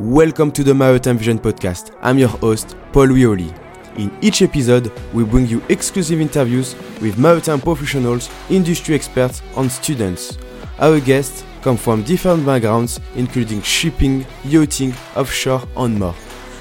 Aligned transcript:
Welcome 0.00 0.50
to 0.52 0.64
the 0.64 0.72
Maritime 0.72 1.18
Vision 1.18 1.38
podcast. 1.38 1.94
I'm 2.00 2.16
your 2.16 2.30
host, 2.30 2.74
Paul 2.90 3.08
Wioli. 3.08 3.54
In 3.98 4.10
each 4.22 4.40
episode, 4.40 4.90
we 5.12 5.24
bring 5.24 5.46
you 5.46 5.62
exclusive 5.68 6.22
interviews 6.22 6.74
with 7.02 7.18
maritime 7.18 7.60
professionals, 7.60 8.30
industry 8.48 8.94
experts, 8.94 9.42
and 9.58 9.70
students. 9.70 10.38
Our 10.78 11.00
guests 11.00 11.44
come 11.60 11.76
from 11.76 12.02
different 12.02 12.46
backgrounds, 12.46 12.98
including 13.14 13.60
shipping, 13.60 14.24
yachting, 14.42 14.94
offshore, 15.16 15.68
and 15.76 15.98
more. 15.98 16.14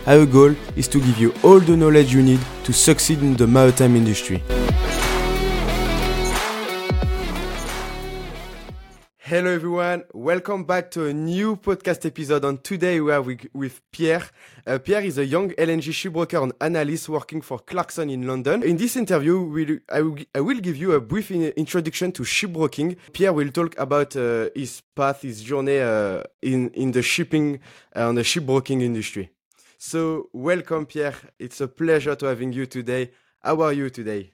Our 0.05 0.25
goal 0.25 0.53
is 0.75 0.89
to 0.89 0.99
give 0.99 1.17
you 1.17 1.33
all 1.41 1.61
the 1.61 1.77
knowledge 1.77 2.13
you 2.13 2.21
need 2.21 2.41
to 2.65 2.73
succeed 2.73 3.19
in 3.19 3.37
the 3.37 3.47
maritime 3.47 3.95
industry. 3.95 4.43
Hello 9.29 9.51
everyone, 9.51 10.05
welcome 10.15 10.63
back 10.63 10.89
to 10.89 11.05
a 11.05 11.13
new 11.13 11.55
podcast 11.55 12.03
episode. 12.03 12.43
And 12.45 12.63
today 12.63 12.99
we 12.99 13.11
are 13.11 13.21
with, 13.21 13.45
with 13.53 13.79
Pierre. 13.91 14.23
Uh, 14.65 14.79
Pierre 14.79 15.03
is 15.03 15.19
a 15.19 15.23
young 15.23 15.51
LNG 15.51 15.91
shipbroker 15.93 16.41
and 16.41 16.51
analyst 16.59 17.09
working 17.09 17.41
for 17.41 17.59
Clarkson 17.59 18.09
in 18.09 18.25
London. 18.25 18.63
In 18.63 18.75
this 18.77 18.95
interview, 18.95 19.39
we'll, 19.39 19.77
I, 19.93 20.01
will, 20.01 20.17
I 20.33 20.41
will 20.41 20.59
give 20.59 20.77
you 20.77 20.93
a 20.93 20.99
brief 20.99 21.29
in, 21.29 21.43
introduction 21.49 22.11
to 22.13 22.23
shipbroking. 22.23 22.97
Pierre 23.13 23.31
will 23.31 23.51
talk 23.51 23.77
about 23.77 24.15
uh, 24.15 24.49
his 24.55 24.81
path, 24.95 25.21
his 25.21 25.43
journey 25.43 25.77
uh, 25.77 26.23
in, 26.41 26.71
in 26.71 26.91
the 26.91 27.03
shipping 27.03 27.59
and 27.93 28.17
the 28.17 28.23
shipbroking 28.23 28.81
industry. 28.81 29.29
So 29.77 30.29
welcome 30.33 30.87
Pierre, 30.87 31.13
it's 31.37 31.61
a 31.61 31.67
pleasure 31.67 32.15
to 32.15 32.25
having 32.25 32.51
you 32.51 32.65
today. 32.65 33.11
How 33.43 33.61
are 33.61 33.73
you 33.73 33.91
today? 33.91 34.31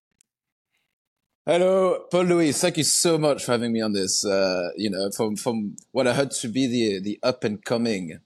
Hello, 1.48 2.08
Paul 2.10 2.24
Louis. 2.24 2.60
Thank 2.60 2.78
you 2.78 2.84
so 2.84 3.20
much 3.20 3.44
for 3.46 3.52
having 3.52 3.72
me 3.72 3.80
on 3.80 3.94
this. 3.94 4.26
Uh, 4.26 4.70
you 4.76 4.90
know, 4.90 5.12
from 5.12 5.36
from 5.36 5.76
what 5.92 6.08
I 6.08 6.14
heard 6.16 6.32
to 6.32 6.48
be 6.48 6.66
the 6.66 7.00
the 7.00 7.20
up 7.22 7.44
and 7.44 7.64
coming 7.64 8.20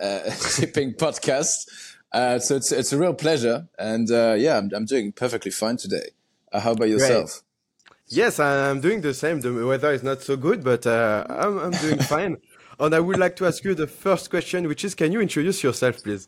uh, 0.00 0.28
shipping 0.56 0.92
podcast. 0.94 1.68
Uh, 2.12 2.40
so 2.40 2.56
it's 2.56 2.72
it's 2.72 2.92
a 2.92 2.98
real 2.98 3.14
pleasure, 3.14 3.68
and 3.78 4.10
uh, 4.10 4.34
yeah, 4.36 4.58
I'm 4.58 4.72
I'm 4.74 4.86
doing 4.86 5.12
perfectly 5.12 5.52
fine 5.52 5.76
today. 5.76 6.08
Uh, 6.52 6.58
how 6.58 6.72
about 6.72 6.88
yourself? 6.88 7.44
Great. 7.86 7.94
Yes, 8.08 8.40
I'm 8.40 8.80
doing 8.80 9.02
the 9.02 9.14
same. 9.14 9.40
The 9.40 9.52
weather 9.52 9.92
is 9.92 10.02
not 10.02 10.22
so 10.22 10.36
good, 10.36 10.64
but 10.64 10.84
uh, 10.84 11.24
I'm 11.28 11.58
I'm 11.58 11.70
doing 11.70 11.98
fine. 12.14 12.38
and 12.80 12.92
I 12.92 12.98
would 12.98 13.20
like 13.20 13.36
to 13.36 13.46
ask 13.46 13.62
you 13.62 13.76
the 13.76 13.86
first 13.86 14.30
question, 14.30 14.66
which 14.66 14.84
is, 14.84 14.96
can 14.96 15.12
you 15.12 15.20
introduce 15.20 15.62
yourself, 15.62 16.02
please? 16.02 16.26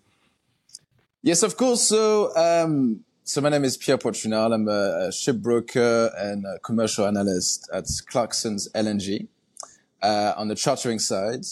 Yes, 1.24 1.42
of 1.42 1.56
course. 1.56 1.88
So. 1.88 2.36
Um, 2.36 3.00
so 3.26 3.40
my 3.40 3.48
name 3.48 3.64
is 3.64 3.76
Pierre 3.76 3.98
Poitrinal. 3.98 4.54
I'm 4.54 4.68
a, 4.68 5.06
a 5.06 5.10
shipbroker 5.10 6.12
and 6.16 6.46
a 6.46 6.60
commercial 6.60 7.04
analyst 7.06 7.68
at 7.74 7.84
Clarkson's 8.06 8.68
LNG 8.72 9.26
uh, 10.00 10.34
on 10.36 10.46
the 10.46 10.54
chartering 10.54 11.00
side. 11.00 11.44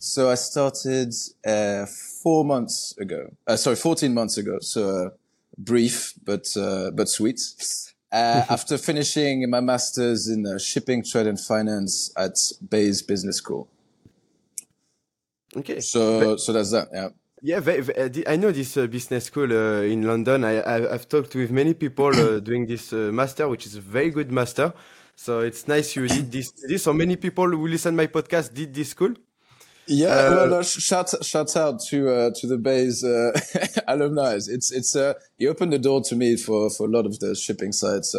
So 0.00 0.30
I 0.30 0.34
started 0.34 1.14
uh, 1.46 1.86
four 1.86 2.44
months 2.44 2.98
ago. 2.98 3.28
Uh, 3.46 3.54
sorry, 3.54 3.76
14 3.76 4.12
months 4.12 4.36
ago. 4.36 4.58
So 4.60 5.06
uh, 5.06 5.10
brief, 5.56 6.14
but 6.24 6.44
uh, 6.56 6.90
but 6.90 7.08
sweet. 7.08 7.40
Uh, 8.10 8.44
after 8.50 8.76
finishing 8.76 9.48
my 9.48 9.60
master's 9.60 10.28
in 10.28 10.44
shipping, 10.58 11.04
trade, 11.04 11.28
and 11.28 11.38
finance 11.38 12.12
at 12.16 12.34
Bayes 12.68 13.00
Business 13.00 13.36
School. 13.36 13.68
Okay. 15.56 15.78
So 15.78 16.36
so 16.36 16.52
that's 16.52 16.72
that. 16.72 16.88
Yeah. 16.92 17.10
Yeah, 17.44 17.58
uh, 17.58 18.08
I 18.28 18.36
know 18.36 18.52
this 18.52 18.76
uh, 18.76 18.86
business 18.86 19.24
school 19.24 19.52
uh, 19.52 19.82
in 19.82 20.02
London. 20.02 20.44
I, 20.44 20.62
I, 20.62 20.92
have 20.92 21.08
talked 21.08 21.34
with 21.34 21.50
many 21.50 21.74
people 21.74 22.06
uh, 22.06 22.38
doing 22.40 22.66
this 22.66 22.92
uh, 22.92 23.10
master, 23.12 23.48
which 23.48 23.66
is 23.66 23.74
a 23.74 23.80
very 23.80 24.10
good 24.10 24.30
master. 24.30 24.72
So 25.16 25.40
it's 25.40 25.66
nice 25.66 25.96
you 25.96 26.06
did 26.06 26.30
this. 26.30 26.52
this. 26.52 26.84
So 26.84 26.92
many 26.92 27.16
people 27.16 27.50
who 27.50 27.66
listen 27.66 27.96
my 27.96 28.06
podcast 28.06 28.54
did 28.54 28.72
this 28.72 28.90
school. 28.90 29.14
Yeah, 29.86 30.06
uh, 30.06 30.30
well, 30.30 30.48
no, 30.50 30.62
shout 30.62 31.10
shout 31.24 31.56
out 31.56 31.80
to 31.90 32.30
to 32.32 32.46
the 32.46 32.58
Bayes 32.58 33.02
alumni. 33.88 34.34
It's 34.36 34.70
it's 34.70 34.94
uh, 34.94 35.14
he 35.36 35.48
opened 35.48 35.72
the 35.72 35.80
door 35.80 36.00
to 36.02 36.14
me 36.14 36.36
for 36.36 36.70
for 36.70 36.86
a 36.86 36.90
lot 36.90 37.06
of 37.06 37.18
the 37.18 37.34
shipping 37.34 37.72
sites. 37.72 38.14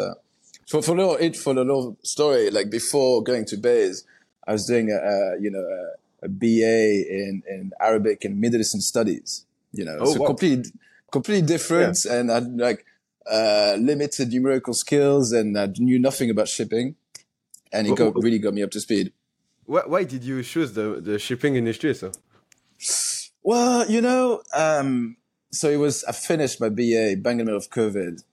for 0.68 0.82
for 0.82 0.92
a 0.92 0.96
little 0.96 1.16
it 1.16 1.38
for 1.38 1.52
a 1.52 1.56
little 1.56 1.98
story, 2.04 2.52
like 2.52 2.70
before 2.70 3.24
going 3.24 3.46
to 3.46 3.56
Bayes, 3.56 4.04
I 4.46 4.52
was 4.52 4.66
doing 4.66 4.92
a, 4.92 4.98
a 4.98 5.40
you 5.40 5.50
know. 5.50 5.62
A, 5.62 6.03
a 6.24 6.30
BA 6.30 7.06
in, 7.10 7.44
in 7.48 7.72
Arabic 7.80 8.26
and 8.26 8.40
Middle 8.40 8.62
Eastern 8.62 8.82
studies. 8.82 9.46
You 9.72 9.86
know, 9.86 9.98
oh, 10.00 10.14
so 10.14 10.22
wow. 10.22 10.28
completely, 10.28 10.72
completely 11.12 11.48
different. 11.48 11.98
Yeah. 12.06 12.16
And 12.16 12.32
I 12.32 12.36
had 12.36 12.58
like, 12.58 12.86
uh, 13.30 13.78
limited 13.80 14.32
numerical 14.32 14.74
skills 14.74 15.32
and 15.32 15.58
I 15.58 15.68
knew 15.78 16.00
nothing 16.00 16.30
about 16.30 16.48
shipping. 16.48 16.96
And 17.72 17.88
it 17.88 17.96
got, 17.96 18.16
really 18.16 18.38
got 18.38 18.54
me 18.54 18.62
up 18.62 18.70
to 18.72 18.80
speed. 18.80 19.14
Why 19.66 20.04
did 20.04 20.24
you 20.24 20.44
choose 20.44 20.74
the, 20.74 21.02
the 21.02 21.18
shipping 21.18 21.56
industry? 21.56 21.96
So, 21.96 22.12
well, 23.42 23.90
you 23.90 24.02
know, 24.02 24.44
um, 24.54 25.18
so 25.52 25.70
it 25.70 25.78
was, 25.78 26.04
I 26.04 26.12
finished 26.12 26.62
my 26.62 26.70
BA 26.70 27.16
bang 27.18 27.34
in 27.34 27.38
the 27.40 27.46
middle 27.46 27.58
of 27.58 27.70
COVID 27.70 28.24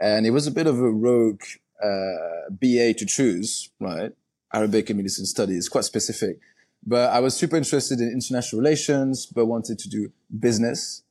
and 0.00 0.26
it 0.26 0.30
was 0.30 0.46
a 0.46 0.50
bit 0.50 0.66
of 0.66 0.78
a 0.78 0.90
rogue, 0.90 1.42
uh, 1.82 2.50
BA 2.50 2.94
to 2.94 3.06
choose, 3.06 3.70
right? 3.80 4.12
Arabic 4.52 4.90
and 4.90 4.98
Middle 4.98 5.06
Eastern 5.06 5.26
studies, 5.26 5.68
quite 5.68 5.84
specific. 5.84 6.38
But 6.86 7.10
I 7.10 7.20
was 7.20 7.34
super 7.34 7.56
interested 7.56 8.00
in 8.00 8.10
international 8.10 8.60
relations, 8.60 9.26
but 9.26 9.46
wanted 9.46 9.78
to 9.78 9.88
do 9.88 10.12
business. 10.38 11.02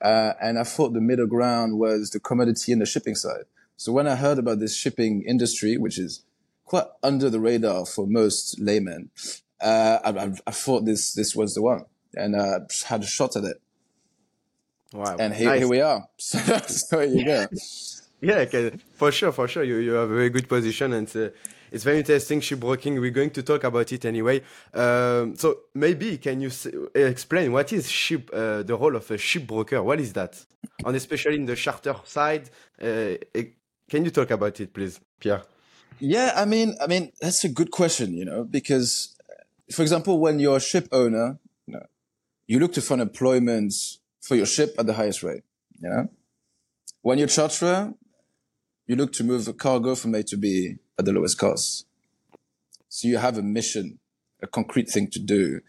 Uh, 0.00 0.34
and 0.40 0.58
I 0.58 0.62
thought 0.62 0.92
the 0.92 1.00
middle 1.00 1.26
ground 1.26 1.78
was 1.78 2.10
the 2.10 2.20
commodity 2.20 2.72
and 2.72 2.80
the 2.80 2.86
shipping 2.86 3.14
side. 3.14 3.44
So 3.76 3.92
when 3.92 4.06
I 4.06 4.16
heard 4.16 4.38
about 4.38 4.60
this 4.60 4.76
shipping 4.76 5.22
industry, 5.26 5.76
which 5.76 5.98
is 5.98 6.22
quite 6.64 6.86
under 7.02 7.28
the 7.28 7.40
radar 7.40 7.86
for 7.86 8.06
most 8.06 8.60
laymen, 8.60 9.10
uh, 9.60 9.98
I, 10.04 10.10
I, 10.10 10.32
I, 10.46 10.50
thought 10.50 10.84
this 10.84 11.14
this 11.14 11.34
was 11.34 11.54
the 11.54 11.62
one, 11.62 11.84
and 12.14 12.36
uh, 12.36 12.60
had 12.86 13.02
a 13.02 13.06
shot 13.06 13.36
at 13.36 13.44
it. 13.44 13.60
Wow! 14.92 15.16
And 15.18 15.34
here, 15.34 15.48
nice. 15.48 15.58
here 15.60 15.68
we 15.68 15.80
are. 15.80 16.06
so, 16.18 16.38
so 16.66 17.00
you 17.00 17.24
go. 17.24 17.46
yeah, 18.20 18.36
okay. 18.40 18.72
for 18.94 19.10
sure, 19.12 19.32
for 19.32 19.48
sure. 19.48 19.64
You 19.64 19.76
you 19.76 19.92
have 19.92 20.10
a 20.10 20.14
very 20.14 20.30
good 20.30 20.48
position, 20.48 20.92
and 20.92 21.08
uh, 21.16 21.28
it's 21.76 21.84
very 21.84 21.98
interesting 21.98 22.40
shipbroking. 22.40 22.98
We're 22.98 23.10
going 23.10 23.30
to 23.32 23.42
talk 23.42 23.62
about 23.64 23.92
it 23.92 24.06
anyway. 24.06 24.40
Um, 24.72 25.36
so 25.36 25.58
maybe 25.74 26.16
can 26.16 26.40
you 26.40 26.50
explain 26.94 27.52
what 27.52 27.70
is 27.70 27.90
ship, 27.90 28.30
uh, 28.32 28.62
the 28.62 28.74
role 28.74 28.96
of 28.96 29.10
a 29.10 29.18
shipbroker? 29.18 29.84
What 29.84 30.00
is 30.00 30.14
that? 30.14 30.42
And 30.86 30.96
especially 30.96 31.36
in 31.36 31.44
the 31.44 31.54
charter 31.54 31.94
side, 32.04 32.48
uh, 32.80 33.16
can 33.90 34.04
you 34.06 34.10
talk 34.10 34.30
about 34.30 34.58
it, 34.58 34.72
please, 34.72 34.98
Pierre? 35.20 35.42
Yeah, 35.98 36.32
I 36.34 36.46
mean, 36.46 36.76
I 36.80 36.86
mean 36.86 37.12
that's 37.20 37.44
a 37.44 37.50
good 37.50 37.70
question, 37.70 38.14
you 38.14 38.24
know, 38.24 38.44
because, 38.44 39.14
for 39.70 39.82
example, 39.82 40.18
when 40.18 40.38
you're 40.38 40.56
a 40.56 40.60
ship 40.60 40.88
owner, 40.92 41.38
you, 41.66 41.74
know, 41.74 41.86
you 42.46 42.58
look 42.58 42.72
to 42.72 42.80
find 42.80 43.02
employment 43.02 43.74
for 44.22 44.34
your 44.34 44.46
ship 44.46 44.74
at 44.78 44.86
the 44.86 44.94
highest 44.94 45.22
rate. 45.22 45.42
You 45.78 45.90
know, 45.90 46.08
when 47.02 47.18
you're 47.18 47.28
charterer, 47.28 47.92
you 48.86 48.96
look 48.96 49.12
to 49.12 49.24
move 49.24 49.44
the 49.44 49.52
cargo 49.52 49.94
from 49.94 50.14
A 50.14 50.22
to 50.22 50.38
B 50.38 50.78
at 50.98 51.04
the 51.04 51.12
lowest 51.12 51.38
cost. 51.38 51.86
So 52.88 53.08
you 53.08 53.18
have 53.18 53.36
a 53.36 53.42
mission, 53.42 53.98
a 54.42 54.46
concrete 54.46 54.88
thing 54.88 55.08
to 55.10 55.18
do, 55.18 55.60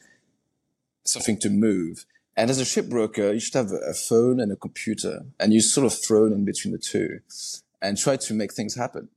something 1.03 1.37
to 1.39 1.49
move. 1.49 2.05
And 2.35 2.49
as 2.49 2.59
a 2.59 2.63
shipbroker, 2.63 3.33
you 3.33 3.39
should 3.39 3.55
have 3.55 3.71
a 3.71 3.93
phone 3.93 4.39
and 4.39 4.51
a 4.51 4.55
computer 4.55 5.25
and 5.39 5.53
you 5.53 5.61
sort 5.61 5.85
of 5.85 5.93
thrown 5.93 6.31
in 6.31 6.45
between 6.45 6.71
the 6.71 6.77
two 6.77 7.19
and 7.81 7.97
try 7.97 8.15
to 8.15 8.33
make 8.33 8.53
things 8.53 8.75
happen. 8.75 9.09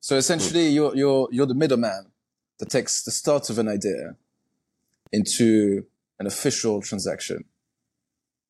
So 0.00 0.16
essentially 0.16 0.68
you're, 0.68 0.96
you're, 0.96 1.28
you're 1.30 1.46
the 1.46 1.54
middleman 1.54 2.06
that 2.58 2.70
takes 2.70 3.02
the 3.02 3.10
start 3.10 3.50
of 3.50 3.58
an 3.58 3.68
idea 3.68 4.16
into 5.12 5.84
an 6.18 6.26
official 6.26 6.80
transaction. 6.80 7.44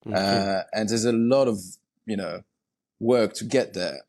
Okay. 0.06 0.16
Uh, 0.16 0.62
and 0.72 0.88
there's 0.88 1.04
a 1.04 1.12
lot 1.12 1.48
of, 1.48 1.58
you 2.06 2.16
know, 2.16 2.42
work 3.00 3.34
to 3.34 3.44
get 3.44 3.74
there. 3.74 4.00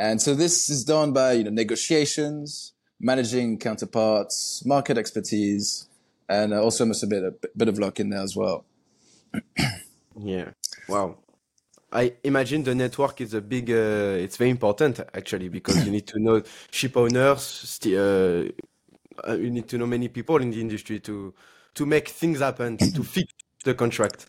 And 0.00 0.20
so 0.22 0.34
this 0.34 0.70
is 0.70 0.82
done 0.82 1.12
by, 1.12 1.32
you 1.32 1.44
know, 1.44 1.50
negotiations, 1.50 2.72
managing 2.98 3.58
counterparts, 3.58 4.64
market 4.64 4.96
expertise, 4.96 5.88
and 6.26 6.54
also 6.54 6.86
must 6.86 7.02
a 7.02 7.06
bit, 7.06 7.22
a 7.22 7.34
bit 7.54 7.68
of 7.68 7.78
luck 7.78 8.00
in 8.00 8.08
there 8.08 8.22
as 8.22 8.34
well. 8.34 8.64
yeah. 10.18 10.52
Wow. 10.88 11.18
I 11.92 12.14
imagine 12.24 12.62
the 12.62 12.74
network 12.74 13.20
is 13.20 13.34
a 13.34 13.42
big, 13.42 13.70
uh, 13.70 14.24
it's 14.24 14.38
very 14.38 14.48
important 14.48 15.00
actually 15.12 15.50
because 15.50 15.84
you 15.84 15.92
need 15.92 16.06
to 16.06 16.18
know 16.18 16.42
ship 16.70 16.96
owners, 16.96 17.78
uh, 17.84 18.48
uh, 19.28 19.32
you 19.34 19.50
need 19.50 19.68
to 19.68 19.76
know 19.76 19.86
many 19.86 20.08
people 20.08 20.36
in 20.36 20.50
the 20.50 20.62
industry 20.62 21.00
to, 21.00 21.34
to 21.74 21.84
make 21.84 22.08
things 22.08 22.38
happen, 22.38 22.78
to 22.78 23.04
fix 23.04 23.34
the 23.64 23.74
contract. 23.74 24.28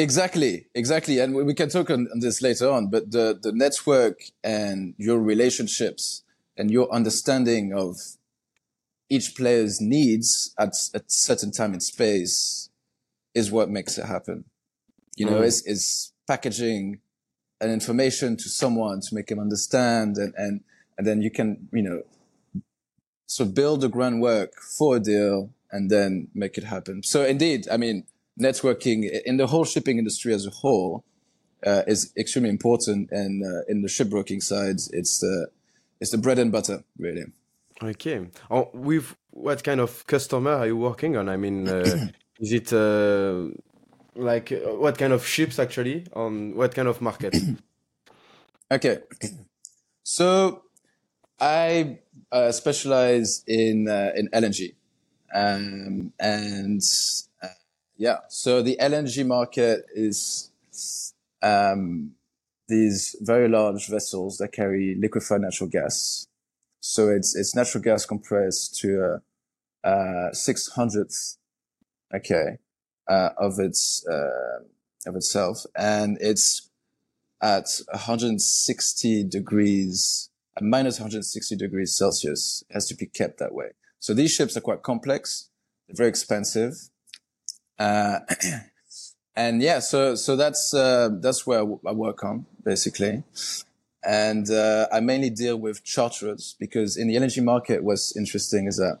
Exactly, 0.00 0.66
exactly. 0.76 1.18
And 1.18 1.34
we 1.34 1.54
can 1.54 1.68
talk 1.68 1.90
on, 1.90 2.06
on, 2.12 2.20
this 2.20 2.40
later 2.40 2.70
on, 2.70 2.88
but 2.88 3.10
the, 3.10 3.36
the 3.40 3.50
network 3.50 4.20
and 4.44 4.94
your 4.96 5.18
relationships 5.18 6.22
and 6.56 6.70
your 6.70 6.88
understanding 6.92 7.72
of 7.74 7.96
each 9.10 9.34
player's 9.36 9.80
needs 9.80 10.54
at 10.56 10.74
a 10.94 11.00
certain 11.08 11.50
time 11.50 11.72
and 11.72 11.82
space 11.82 12.70
is 13.34 13.50
what 13.50 13.70
makes 13.70 13.98
it 13.98 14.04
happen. 14.04 14.44
You 15.16 15.26
know, 15.26 15.40
mm. 15.40 15.46
it's, 15.46 15.66
it's 15.66 16.12
packaging 16.28 17.00
an 17.60 17.72
information 17.72 18.36
to 18.36 18.48
someone 18.48 19.00
to 19.00 19.14
make 19.16 19.28
him 19.28 19.40
understand 19.40 20.16
and, 20.16 20.32
and, 20.36 20.60
and 20.96 21.06
then 21.08 21.22
you 21.22 21.30
can, 21.32 21.68
you 21.72 21.82
know, 21.82 22.02
so 23.26 23.44
build 23.44 23.80
the 23.80 23.88
groundwork 23.88 24.54
for 24.60 24.96
a 24.96 25.00
deal 25.00 25.50
and 25.72 25.90
then 25.90 26.28
make 26.34 26.56
it 26.56 26.64
happen. 26.64 27.02
So 27.02 27.24
indeed, 27.24 27.66
I 27.68 27.76
mean, 27.76 28.04
networking 28.38 29.08
in 29.24 29.36
the 29.36 29.46
whole 29.46 29.64
shipping 29.64 29.98
industry 29.98 30.32
as 30.32 30.46
a 30.46 30.50
whole 30.50 31.04
uh, 31.66 31.82
is 31.86 32.12
extremely 32.16 32.50
important. 32.50 33.10
And 33.10 33.42
uh, 33.44 33.62
in 33.68 33.82
the 33.82 33.88
shipbroking 33.88 34.42
side, 34.42 34.80
it's 34.92 35.18
the 35.20 35.48
it's 36.00 36.10
the 36.12 36.18
bread 36.18 36.38
and 36.38 36.52
butter, 36.52 36.84
really. 36.98 37.24
Okay. 37.82 38.26
Oh, 38.50 38.70
with 38.72 39.16
what 39.30 39.62
kind 39.62 39.80
of 39.80 40.06
customer 40.06 40.52
are 40.52 40.66
you 40.66 40.76
working 40.76 41.16
on? 41.16 41.28
I 41.28 41.36
mean, 41.36 41.68
uh, 41.68 42.08
is 42.40 42.52
it 42.52 42.72
uh, 42.72 43.48
like 44.14 44.52
uh, 44.52 44.74
what 44.74 44.98
kind 44.98 45.12
of 45.12 45.26
ships 45.26 45.58
actually 45.58 46.06
on 46.12 46.54
what 46.54 46.74
kind 46.74 46.88
of 46.88 47.00
market? 47.00 47.36
okay. 48.70 49.00
So 50.02 50.62
I 51.40 51.98
uh, 52.32 52.52
specialize 52.52 53.44
in 53.46 53.88
uh, 53.88 54.12
in 54.16 54.28
LNG, 54.28 54.74
um, 55.34 56.12
and 56.18 56.80
uh, 56.80 57.27
yeah. 57.98 58.18
So 58.28 58.62
the 58.62 58.78
LNG 58.80 59.26
market 59.26 59.84
is 59.92 60.52
um, 61.42 62.12
these 62.68 63.16
very 63.20 63.48
large 63.48 63.88
vessels 63.88 64.38
that 64.38 64.52
carry 64.52 64.96
liquefied 64.98 65.40
natural 65.40 65.68
gas. 65.68 66.28
So 66.80 67.08
it's 67.08 67.34
it's 67.34 67.56
natural 67.56 67.82
gas 67.82 68.06
compressed 68.06 68.78
to 68.80 69.20
a, 69.84 69.88
a 69.88 70.34
six 70.34 70.68
hundredth, 70.68 71.36
okay, 72.14 72.58
uh, 73.08 73.30
of 73.36 73.58
its 73.58 74.06
uh, 74.06 74.60
of 75.06 75.16
itself, 75.16 75.66
and 75.76 76.18
it's 76.20 76.70
at 77.40 77.68
160 77.92 79.24
degrees, 79.24 80.28
at 80.56 80.62
minus 80.62 80.98
160 80.98 81.56
degrees 81.56 81.96
Celsius. 81.96 82.62
Has 82.70 82.86
to 82.86 82.94
be 82.94 83.06
kept 83.06 83.38
that 83.40 83.54
way. 83.54 83.70
So 83.98 84.14
these 84.14 84.32
ships 84.32 84.56
are 84.56 84.60
quite 84.60 84.84
complex, 84.84 85.50
they're 85.88 85.96
very 85.96 86.08
expensive, 86.08 86.90
uh, 87.78 88.20
and 89.36 89.62
yeah, 89.62 89.78
so 89.78 90.14
so 90.14 90.36
that's 90.36 90.74
uh, 90.74 91.10
that's 91.20 91.46
where 91.46 91.60
I 91.60 91.92
work 91.92 92.24
on 92.24 92.46
basically, 92.64 93.22
and 94.04 94.50
uh, 94.50 94.88
I 94.92 95.00
mainly 95.00 95.30
deal 95.30 95.56
with 95.56 95.84
charterers 95.84 96.56
because 96.58 96.96
in 96.96 97.08
the 97.08 97.16
LNG 97.16 97.42
market, 97.42 97.84
what's 97.84 98.16
interesting 98.16 98.66
is 98.66 98.76
that 98.76 98.98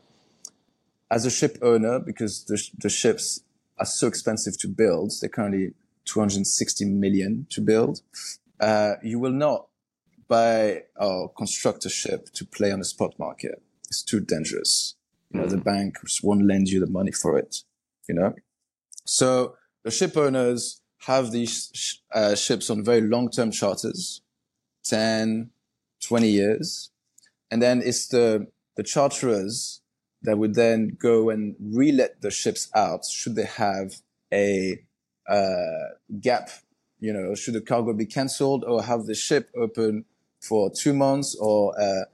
as 1.10 1.24
a 1.24 1.30
ship 1.30 1.58
owner, 1.62 1.98
because 1.98 2.44
the 2.44 2.62
the 2.78 2.90
ships 2.90 3.40
are 3.78 3.86
so 3.86 4.06
expensive 4.06 4.58
to 4.58 4.68
build, 4.68 5.12
they're 5.20 5.30
currently 5.30 5.72
260 6.04 6.84
million 6.86 7.46
to 7.50 7.60
build. 7.60 8.00
Uh, 8.60 8.94
you 9.02 9.18
will 9.18 9.32
not 9.32 9.68
buy 10.26 10.82
or 10.96 11.30
construct 11.30 11.84
a 11.86 11.88
ship 11.88 12.28
to 12.34 12.44
play 12.44 12.72
on 12.72 12.80
the 12.80 12.84
spot 12.84 13.18
market. 13.18 13.62
It's 13.88 14.02
too 14.02 14.20
dangerous. 14.20 14.94
You 15.30 15.40
know, 15.40 15.46
mm. 15.46 15.50
the 15.50 15.58
bank 15.58 15.98
won't 16.22 16.44
lend 16.44 16.68
you 16.68 16.80
the 16.80 16.86
money 16.86 17.12
for 17.12 17.38
it. 17.38 17.62
You 18.08 18.14
know, 18.14 18.34
so 19.08 19.56
the 19.84 19.90
ship 19.90 20.18
owners 20.18 20.82
have 21.06 21.32
these 21.32 21.70
sh- 21.72 21.94
uh, 22.12 22.34
ships 22.34 22.68
on 22.68 22.84
very 22.84 23.00
long-term 23.00 23.50
charters, 23.50 24.20
10, 24.84 25.48
20 26.06 26.28
years. 26.28 26.90
And 27.50 27.62
then 27.62 27.80
it's 27.82 28.08
the, 28.08 28.48
the 28.76 28.82
charterers 28.82 29.80
that 30.22 30.36
would 30.36 30.54
then 30.54 30.98
go 31.00 31.30
and 31.30 31.56
relet 31.58 32.20
the 32.20 32.30
ships 32.30 32.68
out 32.74 33.06
should 33.06 33.34
they 33.34 33.46
have 33.46 33.94
a 34.30 34.78
uh, 35.26 35.94
gap, 36.20 36.50
you 37.00 37.12
know, 37.12 37.34
should 37.34 37.54
the 37.54 37.62
cargo 37.62 37.94
be 37.94 38.04
cancelled 38.04 38.62
or 38.62 38.82
have 38.82 39.06
the 39.06 39.14
ship 39.14 39.48
open 39.56 40.04
for 40.42 40.70
two 40.70 40.92
months 40.92 41.34
or 41.40 41.80
uh, 41.80 42.04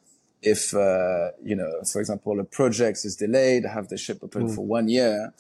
if, 0.43 0.75
uh, 0.75 1.31
you 1.43 1.57
know, 1.57 1.83
for 1.91 2.01
example, 2.01 2.39
a 2.39 2.45
project 2.45 3.05
is 3.05 3.17
delayed, 3.17 3.65
have 3.65 3.89
the 3.89 3.97
ship 3.97 4.19
open 4.23 4.49
mm. 4.49 4.55
for 4.55 4.65
one 4.65 4.89
year. 4.89 5.33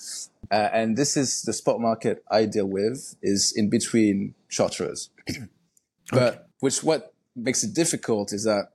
Uh, 0.54 0.70
and 0.72 0.96
this 0.96 1.16
is 1.16 1.42
the 1.42 1.52
spot 1.52 1.80
market 1.80 2.22
I 2.30 2.46
deal 2.46 2.66
with 2.66 3.16
is 3.22 3.52
in 3.56 3.68
between 3.68 4.36
charterers. 4.48 5.10
but 6.12 6.34
okay. 6.34 6.38
which 6.60 6.84
what 6.84 7.12
makes 7.34 7.64
it 7.64 7.74
difficult 7.74 8.32
is 8.32 8.44
that 8.44 8.66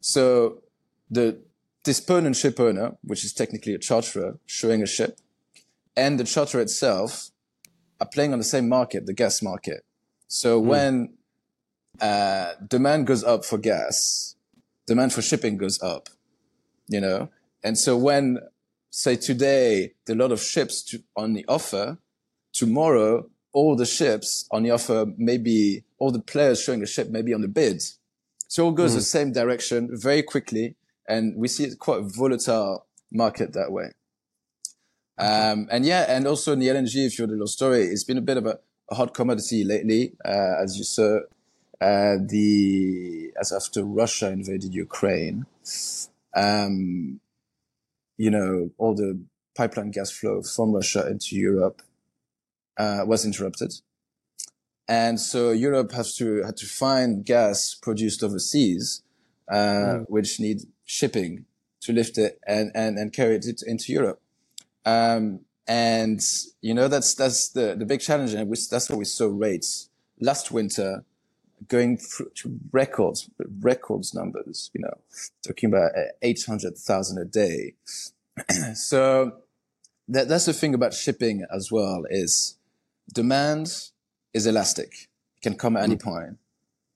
so 0.00 0.62
the 1.10 1.40
disponent 1.82 2.36
ship 2.36 2.60
owner, 2.60 2.96
which 3.02 3.24
is 3.24 3.32
technically 3.32 3.74
a 3.74 3.78
charterer 3.78 4.38
showing 4.46 4.82
a 4.82 4.86
ship, 4.86 5.18
and 5.96 6.20
the 6.20 6.24
charter 6.24 6.60
itself 6.60 7.32
are 8.00 8.06
playing 8.06 8.32
on 8.32 8.38
the 8.38 8.44
same 8.44 8.68
market, 8.68 9.06
the 9.06 9.12
gas 9.12 9.42
market. 9.42 9.84
So 10.28 10.62
mm. 10.62 10.64
when 10.64 11.14
uh, 12.00 12.52
demand 12.68 13.08
goes 13.08 13.24
up 13.24 13.44
for 13.44 13.58
gas, 13.58 14.36
demand 14.86 15.12
for 15.12 15.22
shipping 15.22 15.56
goes 15.56 15.82
up, 15.82 16.08
you 16.86 17.00
know? 17.00 17.30
And 17.64 17.76
so 17.76 17.96
when, 17.96 18.38
say 18.90 19.16
today, 19.16 19.92
there 20.04 20.14
are 20.14 20.18
a 20.18 20.22
lot 20.22 20.32
of 20.32 20.42
ships 20.42 20.82
to, 20.82 21.02
on 21.16 21.32
the 21.32 21.44
offer, 21.48 21.98
tomorrow, 22.52 23.28
all 23.52 23.76
the 23.76 23.86
ships 23.86 24.46
on 24.50 24.62
the 24.62 24.70
offer, 24.70 25.06
maybe 25.16 25.84
all 25.98 26.10
the 26.10 26.20
players 26.20 26.62
showing 26.62 26.80
the 26.80 26.86
ship, 26.86 27.08
maybe 27.10 27.32
on 27.34 27.40
the 27.40 27.48
bid. 27.48 27.82
So 28.48 28.62
it 28.62 28.66
all 28.66 28.72
goes 28.72 28.92
mm. 28.92 28.96
the 28.96 29.02
same 29.02 29.32
direction 29.32 29.90
very 29.92 30.22
quickly. 30.22 30.76
And 31.08 31.36
we 31.36 31.48
see 31.48 31.64
it's 31.64 31.74
quite 31.74 32.00
a 32.00 32.02
volatile 32.02 32.86
market 33.10 33.52
that 33.54 33.72
way. 33.72 33.90
Um, 35.18 35.68
and 35.70 35.84
yeah, 35.84 36.06
and 36.08 36.26
also 36.26 36.52
in 36.52 36.60
the 36.60 36.68
LNG, 36.68 37.06
if 37.06 37.18
you're 37.18 37.26
the 37.26 37.34
little 37.34 37.46
story, 37.46 37.82
it's 37.82 38.04
been 38.04 38.16
a 38.18 38.22
bit 38.22 38.36
of 38.36 38.46
a, 38.46 38.58
a 38.90 38.94
hot 38.94 39.12
commodity 39.12 39.64
lately, 39.64 40.12
uh, 40.24 40.62
as 40.62 40.78
you 40.78 40.84
saw 40.84 41.20
uh, 41.80 42.16
the 42.26 43.32
as 43.40 43.52
after 43.52 43.84
Russia 43.84 44.30
invaded 44.30 44.74
Ukraine, 44.74 45.46
um, 46.34 47.20
you 48.20 48.30
know, 48.30 48.70
all 48.76 48.94
the 48.94 49.18
pipeline 49.56 49.90
gas 49.90 50.10
flow 50.10 50.42
from 50.42 50.72
Russia 50.72 51.08
into 51.08 51.36
Europe 51.36 51.80
uh, 52.76 53.02
was 53.06 53.24
interrupted, 53.24 53.72
and 54.86 55.18
so 55.18 55.52
Europe 55.52 55.92
has 55.92 56.14
to 56.16 56.42
had 56.44 56.58
to 56.58 56.66
find 56.66 57.24
gas 57.24 57.74
produced 57.74 58.22
overseas, 58.22 59.02
uh, 59.50 59.54
mm. 59.56 60.04
which 60.08 60.38
need 60.38 60.58
shipping 60.84 61.46
to 61.80 61.94
lift 61.94 62.18
it 62.18 62.38
and 62.46 62.70
and 62.74 62.98
and 62.98 63.14
carry 63.14 63.36
it 63.36 63.62
into 63.66 63.90
Europe. 63.90 64.20
Um, 64.84 65.40
and 65.66 66.20
you 66.60 66.74
know 66.74 66.88
that's 66.88 67.14
that's 67.14 67.48
the 67.48 67.74
the 67.74 67.86
big 67.86 68.00
challenge, 68.00 68.34
and 68.34 68.54
that's 68.70 68.90
why 68.90 68.96
we 68.96 69.06
saw 69.06 69.28
rates 69.28 69.88
last 70.20 70.50
winter 70.50 71.06
going 71.68 71.96
through 71.96 72.30
to 72.36 72.58
records, 72.72 73.28
records 73.60 74.14
numbers, 74.14 74.70
you 74.74 74.80
know, 74.80 74.98
talking 75.46 75.68
about 75.68 75.92
uh, 75.96 76.12
800,000 76.22 77.18
a 77.18 77.24
day. 77.24 77.74
so 78.74 79.32
that, 80.08 80.28
that's 80.28 80.46
the 80.46 80.52
thing 80.52 80.74
about 80.74 80.94
shipping 80.94 81.44
as 81.54 81.70
well 81.70 82.04
is 82.08 82.56
demand 83.12 83.72
is 84.32 84.46
elastic. 84.46 84.92
It 85.36 85.42
can 85.42 85.54
come 85.56 85.76
at 85.76 85.84
any 85.84 85.96
mm. 85.96 86.02
point, 86.02 86.38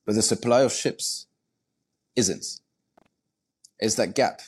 but 0.06 0.14
the 0.14 0.22
supply 0.22 0.62
of 0.62 0.72
ships 0.72 1.26
isn't. 2.16 2.60
It's 3.78 3.96
that 3.96 4.14
gap, 4.14 4.40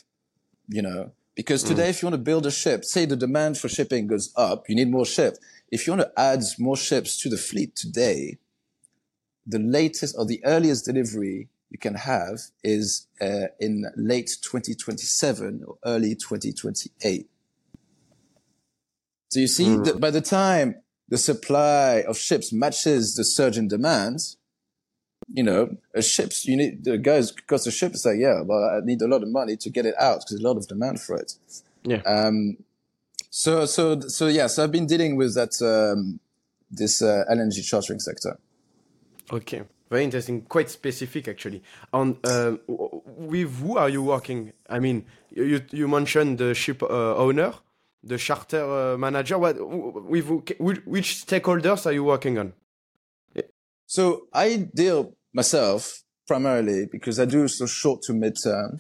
you 0.69 0.83
know, 0.83 1.13
because 1.35 1.65
mm. 1.65 1.69
today, 1.69 1.87
mm. 1.87 1.91
if 1.91 2.03
you 2.03 2.07
want 2.07 2.15
to 2.15 2.25
build 2.25 2.47
a 2.47 2.51
ship, 2.51 2.85
say 2.85 3.05
the 3.05 3.17
demand 3.17 3.59
for 3.59 3.69
shipping 3.69 4.07
goes 4.07 4.33
up, 4.37 4.69
you 4.69 4.75
need 4.75 4.91
more 4.91 5.07
ships. 5.07 5.39
If 5.71 5.87
you 5.87 5.93
want 5.95 6.09
to 6.09 6.21
add 6.21 6.43
more 6.59 6.77
ships 6.77 7.21
to 7.23 7.29
the 7.29 7.37
fleet 7.37 7.75
today, 7.77 8.39
the 9.47 9.59
latest 9.59 10.15
or 10.19 10.25
the 10.25 10.45
earliest 10.45 10.85
delivery 10.85 11.49
you 11.71 11.79
can 11.79 11.95
have 11.95 12.39
is 12.63 13.07
uh, 13.21 13.47
in 13.61 13.85
late 13.97 14.37
2027 14.43 15.65
or 15.67 15.77
early 15.85 16.15
2028. 16.15 17.29
So 19.29 19.41
you 19.41 19.49
see 19.49 19.67
mm. 19.67 19.85
that 19.85 20.01
by 20.01 20.11
the 20.11 20.21
time 20.21 20.77
the 21.09 21.19
supply 21.19 22.05
of 22.07 22.17
ships 22.17 22.53
matches 22.53 23.15
the 23.15 23.25
surge 23.25 23.59
in 23.59 23.69
demand, 23.69 24.21
you 25.33 25.43
know, 25.43 25.77
a 25.95 26.03
ships, 26.03 26.47
you 26.47 26.57
need, 26.57 26.85
the 26.85 26.99
guys, 26.99 27.33
because 27.33 27.65
the 27.65 27.71
ship 27.71 27.95
is 27.95 28.05
like, 28.05 28.19
yeah, 28.19 28.43
well, 28.43 28.65
I 28.65 28.81
need 28.85 29.03
a 29.03 29.09
lot 29.09 29.23
of 29.23 29.29
money 29.29 29.57
to 29.57 29.71
get 29.71 29.87
it 29.87 29.95
out 30.01 30.19
because 30.19 30.31
there's 30.31 30.45
a 30.45 30.47
lot 30.47 30.57
of 30.57 30.69
demand 30.69 31.01
for 31.01 31.17
it. 31.17 31.35
Yeah. 31.83 32.03
Um, 32.07 32.59
so, 33.31 33.67
so, 33.67 34.01
so 34.01 34.29
yeah, 34.29 34.47
so 34.47 34.65
I've 34.65 34.73
been 34.73 34.87
dealing 34.87 35.17
with 35.17 35.35
that, 35.35 35.61
um, 35.63 36.21
this, 36.71 37.03
uh, 37.03 37.25
LNG 37.31 37.65
chartering 37.65 38.01
sector. 38.01 38.39
Okay, 39.33 39.63
very 39.91 40.05
interesting. 40.05 40.43
Quite 40.43 40.71
specific, 40.71 41.29
actually. 41.29 41.63
On 41.93 42.17
uh, 42.25 42.57
with 42.67 43.59
who 43.61 43.77
are 43.77 43.89
you 43.89 44.03
working? 44.03 44.53
I 44.69 44.79
mean, 44.79 45.05
you 45.31 45.63
you 45.71 45.89
mentioned 45.89 46.39
the 46.39 46.55
ship 46.55 46.83
uh, 46.83 47.17
owner, 47.17 47.55
the 48.03 48.19
charter 48.19 48.65
uh, 48.65 48.97
manager. 48.99 49.39
What 49.39 49.57
with 49.59 50.29
which 50.87 51.27
stakeholders 51.27 51.87
are 51.87 51.93
you 51.93 52.05
working 52.05 52.39
on? 52.39 52.53
So 53.87 54.27
I 54.33 54.69
deal 54.75 55.15
myself 55.33 56.03
primarily 56.27 56.87
because 56.91 57.21
I 57.21 57.25
do 57.25 57.47
so 57.49 57.67
short 57.67 58.03
to 58.03 58.13
mid 58.13 58.37
term 58.43 58.79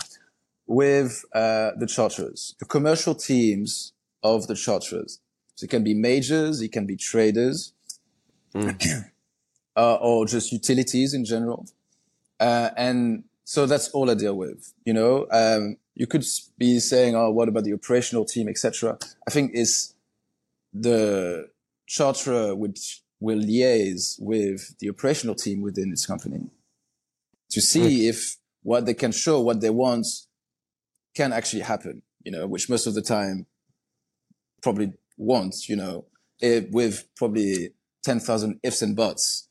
with 0.66 1.24
uh, 1.32 1.70
the 1.78 1.86
charterers, 1.86 2.56
the 2.58 2.64
commercial 2.64 3.14
teams 3.14 3.92
of 4.22 4.48
the 4.48 4.56
charterers. 4.56 5.20
So 5.54 5.64
it 5.64 5.70
can 5.70 5.84
be 5.84 5.94
majors, 5.94 6.60
it 6.60 6.72
can 6.72 6.86
be 6.86 6.96
traders. 6.96 7.72
Mm. 8.54 9.04
uh, 9.76 9.96
or 9.96 10.26
just 10.26 10.52
utilities 10.52 11.14
in 11.14 11.24
general. 11.24 11.66
Uh, 12.40 12.70
and 12.76 13.24
so 13.44 13.66
that's 13.66 13.88
all 13.90 14.10
I 14.10 14.14
deal 14.14 14.36
with. 14.36 14.72
You 14.84 14.94
know, 14.94 15.26
um, 15.30 15.76
you 15.94 16.06
could 16.06 16.24
be 16.58 16.78
saying, 16.80 17.14
"Oh, 17.14 17.30
what 17.30 17.48
about 17.48 17.64
the 17.64 17.72
operational 17.72 18.24
team, 18.24 18.48
etc." 18.48 18.98
I 19.26 19.30
think 19.30 19.52
is 19.54 19.94
the 20.72 21.48
charterer 21.86 22.54
which 22.54 23.02
will 23.20 23.38
liaise 23.38 24.16
with 24.20 24.76
the 24.78 24.90
operational 24.90 25.34
team 25.34 25.62
within 25.62 25.90
its 25.90 26.04
company 26.04 26.50
to 27.50 27.60
see 27.60 28.08
if 28.08 28.36
what 28.62 28.84
they 28.84 28.94
can 28.94 29.12
show, 29.12 29.40
what 29.40 29.60
they 29.60 29.70
want, 29.70 30.06
can 31.14 31.32
actually 31.32 31.62
happen. 31.62 32.02
You 32.24 32.32
know, 32.32 32.46
which 32.46 32.68
most 32.68 32.86
of 32.86 32.94
the 32.94 33.02
time 33.02 33.46
probably 34.62 34.92
won't. 35.16 35.68
You 35.68 35.76
know, 35.76 36.04
it, 36.40 36.70
with 36.72 37.08
probably 37.16 37.70
ten 38.02 38.20
thousand 38.20 38.60
ifs 38.62 38.82
and 38.82 38.96
buts. 38.96 39.45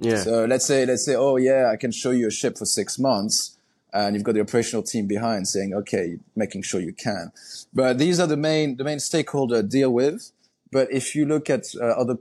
Yeah. 0.00 0.22
So 0.22 0.44
let's 0.46 0.66
say 0.66 0.86
let's 0.86 1.04
say, 1.04 1.14
oh 1.14 1.36
yeah, 1.36 1.70
I 1.72 1.76
can 1.76 1.92
show 1.92 2.10
you 2.10 2.26
a 2.26 2.30
ship 2.30 2.58
for 2.58 2.64
six 2.64 2.98
months 2.98 3.56
and 3.92 4.14
you've 4.14 4.24
got 4.24 4.34
the 4.34 4.40
operational 4.40 4.82
team 4.82 5.06
behind 5.06 5.48
saying, 5.48 5.74
okay, 5.74 6.18
making 6.36 6.62
sure 6.62 6.80
you 6.80 6.92
can. 6.92 7.32
But 7.72 7.98
these 7.98 8.20
are 8.20 8.26
the 8.26 8.36
main, 8.36 8.76
the 8.76 8.84
main 8.84 9.00
stakeholder 9.00 9.62
deal 9.62 9.90
with. 9.92 10.32
But 10.70 10.92
if 10.92 11.14
you 11.14 11.26
look 11.26 11.50
at 11.50 11.64
uh, 11.80 11.86
other, 11.86 12.18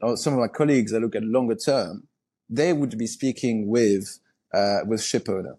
or 0.00 0.16
some 0.16 0.34
of 0.34 0.40
my 0.40 0.48
colleagues 0.48 0.92
that 0.92 1.00
look 1.00 1.16
at 1.16 1.22
longer 1.22 1.54
term, 1.54 2.06
they 2.48 2.72
would 2.72 2.98
be 2.98 3.06
speaking 3.06 3.68
with, 3.68 4.18
uh, 4.52 4.80
with 4.86 5.02
ship 5.02 5.28
owner. 5.28 5.56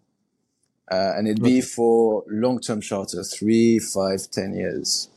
Uh, 0.92 1.14
and 1.16 1.28
it'd 1.28 1.42
be 1.42 1.62
for 1.62 2.24
long-term 2.28 2.82
charter, 2.82 3.24
three, 3.24 3.80
five, 3.80 4.30
ten 4.30 4.54
years. 4.54 5.08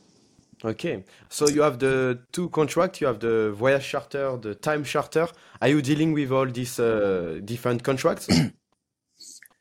Okay, 0.63 1.03
so 1.29 1.47
you 1.47 1.61
have 1.61 1.79
the 1.79 2.19
two 2.31 2.49
contracts. 2.49 3.01
You 3.01 3.07
have 3.07 3.19
the 3.19 3.51
voyage 3.51 3.87
charter, 3.87 4.37
the 4.37 4.55
time 4.55 4.83
charter. 4.83 5.27
Are 5.61 5.67
you 5.67 5.81
dealing 5.81 6.13
with 6.13 6.31
all 6.31 6.45
these 6.45 6.79
uh, 6.79 7.39
different 7.43 7.83
contracts? 7.83 8.27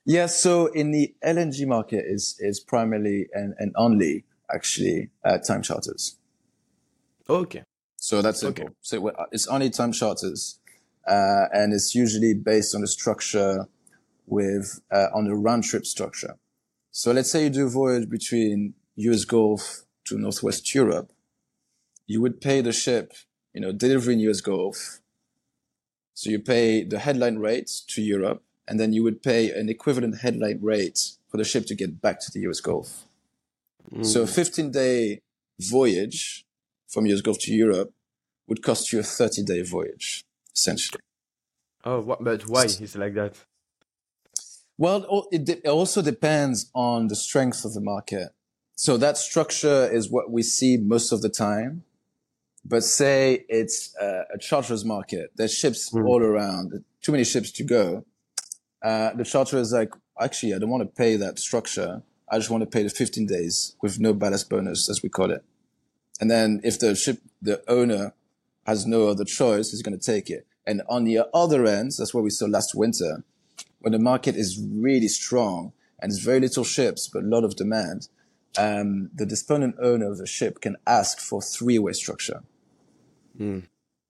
Yeah, 0.07 0.27
so 0.27 0.67
in 0.67 0.91
the 0.91 1.15
LNG 1.25 1.67
market 1.67 2.05
is 2.07 2.37
is 2.39 2.61
primarily 2.61 3.27
and, 3.33 3.55
and 3.59 3.73
only 3.77 4.25
actually 4.55 5.09
uh, 5.25 5.39
time 5.39 5.63
charters. 5.63 6.19
Okay. 7.29 7.63
So 7.97 8.21
that's 8.21 8.41
simple. 8.41 8.65
Okay. 8.65 8.75
So 8.83 9.11
it's 9.33 9.47
only 9.47 9.71
time 9.71 9.93
charters, 9.93 10.61
uh, 11.09 11.47
and 11.53 11.73
it's 11.73 11.95
usually 11.95 12.35
based 12.35 12.75
on 12.75 12.83
a 12.83 12.87
structure 12.87 13.67
with 14.27 14.81
uh, 14.91 15.07
on 15.15 15.27
a 15.27 15.35
round 15.35 15.65
trip 15.65 15.87
structure. 15.87 16.37
So 16.91 17.13
let's 17.13 17.31
say 17.31 17.45
you 17.45 17.51
do 17.51 17.67
a 17.67 17.71
voyage 17.71 18.11
between 18.11 18.75
US 18.97 19.25
Gulf 19.25 19.84
to 20.07 20.19
Northwest 20.19 20.75
Europe, 20.75 21.13
you 22.07 22.21
would 22.21 22.41
pay 22.41 22.61
the 22.61 22.73
ship, 22.73 23.13
you 23.53 23.61
know, 23.61 23.73
delivering 23.73 24.21
US 24.21 24.41
Gulf. 24.41 25.01
So 26.15 26.31
you 26.31 26.39
pay 26.39 26.85
the 26.85 27.01
headline 27.01 27.39
rates 27.39 27.81
to 27.89 28.03
Europe 28.03 28.43
and 28.69 28.79
then 28.79 28.93
you 28.93 29.03
would 29.03 29.23
pay 29.23 29.51
an 29.51 29.69
equivalent 29.69 30.21
headline 30.21 30.61
rate 30.63 30.99
for 31.29 31.37
the 31.37 31.45
ship 31.45 31.67
to 31.67 31.75
get 31.75 32.01
back 32.01 32.21
to 32.21 32.31
the 32.33 32.41
US 32.49 32.61
Gulf. 32.61 33.05
Mm. 33.93 34.07
So 34.07 34.23
a 34.23 34.27
15 34.27 34.71
day 34.71 35.21
voyage 35.61 36.45
from 36.89 37.07
US 37.07 37.21
Gulf 37.21 37.39
to 37.41 37.53
Europe 37.53 37.93
would 38.47 38.63
cost 38.63 38.93
you 38.93 39.01
a 39.01 39.03
30 39.03 39.43
day 39.43 39.63
voyage, 39.63 40.25
essentially. 40.55 41.01
Oh, 41.85 42.01
what, 42.01 42.23
but 42.25 42.47
why 42.47 42.65
is 42.65 42.81
it 42.81 42.95
like 42.97 43.15
that? 43.15 43.37
Well, 44.77 45.29
it, 45.31 45.49
it 45.49 45.67
also 45.67 46.03
depends 46.03 46.71
on 46.75 47.09
the 47.09 47.17
strength 47.17 47.65
of 47.65 47.75
the 47.75 47.81
market. 47.81 48.31
So 48.77 48.97
that 48.97 49.17
structure 49.17 49.89
is 49.91 50.11
what 50.11 50.31
we 50.31 50.43
see 50.43 50.77
most 50.77 51.13
of 51.13 51.23
the 51.23 51.29
time. 51.29 51.85
But 52.65 52.83
say 52.83 53.45
it's 53.49 53.95
a 54.01 54.39
charter's 54.41 54.85
market. 54.85 55.33
There's 55.37 55.53
ships 55.53 55.93
mm. 55.93 56.07
all 56.07 56.23
around, 56.23 56.83
too 57.03 57.13
many 57.13 57.25
ships 57.25 57.51
to 57.53 57.65
go 57.65 58.05
uh, 58.85 59.15
the 59.15 59.25
charter 59.25 59.57
is 59.57 59.73
like, 59.73 59.93
actually, 60.21 60.55
I 60.55 60.59
don't 60.59 60.69
want 60.69 60.83
to 60.83 60.95
pay 61.03 61.17
that 61.17 61.39
structure. 61.39 62.03
I 62.31 62.37
just 62.37 62.51
want 62.51 62.63
to 62.63 62.67
pay 62.67 62.83
the 62.83 62.91
15 62.91 63.27
days 63.27 63.75
with 63.81 63.99
no 63.99 64.13
ballast 64.13 64.51
bonus, 64.51 64.91
as 64.91 65.03
we 65.03 65.09
call 65.09 65.31
it. 65.31 65.43
And 66.21 66.31
then 66.31 66.61
if 66.63 66.79
the 66.79 66.95
ship, 66.95 67.19
the 67.41 67.63
owner 67.67 68.13
has 68.67 68.87
no 68.87 69.09
other 69.09 69.25
choice, 69.25 69.71
he's 69.71 69.83
going 69.83 69.99
to 69.99 70.13
take 70.13 70.29
it. 70.29 70.47
And 70.67 70.83
on 70.89 71.05
the 71.05 71.27
other 71.33 71.67
end, 71.67 71.93
that's 71.99 72.13
what 72.13 72.25
we 72.25 72.31
saw 72.31 72.45
last 72.47 72.75
winter, 72.75 73.25
when 73.81 73.93
the 73.93 73.99
market 73.99 74.37
is 74.37 74.63
really 74.63 75.09
strong 75.09 75.73
and 76.01 76.11
there's 76.13 76.23
very 76.23 76.41
little 76.41 76.65
ships, 76.65 77.09
but 77.13 77.23
a 77.23 77.27
lot 77.27 77.45
of 77.45 77.57
demand, 77.57 78.09
um, 78.59 79.11
the 79.15 79.27
disponent 79.27 79.77
owner 79.81 80.11
of 80.11 80.19
the 80.19 80.27
ship 80.27 80.61
can 80.61 80.77
ask 80.87 81.19
for 81.19 81.43
three-way 81.43 81.93
structure. 81.93 82.43
Mm. 83.39 83.67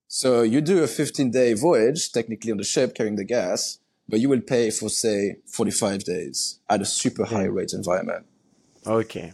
So 0.07 0.43
you 0.43 0.61
do 0.61 0.83
a 0.83 0.87
15 0.87 1.31
day 1.31 1.53
voyage, 1.53 2.11
technically 2.11 2.51
on 2.51 2.57
the 2.57 2.63
ship 2.63 2.95
carrying 2.95 3.15
the 3.15 3.25
gas, 3.25 3.79
but 4.07 4.19
you 4.19 4.29
will 4.29 4.41
pay 4.41 4.69
for 4.69 4.89
say 4.89 5.37
45 5.47 6.03
days 6.03 6.59
at 6.69 6.81
a 6.81 6.85
super 6.85 7.25
high 7.25 7.45
rate 7.45 7.73
environment. 7.73 8.25
Okay. 8.85 9.33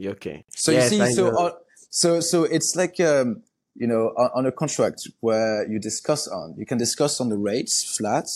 Okay. 0.00 0.44
So 0.50 0.72
yes, 0.72 0.92
you 0.92 1.06
see, 1.06 1.12
so, 1.12 1.36
uh, 1.36 1.52
so, 1.90 2.20
so 2.20 2.44
it's 2.44 2.76
like, 2.76 3.00
um, 3.00 3.42
you 3.74 3.86
know, 3.86 4.08
on, 4.16 4.30
on, 4.34 4.46
a 4.46 4.52
contract 4.52 5.08
where 5.20 5.66
you 5.68 5.78
discuss 5.78 6.26
on, 6.28 6.54
you 6.56 6.66
can 6.66 6.78
discuss 6.78 7.20
on 7.20 7.28
the 7.28 7.36
rates 7.36 7.96
flat, 7.96 8.28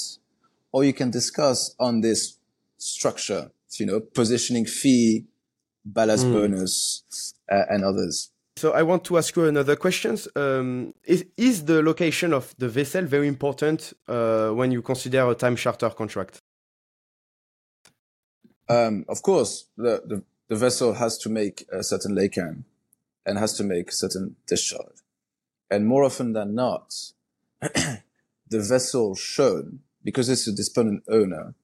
or 0.72 0.84
you 0.84 0.92
can 0.92 1.10
discuss 1.10 1.74
on 1.78 2.00
this 2.00 2.38
structure, 2.78 3.50
you 3.78 3.86
know, 3.86 4.00
positioning 4.00 4.64
fee, 4.64 5.24
ballast 5.84 6.26
mm. 6.26 6.32
bonus, 6.32 7.34
uh, 7.50 7.62
and 7.68 7.84
others. 7.84 8.30
So 8.56 8.72
I 8.72 8.82
want 8.82 9.04
to 9.04 9.16
ask 9.16 9.34
you 9.34 9.46
another 9.46 9.76
question. 9.76 10.18
Um, 10.36 10.94
is, 11.04 11.24
is, 11.36 11.64
the 11.64 11.82
location 11.82 12.32
of 12.32 12.54
the 12.58 12.68
vessel 12.68 13.04
very 13.04 13.26
important 13.26 13.92
uh, 14.08 14.50
when 14.50 14.70
you 14.70 14.82
consider 14.82 15.28
a 15.30 15.34
time 15.34 15.56
charter 15.56 15.88
contract? 15.90 16.42
Um, 18.68 19.04
of 19.08 19.22
course, 19.22 19.66
the, 19.76 20.02
the, 20.06 20.22
the, 20.48 20.56
vessel 20.56 20.94
has 20.94 21.18
to 21.18 21.28
make 21.28 21.66
a 21.72 21.82
certain 21.82 22.14
laycan 22.14 22.64
and 23.26 23.38
has 23.38 23.54
to 23.54 23.64
make 23.64 23.88
a 23.90 23.92
certain 23.92 24.36
discharge. 24.46 24.98
And 25.70 25.86
more 25.86 26.04
often 26.04 26.32
than 26.32 26.54
not, 26.54 26.94
the 27.60 28.00
vessel 28.50 29.14
shown, 29.14 29.80
because 30.04 30.28
it's 30.28 30.46
a 30.46 30.52
disponent 30.52 31.02
owner, 31.08 31.54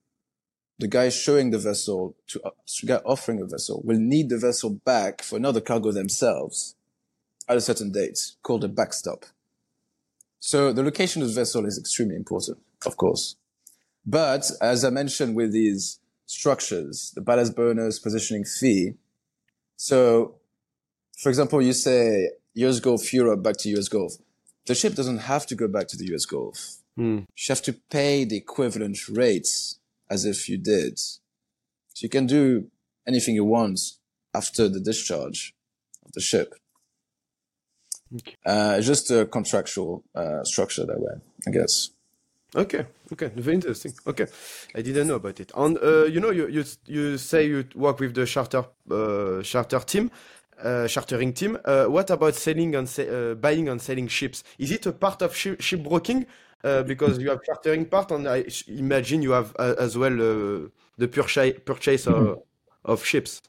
the 0.78 0.88
guy 0.88 1.08
showing 1.08 1.50
the 1.50 1.58
vessel 1.58 2.16
to, 2.28 2.40
uh, 2.42 2.50
to 2.66 2.86
guy 2.86 3.00
offering 3.04 3.40
a 3.40 3.46
vessel 3.46 3.82
will 3.84 3.98
need 3.98 4.28
the 4.28 4.38
vessel 4.38 4.70
back 4.70 5.22
for 5.22 5.36
another 5.36 5.60
cargo 5.60 5.90
themselves 5.90 6.76
at 7.48 7.56
a 7.56 7.60
certain 7.60 7.90
date 7.90 8.18
called 8.42 8.62
a 8.62 8.68
backstop. 8.68 9.24
So 10.38 10.72
the 10.72 10.84
location 10.84 11.22
of 11.22 11.28
the 11.28 11.34
vessel 11.34 11.66
is 11.66 11.78
extremely 11.78 12.14
important, 12.14 12.58
of 12.86 12.96
course. 12.96 13.36
But 14.06 14.50
as 14.60 14.84
I 14.84 14.90
mentioned 14.90 15.34
with 15.34 15.52
these 15.52 15.98
structures, 16.26 17.12
the 17.14 17.20
ballast 17.20 17.56
bonus 17.56 17.98
positioning 17.98 18.44
fee. 18.44 18.94
So 19.76 20.36
for 21.18 21.28
example, 21.28 21.60
you 21.60 21.72
say 21.72 22.30
US 22.54 22.78
Gulf 22.78 23.12
Europe 23.12 23.42
back 23.42 23.56
to 23.58 23.68
US 23.78 23.88
Gulf. 23.88 24.12
The 24.66 24.74
ship 24.74 24.94
doesn't 24.94 25.18
have 25.18 25.46
to 25.46 25.56
go 25.56 25.66
back 25.66 25.88
to 25.88 25.96
the 25.96 26.14
US 26.14 26.24
Gulf. 26.24 26.76
Mm. 26.96 27.20
You 27.20 27.48
have 27.48 27.62
to 27.62 27.72
pay 27.72 28.24
the 28.24 28.36
equivalent 28.36 29.08
rates 29.08 29.77
as 30.10 30.24
if 30.24 30.48
you 30.48 30.58
did. 30.58 30.98
So 30.98 32.04
you 32.04 32.08
can 32.08 32.26
do 32.26 32.70
anything 33.06 33.34
you 33.34 33.44
want 33.44 33.80
after 34.34 34.68
the 34.68 34.80
discharge 34.80 35.54
of 36.04 36.12
the 36.12 36.20
ship. 36.20 36.54
Okay. 38.14 38.36
Uh, 38.44 38.80
just 38.80 39.10
a 39.10 39.26
contractual 39.26 40.02
uh, 40.14 40.42
structure 40.44 40.86
that 40.86 40.98
way, 40.98 41.14
I 41.46 41.50
guess. 41.50 41.90
Okay, 42.56 42.86
okay, 43.12 43.30
very 43.36 43.56
interesting. 43.56 43.92
Okay, 44.06 44.26
I 44.74 44.80
didn't 44.80 45.08
know 45.08 45.16
about 45.16 45.38
it. 45.38 45.52
And 45.54 45.76
uh, 45.82 46.04
you 46.04 46.18
know, 46.18 46.30
you, 46.30 46.48
you 46.48 46.64
you 46.86 47.18
say 47.18 47.46
you 47.46 47.64
work 47.74 48.00
with 48.00 48.14
the 48.14 48.24
charter 48.24 48.64
uh, 48.90 49.42
charter 49.42 49.80
team, 49.80 50.10
uh, 50.62 50.88
chartering 50.88 51.34
team. 51.34 51.58
Uh, 51.62 51.84
what 51.86 52.08
about 52.08 52.34
selling 52.34 52.74
and 52.74 52.88
uh, 53.00 53.34
buying 53.34 53.68
and 53.68 53.82
selling 53.82 54.08
ships? 54.08 54.44
Is 54.58 54.70
it 54.70 54.86
a 54.86 54.92
part 54.92 55.20
of 55.20 55.36
ship, 55.36 55.60
shipbroking? 55.60 56.24
Uh, 56.64 56.82
because 56.82 57.18
you 57.18 57.30
have 57.30 57.40
chartering 57.44 57.86
part, 57.86 58.10
and 58.10 58.28
I 58.28 58.44
imagine 58.66 59.22
you 59.22 59.30
have 59.30 59.54
uh, 59.60 59.76
as 59.78 59.96
well 59.96 60.12
uh, 60.12 60.68
the 60.96 61.06
purchase 61.06 61.56
purchase 61.64 62.06
of, 62.08 62.42
of 62.84 63.04
ships. 63.04 63.40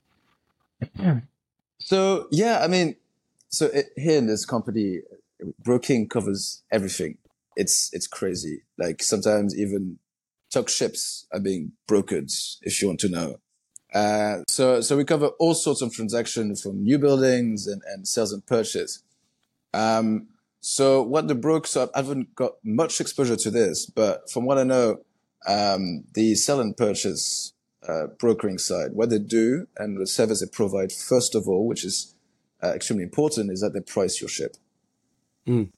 So 1.80 2.28
yeah, 2.30 2.60
I 2.64 2.68
mean, 2.68 2.98
so 3.50 3.66
it, 3.68 3.88
here 3.96 4.20
in 4.20 4.28
this 4.28 4.46
company, 4.46 5.02
broking 5.64 6.08
covers 6.08 6.62
everything. 6.72 7.18
It's 7.56 7.90
it's 7.94 8.06
crazy. 8.06 8.62
Like 8.78 9.02
sometimes 9.02 9.58
even 9.58 9.98
tug 10.52 10.70
ships 10.70 11.26
are 11.32 11.40
being 11.40 11.72
brokered, 11.88 12.32
if 12.62 12.80
you 12.80 12.90
want 12.90 13.00
to 13.00 13.10
know. 13.10 13.40
Uh, 13.92 14.44
so 14.48 14.82
so 14.82 14.96
we 14.96 15.04
cover 15.04 15.30
all 15.40 15.56
sorts 15.56 15.82
of 15.82 15.92
transactions 15.92 16.62
from 16.62 16.84
new 16.84 17.00
buildings 17.00 17.66
and, 17.66 17.82
and 17.88 18.08
sales 18.08 18.32
and 18.32 18.46
purchase. 18.46 19.02
Um, 19.74 20.28
so 20.62 21.02
what 21.02 21.28
the 21.28 21.36
brokers, 21.36 21.78
I 21.78 21.88
haven't 21.96 22.36
got 22.36 22.54
much 22.64 23.00
exposure 23.00 23.36
to 23.38 23.52
this, 23.52 23.86
but 23.86 24.30
from 24.30 24.46
what 24.46 24.58
I 24.58 24.64
know, 24.64 25.02
um, 25.48 26.04
the 26.14 26.36
sell 26.36 26.60
and 26.60 26.76
purchase 26.76 27.54
uh, 27.88 28.08
brokering 28.20 28.58
side, 28.58 28.92
what 28.94 29.10
they 29.10 29.20
do 29.20 29.68
and 29.78 30.00
the 30.00 30.06
service 30.06 30.42
they 30.42 30.48
provide, 30.52 30.92
first 30.92 31.34
of 31.34 31.48
all, 31.48 31.66
which 31.66 31.86
is 31.86 32.14
uh, 32.62 32.70
extremely 32.70 33.04
important 33.04 33.52
is 33.52 33.62
that 33.62 33.74
they 33.74 33.80
price 33.80 34.20
your 34.20 34.30
ship. 34.30 34.58
Mm. 35.48 35.72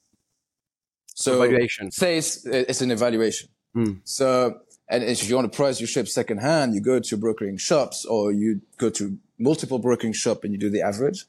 So 1.14 1.44
evaluation. 1.44 1.92
say 1.92 2.18
it's, 2.18 2.44
it's 2.46 2.82
an 2.82 2.90
evaluation. 2.90 3.50
Mm. 3.76 4.00
So, 4.04 4.62
and 4.90 5.04
if 5.04 5.30
you 5.30 5.36
want 5.36 5.52
to 5.52 5.56
price 5.56 5.80
your 5.80 5.88
ship 5.88 6.08
secondhand, 6.08 6.74
you 6.74 6.82
go 6.82 7.00
to 7.00 7.18
brokering 7.18 7.58
shops 7.58 8.04
or 8.04 8.32
you 8.32 8.62
go 8.78 8.90
to 8.90 9.18
multiple 9.38 9.78
brokering 9.78 10.14
shop 10.14 10.44
and 10.44 10.54
you 10.54 10.60
do 10.60 10.72
the 10.72 10.82
average. 10.82 11.26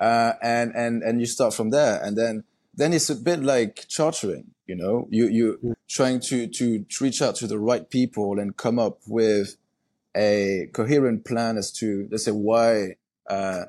Uh, 0.00 0.32
and, 0.42 0.72
and, 0.74 1.02
and 1.04 1.20
you 1.20 1.26
start 1.26 1.54
from 1.54 1.70
there. 1.70 2.02
And 2.02 2.18
then 2.18 2.42
then 2.74 2.92
it's 2.92 3.10
a 3.10 3.14
bit 3.14 3.42
like 3.42 3.86
chartering. 3.88 4.46
You 4.66 4.76
know, 4.76 5.06
you 5.10 5.26
you 5.26 5.58
Mm. 5.62 5.74
trying 5.88 6.20
to 6.20 6.46
to 6.46 6.84
reach 7.00 7.20
out 7.20 7.34
to 7.36 7.46
the 7.46 7.58
right 7.58 7.88
people 7.90 8.38
and 8.38 8.56
come 8.56 8.78
up 8.78 8.98
with 9.06 9.56
a 10.16 10.68
coherent 10.72 11.24
plan 11.24 11.56
as 11.58 11.70
to 11.72 12.08
let's 12.10 12.24
say 12.24 12.30
why 12.32 12.96
uh, 13.28 13.64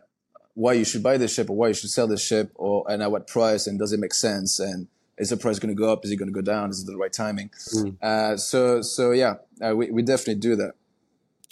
why 0.55 0.73
you 0.73 0.85
should 0.85 1.03
buy 1.03 1.17
this 1.17 1.33
ship 1.33 1.49
or 1.49 1.55
why 1.55 1.69
you 1.69 1.73
should 1.73 1.89
sell 1.89 2.07
this 2.07 2.21
ship 2.23 2.51
or 2.55 2.85
and 2.89 3.01
at 3.01 3.11
what 3.11 3.27
price 3.27 3.65
and 3.67 3.79
does 3.79 3.91
it 3.91 3.99
make 3.99 4.13
sense 4.13 4.59
and 4.59 4.87
is 5.17 5.29
the 5.29 5.37
price 5.37 5.59
going 5.59 5.73
to 5.75 5.79
go 5.79 5.91
up? 5.91 6.03
Is 6.05 6.11
it 6.11 6.15
going 6.15 6.27
to 6.33 6.33
go 6.33 6.41
down? 6.41 6.69
Is 6.71 6.81
it 6.83 6.87
the 6.87 6.97
right 6.97 7.13
timing? 7.13 7.49
Mm. 7.75 7.97
Uh, 8.01 8.37
so 8.37 8.81
so 8.81 9.11
yeah, 9.11 9.35
uh, 9.65 9.75
we 9.75 9.89
we 9.91 10.01
definitely 10.03 10.35
do 10.35 10.55
that. 10.55 10.73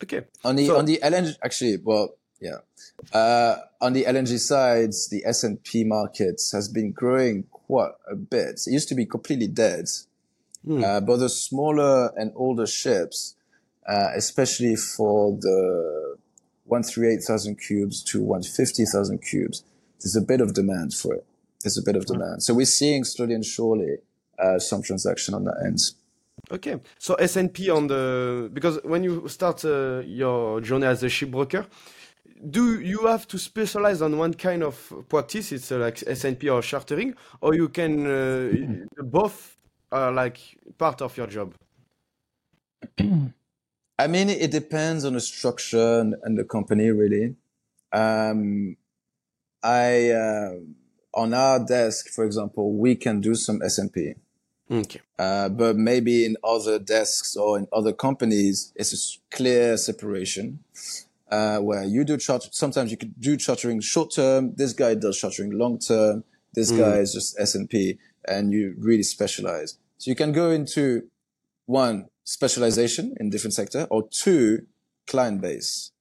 Okay. 0.03 0.21
On 0.43 0.55
the 0.55 0.67
So- 0.67 0.77
on 0.77 0.85
the 0.85 0.99
LNG, 1.03 1.35
actually, 1.43 1.77
well, 1.77 2.15
yeah, 2.41 2.57
uh, 3.13 3.55
on 3.79 3.93
the 3.93 4.03
LNG 4.05 4.39
sides, 4.39 5.07
the 5.09 5.23
S 5.25 5.43
and 5.43 5.63
P 5.63 5.83
markets 5.83 6.51
has 6.51 6.67
been 6.67 6.91
growing 6.91 7.43
quite 7.51 7.91
a 8.11 8.15
bit. 8.15 8.61
It 8.67 8.71
used 8.71 8.89
to 8.89 8.95
be 8.95 9.05
completely 9.05 9.47
dead, 9.47 9.85
Hmm. 10.65 10.83
uh, 10.83 10.99
but 11.01 11.17
the 11.17 11.29
smaller 11.29 12.11
and 12.19 12.31
older 12.35 12.67
ships, 12.67 13.35
uh, 13.87 14.09
especially 14.15 14.75
for 14.75 15.37
the 15.39 16.17
one 16.65 16.83
three 16.83 17.13
eight 17.13 17.23
thousand 17.23 17.55
cubes 17.59 18.03
to 18.03 18.21
one 18.21 18.43
fifty 18.43 18.85
thousand 18.85 19.19
cubes, 19.23 19.63
there's 19.99 20.15
a 20.15 20.21
bit 20.21 20.41
of 20.41 20.53
demand 20.53 20.93
for 20.93 21.13
it. 21.15 21.25
There's 21.63 21.77
a 21.77 21.83
bit 21.83 21.95
of 21.95 22.05
demand, 22.05 22.43
so 22.43 22.53
we're 22.53 22.65
seeing 22.65 23.03
slowly 23.03 23.35
and 23.35 23.45
surely 23.45 23.97
uh, 24.39 24.57
some 24.59 24.81
transaction 24.81 25.33
on 25.35 25.43
that 25.45 25.57
end. 25.65 25.79
Okay, 26.49 26.79
so 26.97 27.13
S&P 27.15 27.69
on 27.69 27.87
the 27.87 28.49
because 28.51 28.79
when 28.83 29.03
you 29.03 29.27
start 29.27 29.63
uh, 29.63 29.99
your 30.05 30.59
journey 30.61 30.87
as 30.87 31.03
a 31.03 31.07
shipbroker, 31.07 31.65
do 32.49 32.79
you 32.79 33.07
have 33.07 33.27
to 33.27 33.37
specialize 33.37 34.01
on 34.01 34.17
one 34.17 34.33
kind 34.33 34.63
of 34.63 35.05
practice? 35.09 35.51
It's 35.51 35.71
uh, 35.71 35.77
like 35.77 36.03
S&P 36.05 36.49
or 36.49 36.61
chartering, 36.61 37.15
or 37.41 37.53
you 37.53 37.69
can 37.69 38.05
uh, 38.05 39.03
both 39.03 39.57
are 39.91 40.11
like 40.11 40.39
part 40.77 41.01
of 41.01 41.15
your 41.17 41.27
job. 41.27 41.53
I 43.99 44.07
mean, 44.07 44.29
it 44.29 44.51
depends 44.51 45.05
on 45.05 45.13
the 45.13 45.21
structure 45.21 45.99
and, 45.99 46.15
and 46.23 46.37
the 46.37 46.43
company, 46.43 46.89
really. 46.89 47.35
Um, 47.91 48.77
I, 49.61 50.09
uh, 50.09 50.53
on 51.13 51.33
our 51.33 51.63
desk, 51.63 52.07
for 52.09 52.25
example, 52.25 52.73
we 52.73 52.95
can 52.95 53.21
do 53.21 53.35
some 53.35 53.61
S&P. 53.61 54.15
Okay. 54.71 55.01
Uh, 55.19 55.49
but 55.49 55.75
maybe 55.75 56.25
in 56.25 56.37
other 56.43 56.79
desks 56.79 57.35
or 57.35 57.59
in 57.59 57.67
other 57.71 57.93
companies, 57.93 58.73
it's 58.75 58.93
a 58.93 59.35
clear 59.35 59.77
separation. 59.77 60.63
Uh, 61.31 61.59
where 61.59 61.85
you 61.85 62.03
do 62.03 62.17
chart, 62.17 62.43
sometimes 62.51 62.91
you 62.91 62.97
could 62.97 63.13
do 63.21 63.37
chartering 63.37 63.79
short 63.79 64.11
term. 64.13 64.53
This 64.57 64.73
guy 64.73 64.95
does 64.95 65.17
chartering 65.17 65.51
long 65.57 65.79
term. 65.79 66.25
This 66.53 66.71
Mm. 66.71 66.77
guy 66.77 66.97
is 66.99 67.13
just 67.13 67.39
S&P 67.39 67.97
and 68.27 68.51
you 68.51 68.75
really 68.77 69.03
specialize. 69.03 69.77
So 69.97 70.11
you 70.11 70.15
can 70.15 70.33
go 70.33 70.51
into 70.51 71.03
one 71.67 72.07
specialization 72.25 73.15
in 73.19 73.29
different 73.29 73.53
sector 73.53 73.87
or 73.89 74.09
two 74.09 74.65
client 75.07 75.39
base. 75.41 75.91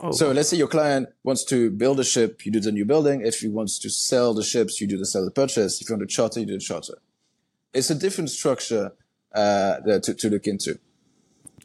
Oh, 0.00 0.12
So 0.12 0.30
let's 0.30 0.48
say 0.50 0.56
your 0.56 0.68
client 0.68 1.08
wants 1.24 1.44
to 1.46 1.70
build 1.70 1.98
a 1.98 2.04
ship, 2.04 2.46
you 2.46 2.52
do 2.52 2.60
the 2.60 2.70
new 2.72 2.84
building. 2.84 3.20
If 3.26 3.40
he 3.40 3.48
wants 3.48 3.78
to 3.80 3.90
sell 3.90 4.32
the 4.32 4.44
ships, 4.44 4.80
you 4.80 4.86
do 4.86 4.96
the 4.96 5.06
sell 5.06 5.24
the 5.24 5.30
purchase. 5.32 5.80
If 5.80 5.88
you 5.88 5.96
want 5.96 6.08
to 6.08 6.14
charter, 6.14 6.38
you 6.40 6.46
do 6.46 6.54
the 6.54 6.60
charter. 6.60 6.98
It's 7.74 7.90
a 7.90 7.94
different 7.96 8.30
structure 8.30 8.92
uh, 9.34 9.80
to, 10.04 10.14
to 10.14 10.30
look 10.30 10.46
into. 10.46 10.78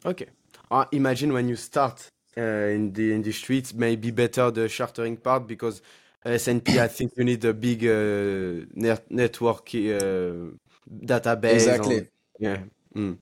okay. 0.04 0.26
Uh, 0.70 0.84
imagine 0.92 1.32
when 1.32 1.48
you 1.48 1.56
start 1.56 2.08
in 2.42 2.92
the 2.92 3.12
industry, 3.14 3.58
it 3.58 3.74
may 3.74 3.96
be 3.96 4.10
better 4.10 4.50
the 4.50 4.68
chartering 4.68 5.16
part 5.16 5.46
because 5.46 5.82
S&P, 6.24 6.78
I 6.80 6.88
think 6.88 7.12
you 7.16 7.24
need 7.24 7.44
a 7.44 7.54
big 7.54 7.84
uh, 7.84 8.66
net 8.74 9.10
network 9.10 9.68
uh, 9.74 10.52
database. 10.88 11.54
Exactly. 11.54 11.98
on- 12.00 12.08
yeah. 12.38 12.58
Mm. 12.94 13.18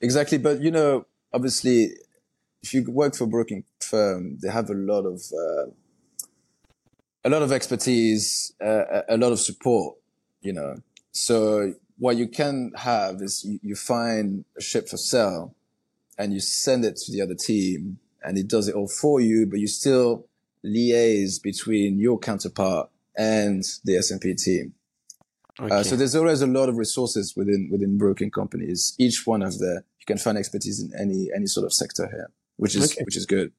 Exactly. 0.00 0.38
But, 0.38 0.60
you 0.60 0.70
know, 0.70 1.06
obviously, 1.32 1.90
if 2.62 2.74
you 2.74 2.84
work 2.90 3.14
for 3.14 3.24
a 3.24 3.26
broking 3.26 3.64
firm, 3.80 4.38
they 4.42 4.50
have 4.50 4.70
a 4.70 4.74
lot 4.74 5.04
of, 5.06 5.22
uh, 5.32 5.70
a 7.24 7.30
lot 7.30 7.42
of 7.42 7.52
expertise, 7.52 8.52
uh, 8.62 9.02
a 9.08 9.14
a 9.14 9.16
lot 9.16 9.32
of 9.32 9.40
support, 9.40 9.96
you 10.42 10.52
know. 10.52 10.76
So 11.12 11.74
what 11.98 12.16
you 12.16 12.28
can 12.28 12.72
have 12.76 13.22
is 13.22 13.44
you, 13.44 13.58
you 13.62 13.74
find 13.76 14.44
a 14.58 14.60
ship 14.60 14.88
for 14.88 14.96
sale 14.98 15.54
and 16.18 16.32
you 16.34 16.40
send 16.40 16.84
it 16.84 16.96
to 16.96 17.12
the 17.12 17.22
other 17.22 17.34
team 17.34 17.98
and 18.24 18.38
it 18.38 18.48
does 18.48 18.68
it 18.68 18.74
all 18.74 18.88
for 18.88 19.20
you, 19.20 19.46
but 19.46 19.60
you 19.60 19.66
still 19.66 20.26
liaise 20.64 21.42
between 21.42 21.98
your 21.98 22.18
counterpart 22.18 22.88
and 23.16 23.62
the 23.84 23.96
S&P 23.96 24.34
team. 24.34 24.74
Uh, 25.58 25.82
so 25.84 25.94
there's 25.94 26.16
always 26.16 26.42
a 26.42 26.48
lot 26.48 26.68
of 26.68 26.76
resources 26.76 27.34
within 27.36 27.68
within 27.70 27.96
broking 27.96 28.30
companies. 28.30 28.94
Each 28.98 29.24
one 29.24 29.40
of 29.42 29.58
the 29.58 29.84
you 30.00 30.06
can 30.06 30.18
find 30.18 30.36
expertise 30.36 30.82
in 30.82 30.90
any 30.98 31.28
any 31.34 31.46
sort 31.46 31.64
of 31.64 31.72
sector 31.72 32.08
here, 32.08 32.28
which 32.56 32.74
is 32.74 32.92
Okay. 32.92 33.04
which 33.04 33.16
is 33.16 33.24
good. 33.24 33.52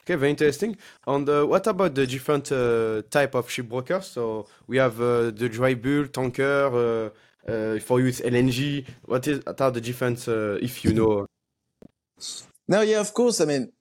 Okay, 0.00 0.16
very 0.16 0.30
interesting. 0.30 0.76
And 1.06 1.28
uh, 1.28 1.44
what 1.44 1.64
about 1.68 1.94
the 1.94 2.08
different 2.08 2.50
uh, 2.50 3.02
type 3.08 3.36
of 3.36 3.46
shipbrokers? 3.46 4.04
So 4.04 4.48
we 4.66 4.78
have 4.78 5.00
uh, 5.00 5.30
the 5.30 5.48
dry 5.48 5.74
bulk, 5.74 6.12
tanker. 6.12 6.66
Uh, 6.74 7.10
uh, 7.48 7.78
for 7.78 8.00
you, 8.00 8.06
it's 8.06 8.20
LNG. 8.20 8.84
What 9.04 9.28
is 9.28 9.44
what 9.46 9.60
are 9.60 9.70
the 9.70 9.80
different? 9.80 10.26
Uh, 10.26 10.54
if 10.60 10.84
you 10.84 10.92
know. 10.92 11.26
Now, 12.66 12.80
yeah, 12.80 12.98
of 13.00 13.14
course. 13.14 13.40
I 13.40 13.44
mean, 13.44 13.72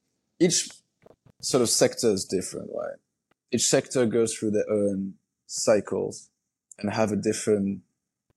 each 0.42 0.70
sort 1.40 1.62
of 1.62 1.70
sector 1.70 2.10
is 2.10 2.26
different, 2.26 2.70
right? 2.74 2.98
Each 3.52 3.66
sector 3.66 4.06
goes 4.06 4.34
through 4.34 4.52
their 4.52 4.70
own 4.70 5.14
cycles 5.46 6.30
and 6.80 6.92
have 6.92 7.12
a 7.12 7.16
different 7.16 7.82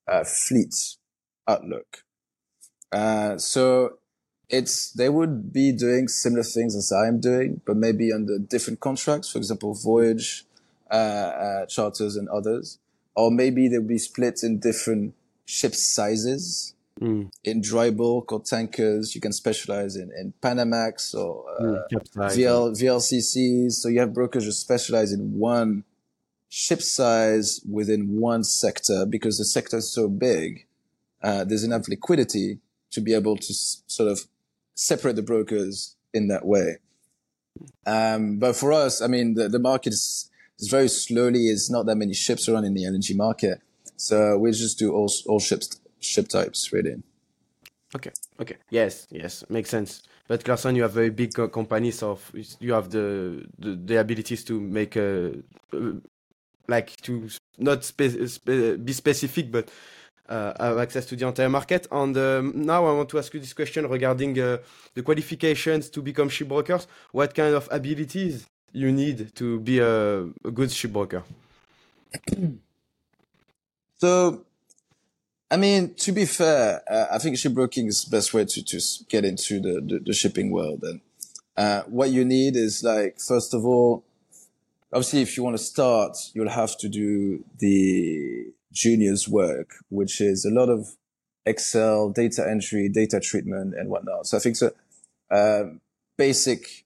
uh, 0.07 0.25
fleet 0.25 0.75
outlook. 1.49 2.05
Uh, 2.93 3.39
so 3.39 3.99
it's 4.51 4.93
they 4.93 5.09
would 5.09 5.53
be 5.53 5.73
doing 5.73 6.09
similar 6.09 6.43
things 6.43 6.77
as 6.77 6.93
I 6.93 7.09
am 7.09 7.21
doing, 7.21 7.63
but 7.67 7.77
maybe 7.77 8.13
under 8.13 8.39
different 8.39 8.81
contracts. 8.81 9.31
For 9.33 9.39
example, 9.39 9.75
voyage 9.75 10.45
uh, 10.91 10.95
uh, 10.95 11.67
charters 11.67 12.17
and 12.17 12.29
others, 12.29 12.79
or 13.17 13.31
maybe 13.31 13.69
they'll 13.69 13.83
be 13.83 13.99
split 13.99 14.43
in 14.43 14.59
different 14.59 15.15
ship 15.47 15.75
sizes 15.75 16.75
Mm, 17.01 17.29
in 17.43 17.61
dry 17.61 17.91
bulk 17.91 18.33
or 18.33 18.41
tankers. 18.41 19.15
You 19.15 19.21
can 19.21 19.33
specialize 19.33 19.97
in, 19.97 20.13
in 20.17 20.33
Panamax 20.41 21.15
or 21.15 21.45
uh, 21.59 21.83
mm. 21.93 22.01
VL, 22.15 22.71
VLCCs. 22.81 23.73
So 23.73 23.89
you 23.89 23.99
have 24.01 24.15
brokers 24.15 24.45
who 24.45 24.53
specialize 24.53 25.13
in 25.13 25.37
one 25.37 25.85
ship 26.49 26.81
size 26.81 27.61
within 27.69 28.21
one 28.21 28.45
sector 28.45 29.07
because 29.07 29.39
the 29.39 29.45
sector 29.45 29.79
is 29.79 29.93
so 29.93 30.09
big. 30.09 30.67
Uh, 31.21 31.43
there's 31.43 31.65
enough 31.65 31.89
liquidity 31.89 32.61
to 32.93 33.01
be 33.01 33.13
able 33.13 33.37
to 33.37 33.53
s- 33.53 33.83
sort 33.89 34.09
of 34.09 34.27
separate 34.77 35.17
the 35.17 35.23
brokers 35.23 35.97
in 36.13 36.29
that 36.29 36.47
way. 36.47 36.77
Um, 37.87 38.39
but 38.39 38.55
for 38.55 38.73
us, 38.73 39.03
I 39.03 39.09
mean, 39.09 39.35
the, 39.35 39.49
the 39.49 39.59
market 39.59 39.95
is, 39.95 40.31
is 40.59 40.69
very 40.69 40.89
slowly. 40.89 41.49
It's 41.49 41.71
not 41.71 41.87
that 41.87 41.97
many 41.97 42.15
ships 42.15 42.49
around 42.49 42.65
in 42.65 42.75
the 42.75 42.85
LNG 42.85 43.17
market. 43.17 43.61
So 43.97 44.39
we 44.39 44.51
just 44.53 44.79
do 44.79 44.93
all, 44.93 45.11
all 45.27 45.41
ships, 45.41 45.81
ship 46.05 46.29
types 46.29 46.73
really. 46.73 47.03
Okay. 47.95 48.11
Okay. 48.41 48.57
Yes. 48.71 49.07
Yes. 49.11 49.45
Makes 49.49 49.71
sense. 49.71 50.03
But 50.27 50.45
Clarkson, 50.45 50.75
you 50.75 50.83
have 50.83 50.93
very 50.93 51.11
big 51.11 51.35
co- 51.35 51.49
companies, 51.49 51.99
so 51.99 52.19
you 52.61 52.73
have 52.73 52.91
the 52.91 53.47
the, 53.59 53.77
the 53.77 54.01
abilities 54.01 54.45
to 54.45 54.61
make 54.61 54.97
a 54.97 55.33
uh, 55.73 55.93
like 56.67 56.97
to 57.03 57.29
not 57.59 57.85
spe- 57.85 58.27
spe- 58.27 58.79
be 58.83 58.93
specific, 58.93 59.53
but 59.53 59.71
uh, 60.29 60.53
have 60.59 60.79
access 60.79 61.07
to 61.07 61.17
the 61.17 61.27
entire 61.27 61.49
market. 61.51 61.87
And 61.93 62.17
um, 62.17 62.53
now 62.57 62.87
I 62.87 62.93
want 62.93 63.09
to 63.11 63.19
ask 63.19 63.33
you 63.35 63.41
this 63.41 63.53
question 63.53 63.87
regarding 63.89 64.39
uh, 64.41 64.59
the 64.95 65.03
qualifications 65.03 65.91
to 65.91 66.03
become 66.03 66.29
shipbrokers. 66.31 66.87
What 67.13 67.35
kind 67.35 67.55
of 67.55 67.69
abilities 67.71 68.47
you 68.73 68.91
need 68.91 69.35
to 69.37 69.61
be 69.61 69.79
a, 69.79 70.23
a 70.23 70.51
good 70.53 70.71
shipbroker? 70.71 71.23
So, 73.99 74.45
I 75.51 75.57
mean, 75.57 75.95
to 75.95 76.13
be 76.13 76.25
fair, 76.25 76.83
uh, 76.91 77.07
I 77.13 77.19
think 77.19 77.37
shipbroking 77.37 77.87
is 77.87 78.05
the 78.05 78.17
best 78.17 78.33
way 78.35 78.45
to, 78.45 78.65
to 78.65 78.81
get 79.09 79.25
into 79.25 79.61
the, 79.61 79.81
the, 79.81 79.99
the 80.07 80.13
shipping 80.13 80.51
world. 80.51 80.83
And, 80.83 81.01
uh, 81.57 81.83
what 81.83 82.11
you 82.11 82.25
need 82.25 82.57
is 82.57 82.83
like, 82.83 83.21
first 83.21 83.55
of 83.55 83.65
all, 83.65 84.05
obviously, 84.93 85.23
if 85.23 85.37
you 85.37 85.43
want 85.43 85.57
to 85.57 85.63
start, 85.63 86.17
you'll 86.33 86.49
have 86.49 86.77
to 86.79 86.89
do 86.89 87.45
the 87.59 88.47
juniors 88.73 89.29
work, 89.29 89.77
which 89.91 90.21
is 90.21 90.45
a 90.45 90.51
lot 90.51 90.69
of 90.69 90.97
Excel, 91.47 92.09
data 92.09 92.47
entry, 92.49 92.89
data 92.89 93.21
treatment 93.21 93.75
and 93.75 93.91
whatnot. 93.91 94.27
So 94.27 94.39
I 94.39 94.41
think 94.41 94.57
so, 94.57 94.73
uh, 95.31 95.65
basic 96.17 96.85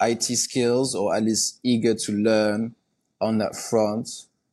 IT 0.00 0.22
skills 0.22 0.94
or 0.94 1.14
at 1.14 1.22
least 1.22 1.58
eager 1.64 1.94
to 1.94 2.12
learn 2.12 2.74
on 3.20 3.38
that 3.38 3.56
front, 3.56 4.08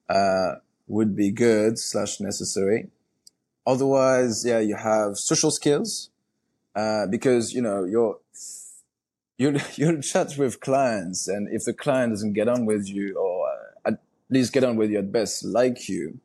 uh, 0.09 0.55
would 0.87 1.15
be 1.15 1.31
good 1.31 1.77
slash 1.77 2.19
necessary. 2.19 2.87
Otherwise, 3.65 4.45
yeah, 4.45 4.59
you 4.59 4.75
have 4.75 5.17
social 5.17 5.51
skills, 5.51 6.09
uh, 6.75 7.07
because, 7.07 7.53
you 7.53 7.61
know, 7.61 7.83
you're, 7.85 8.19
you'll, 9.37 9.57
you'll 9.75 10.01
chat 10.01 10.37
with 10.37 10.59
clients 10.59 11.27
and 11.27 11.47
if 11.51 11.65
the 11.65 11.73
client 11.73 12.11
doesn't 12.11 12.33
get 12.33 12.47
on 12.47 12.65
with 12.65 12.87
you 12.87 13.15
or 13.17 13.47
uh, 13.47 13.89
at 13.89 13.99
least 14.29 14.53
get 14.53 14.63
on 14.63 14.75
with 14.75 14.89
you 14.91 14.99
at 14.99 15.11
best, 15.11 15.43
like 15.45 15.87
you, 15.87 16.19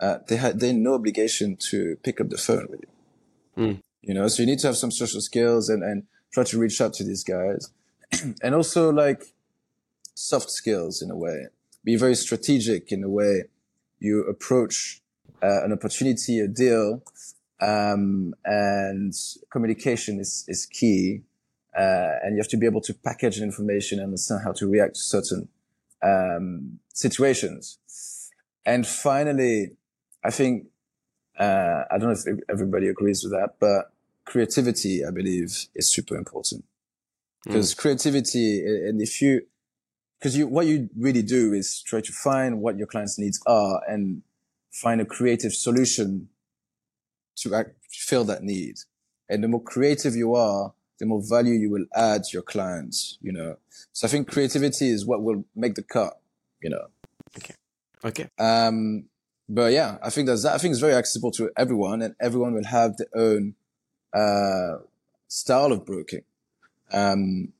uh, 0.00 0.18
they 0.28 0.36
had 0.36 0.60
they 0.60 0.72
no 0.72 0.94
obligation 0.94 1.56
to 1.56 1.96
pick 2.02 2.20
up 2.20 2.28
the 2.28 2.36
phone 2.36 2.66
with 2.70 2.80
you. 2.82 3.64
Mm. 3.64 3.82
You 4.02 4.14
know, 4.14 4.28
so 4.28 4.42
you 4.42 4.46
need 4.46 4.58
to 4.60 4.66
have 4.66 4.76
some 4.76 4.90
social 4.90 5.20
skills 5.20 5.68
and 5.68 5.82
and 5.82 6.04
try 6.32 6.44
to 6.44 6.58
reach 6.58 6.80
out 6.80 6.92
to 6.94 7.04
these 7.04 7.24
guys, 7.24 7.70
and 8.42 8.54
also 8.54 8.92
like 8.92 9.34
soft 10.14 10.50
skills 10.50 11.00
in 11.00 11.10
a 11.10 11.16
way. 11.16 11.46
Be 11.84 11.96
very 11.96 12.14
strategic 12.14 12.90
in 12.92 13.02
the 13.02 13.08
way 13.08 13.44
you 13.98 14.24
approach 14.24 15.00
an 15.64 15.72
opportunity, 15.72 16.40
a 16.40 16.48
deal, 16.48 17.02
um, 17.60 18.34
and 18.44 19.12
communication 19.50 20.20
is 20.20 20.44
is 20.48 20.66
key. 20.66 21.22
Uh, 21.76 22.22
and 22.22 22.36
you 22.36 22.38
have 22.38 22.48
to 22.48 22.56
be 22.56 22.66
able 22.66 22.80
to 22.80 22.94
package 22.94 23.40
information 23.40 23.98
and 23.98 24.06
understand 24.06 24.40
how 24.44 24.52
to 24.52 24.68
react 24.68 24.94
to 24.94 25.00
certain 25.00 25.48
um, 26.04 26.78
situations. 26.92 27.78
And 28.64 28.86
finally, 28.86 29.72
I 30.22 30.30
think 30.30 30.68
uh, 31.38 31.82
I 31.90 31.98
don't 31.98 32.12
know 32.12 32.32
if 32.32 32.40
everybody 32.48 32.88
agrees 32.88 33.24
with 33.24 33.32
that, 33.32 33.56
but 33.58 33.92
creativity, 34.24 35.04
I 35.04 35.10
believe, 35.10 35.66
is 35.74 35.92
super 35.92 36.16
important 36.16 36.64
because 37.44 37.74
mm. 37.74 37.78
creativity, 37.78 38.64
and 38.64 39.00
if 39.00 39.20
you, 39.20 39.42
because 40.18 40.36
you, 40.36 40.46
what 40.46 40.66
you 40.66 40.88
really 40.96 41.22
do 41.22 41.52
is 41.52 41.82
try 41.82 42.00
to 42.00 42.12
find 42.12 42.60
what 42.60 42.78
your 42.78 42.86
client's 42.86 43.18
needs 43.18 43.40
are 43.46 43.82
and 43.88 44.22
find 44.74 45.00
a 45.00 45.04
creative 45.04 45.52
solution 45.52 46.28
to 47.36 47.54
act, 47.54 47.70
fill 47.90 48.24
that 48.24 48.42
need. 48.42 48.76
And 49.28 49.42
the 49.42 49.48
more 49.48 49.62
creative 49.62 50.14
you 50.14 50.34
are, 50.34 50.74
the 50.98 51.06
more 51.06 51.22
value 51.26 51.54
you 51.54 51.70
will 51.70 51.86
add 51.94 52.24
to 52.24 52.30
your 52.32 52.42
clients, 52.42 53.18
you 53.20 53.32
know. 53.32 53.56
So 53.92 54.06
I 54.06 54.10
think 54.10 54.30
creativity 54.30 54.88
is 54.90 55.06
what 55.06 55.22
will 55.22 55.44
make 55.54 55.74
the 55.74 55.82
cut, 55.82 56.20
you 56.62 56.70
know. 56.70 56.86
Okay. 57.38 57.54
Okay. 58.04 58.28
Um, 58.38 59.06
but 59.48 59.72
yeah, 59.72 59.98
I 60.02 60.10
think 60.10 60.26
that's 60.26 60.42
that. 60.42 60.54
I 60.54 60.58
think 60.58 60.72
it's 60.72 60.80
very 60.80 60.94
accessible 60.94 61.30
to 61.32 61.50
everyone, 61.56 62.02
and 62.02 62.14
everyone 62.20 62.54
will 62.54 62.64
have 62.64 62.96
their 62.96 63.08
own 63.14 63.54
uh, 64.12 64.78
style 65.28 65.72
of 65.72 65.84
broking. 65.84 66.22
Um, 66.92 67.52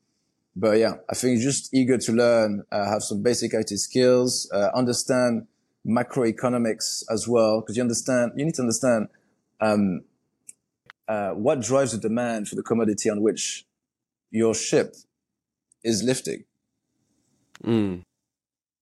but 0.57 0.79
yeah, 0.79 0.95
I 1.11 1.15
think 1.15 1.41
just 1.41 1.75
eager 1.75 1.99
to 1.99 2.13
learn, 2.13 2.65
uh, 2.71 2.87
have 2.87 3.03
some 3.03 3.23
basic 3.23 3.53
IT 3.55 3.71
skills, 3.71 4.49
uh, 4.53 4.71
understand 4.75 5.47
macroeconomics 5.87 7.05
as 7.11 7.29
well, 7.29 7.61
because 7.61 7.77
you 7.77 7.83
understand, 7.83 8.33
you 8.37 8.45
need 8.45 8.55
to 8.55 8.63
understand 8.63 9.09
um, 9.61 10.03
uh, 11.09 11.31
what 11.31 11.61
drives 11.61 11.93
the 11.93 11.99
demand 11.99 12.49
for 12.49 12.57
the 12.57 12.63
commodity 12.63 13.11
on 13.11 13.21
which 13.21 13.67
your 14.31 14.55
ship 14.55 14.95
is 15.83 16.03
lifting. 16.03 16.45
Mm. 17.63 18.03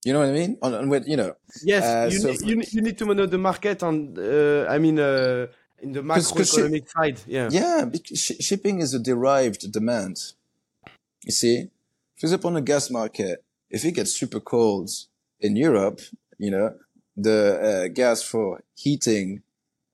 You 0.04 0.12
know 0.12 0.20
what 0.20 0.28
I 0.28 0.32
mean? 0.32 0.58
On, 0.62 0.74
on 0.74 1.04
you 1.06 1.16
know. 1.16 1.36
Yes, 1.62 1.84
uh, 1.84 2.08
you, 2.10 2.18
so 2.18 2.30
need, 2.30 2.40
you, 2.42 2.62
you, 2.70 2.82
need 2.82 2.98
to 2.98 3.14
know 3.14 3.26
the 3.26 3.38
market 3.38 3.82
on. 3.82 4.16
Uh, 4.18 4.66
I 4.68 4.78
mean, 4.78 4.98
uh, 4.98 5.46
in 5.82 5.92
the 5.92 6.00
macroeconomic 6.00 6.88
side. 6.88 7.20
Yeah. 7.26 7.48
Yeah, 7.50 7.90
sh- 8.14 8.40
shipping 8.40 8.80
is 8.80 8.94
a 8.94 8.98
derived 8.98 9.70
demand. 9.70 10.16
You 11.24 11.32
see, 11.32 11.68
for 12.18 12.26
example, 12.26 12.48
on 12.48 12.54
the 12.54 12.62
gas 12.62 12.90
market, 12.90 13.44
if 13.70 13.84
it 13.84 13.92
gets 13.92 14.12
super 14.12 14.40
cold 14.40 14.90
in 15.40 15.56
Europe, 15.56 16.00
you 16.38 16.50
know, 16.50 16.74
the 17.16 17.84
uh, 17.86 17.88
gas 17.88 18.22
for 18.22 18.62
heating, 18.74 19.42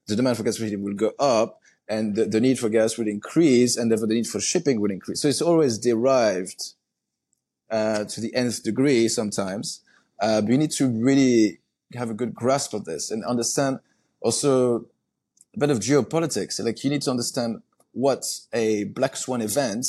the 0.07 0.17
demand 0.17 0.37
for 0.37 0.43
gas 0.43 0.57
for 0.57 0.65
heating 0.65 0.83
will 0.83 0.95
go 0.95 1.13
up, 1.19 1.61
and 1.89 2.15
the, 2.15 2.27
the 2.27 2.41
need 2.41 2.59
for 2.59 2.69
gas 2.69 2.99
will 2.99 3.09
increase, 3.09 3.77
and 3.77 3.91
therefore 3.91 4.07
the 4.07 4.15
need 4.15 4.27
for 4.27 4.41
shipping 4.41 4.81
will 4.81 4.91
increase. 4.91 5.23
So 5.23 5.29
it's 5.29 5.43
always 5.43 5.79
derived 5.79 6.75
uh, 7.71 8.05
to 8.05 8.21
the 8.21 8.35
nth 8.35 8.63
degree 8.63 9.09
sometimes. 9.09 9.83
Uh, 10.21 10.41
but 10.41 10.51
you 10.51 10.59
need 10.59 10.73
to 10.73 10.89
really 10.89 11.61
have 11.95 12.11
a 12.11 12.15
good 12.15 12.35
grasp 12.35 12.75
of 12.75 12.85
this 12.85 13.11
and 13.11 13.25
understand 13.25 13.79
also 14.21 14.87
a 15.55 15.59
bit 15.59 15.71
of 15.71 15.79
geopolitics. 15.79 16.63
Like 16.63 16.83
you 16.85 16.91
need 16.91 17.03
to 17.03 17.11
understand 17.11 17.63
what 17.93 18.25
a 18.53 18.85
black 18.85 19.17
swan 19.17 19.41
event, 19.41 19.87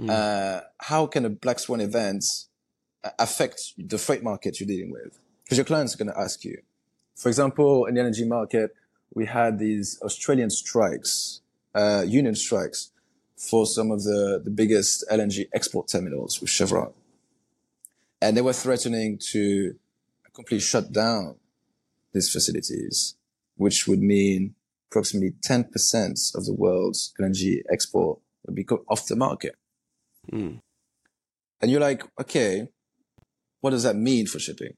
mm. 0.00 0.10
uh, 0.10 0.62
how 0.78 1.06
can 1.06 1.24
a 1.24 1.30
black 1.30 1.58
swan 1.58 1.80
event 1.80 2.24
uh, 3.04 3.10
affect 3.18 3.72
the 3.78 3.98
freight 3.98 4.22
market 4.22 4.58
you're 4.58 4.66
dealing 4.66 4.90
with? 4.90 5.18
Because 5.46 5.58
your 5.58 5.64
clients 5.64 5.94
are 5.94 5.98
going 5.98 6.12
to 6.12 6.20
ask 6.20 6.44
you. 6.44 6.60
For 7.14 7.28
example, 7.28 7.86
in 7.86 7.94
the 7.94 8.00
energy 8.00 8.26
market, 8.26 8.74
we 9.14 9.24
had 9.26 9.58
these 9.58 9.98
Australian 10.02 10.50
strikes, 10.50 11.40
uh, 11.74 12.04
union 12.06 12.34
strikes 12.34 12.90
for 13.38 13.64
some 13.64 13.90
of 13.90 14.02
the, 14.02 14.42
the 14.44 14.50
biggest 14.50 15.04
LNG 15.10 15.48
export 15.54 15.88
terminals 15.88 16.40
with 16.40 16.50
Chevron 16.50 16.92
and 18.20 18.36
they 18.36 18.40
were 18.40 18.52
threatening 18.52 19.18
to 19.18 19.76
completely 20.34 20.60
shut 20.60 20.92
down 20.92 21.36
these 22.12 22.30
facilities, 22.30 23.14
which 23.56 23.86
would 23.86 24.00
mean 24.00 24.54
approximately 24.90 25.32
10% 25.46 26.34
of 26.34 26.44
the 26.44 26.54
world's 26.54 27.12
LNG 27.20 27.62
export 27.70 28.18
would 28.44 28.54
be 28.54 28.66
off 28.88 29.06
the 29.06 29.16
market. 29.16 29.56
Mm. 30.32 30.60
And 31.60 31.70
you're 31.70 31.80
like, 31.80 32.02
okay, 32.20 32.68
what 33.60 33.70
does 33.70 33.82
that 33.82 33.96
mean 33.96 34.26
for 34.26 34.38
shipping? 34.38 34.74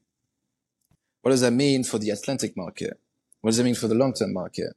What 1.21 1.31
does 1.31 1.41
that 1.41 1.51
mean 1.51 1.83
for 1.83 1.97
the 1.97 2.09
Atlantic 2.09 2.55
market? 2.55 2.99
What 3.41 3.49
does 3.49 3.57
that 3.57 3.63
mean 3.63 3.75
for 3.75 3.87
the 3.87 3.95
long-term 3.95 4.33
market? 4.33 4.73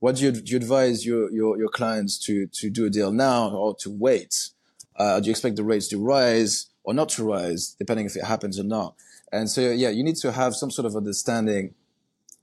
What 0.00 0.16
do 0.16 0.24
you, 0.24 0.32
do 0.32 0.42
you 0.44 0.56
advise 0.56 1.04
your, 1.04 1.30
your, 1.30 1.58
your 1.58 1.68
clients 1.68 2.18
to, 2.26 2.46
to 2.46 2.70
do 2.70 2.86
a 2.86 2.90
deal 2.90 3.10
now 3.10 3.50
or 3.50 3.74
to 3.76 3.90
wait? 3.90 4.50
Uh, 4.96 5.20
do 5.20 5.26
you 5.26 5.30
expect 5.30 5.56
the 5.56 5.64
rates 5.64 5.88
to 5.88 5.98
rise? 5.98 6.68
or 6.88 6.94
not 6.94 7.10
to 7.10 7.22
rise, 7.22 7.76
depending 7.78 8.06
if 8.06 8.16
it 8.16 8.24
happens 8.24 8.58
or 8.58 8.64
not. 8.64 8.94
And 9.30 9.50
so, 9.50 9.60
yeah, 9.60 9.90
you 9.90 10.02
need 10.02 10.16
to 10.16 10.32
have 10.32 10.54
some 10.54 10.70
sort 10.70 10.86
of 10.86 10.96
understanding 10.96 11.74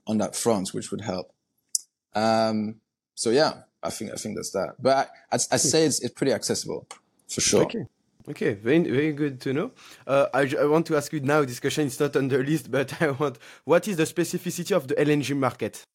on 0.06 0.18
that 0.18 0.36
front, 0.36 0.68
which 0.68 0.92
would 0.92 1.00
help. 1.00 1.32
Um, 2.14 2.76
so 3.16 3.30
yeah, 3.30 3.62
I 3.82 3.90
think, 3.90 4.12
I 4.12 4.14
think 4.14 4.36
that's 4.36 4.52
that. 4.52 4.76
But 4.78 5.10
I, 5.32 5.34
I, 5.34 5.56
say 5.56 5.84
it's, 5.84 6.00
it's 6.00 6.14
pretty 6.14 6.32
accessible 6.32 6.86
for 7.28 7.40
sure. 7.40 7.64
Okay. 7.64 7.86
Okay, 8.28 8.54
very 8.54 8.80
very 8.80 9.12
good 9.12 9.40
to 9.42 9.52
know. 9.52 9.70
Uh, 10.06 10.26
I, 10.34 10.52
I 10.60 10.64
want 10.64 10.86
to 10.86 10.96
ask 10.96 11.12
you 11.12 11.20
now. 11.20 11.44
This 11.44 11.60
question 11.60 11.86
is 11.86 12.00
not 12.00 12.16
on 12.16 12.28
the 12.28 12.38
list, 12.38 12.70
but 12.76 13.00
I 13.00 13.10
want. 13.10 13.38
What 13.64 13.86
is 13.86 13.96
the 13.96 14.04
specificity 14.04 14.74
of 14.74 14.88
the 14.88 14.94
LNG 14.94 15.36
market? 15.36 15.86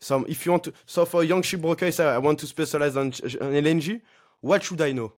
So, 0.00 0.24
if 0.24 0.44
you 0.44 0.52
want 0.52 0.64
to, 0.64 0.72
so 0.86 1.04
for 1.04 1.24
young 1.24 1.42
shipbroker, 1.42 1.98
I 2.04 2.18
want 2.18 2.38
to 2.40 2.46
specialize 2.46 2.96
on, 2.96 3.06
on 3.06 3.12
LNG. 3.12 4.00
What 4.40 4.62
should 4.62 4.80
I 4.82 4.92
know? 4.92 5.14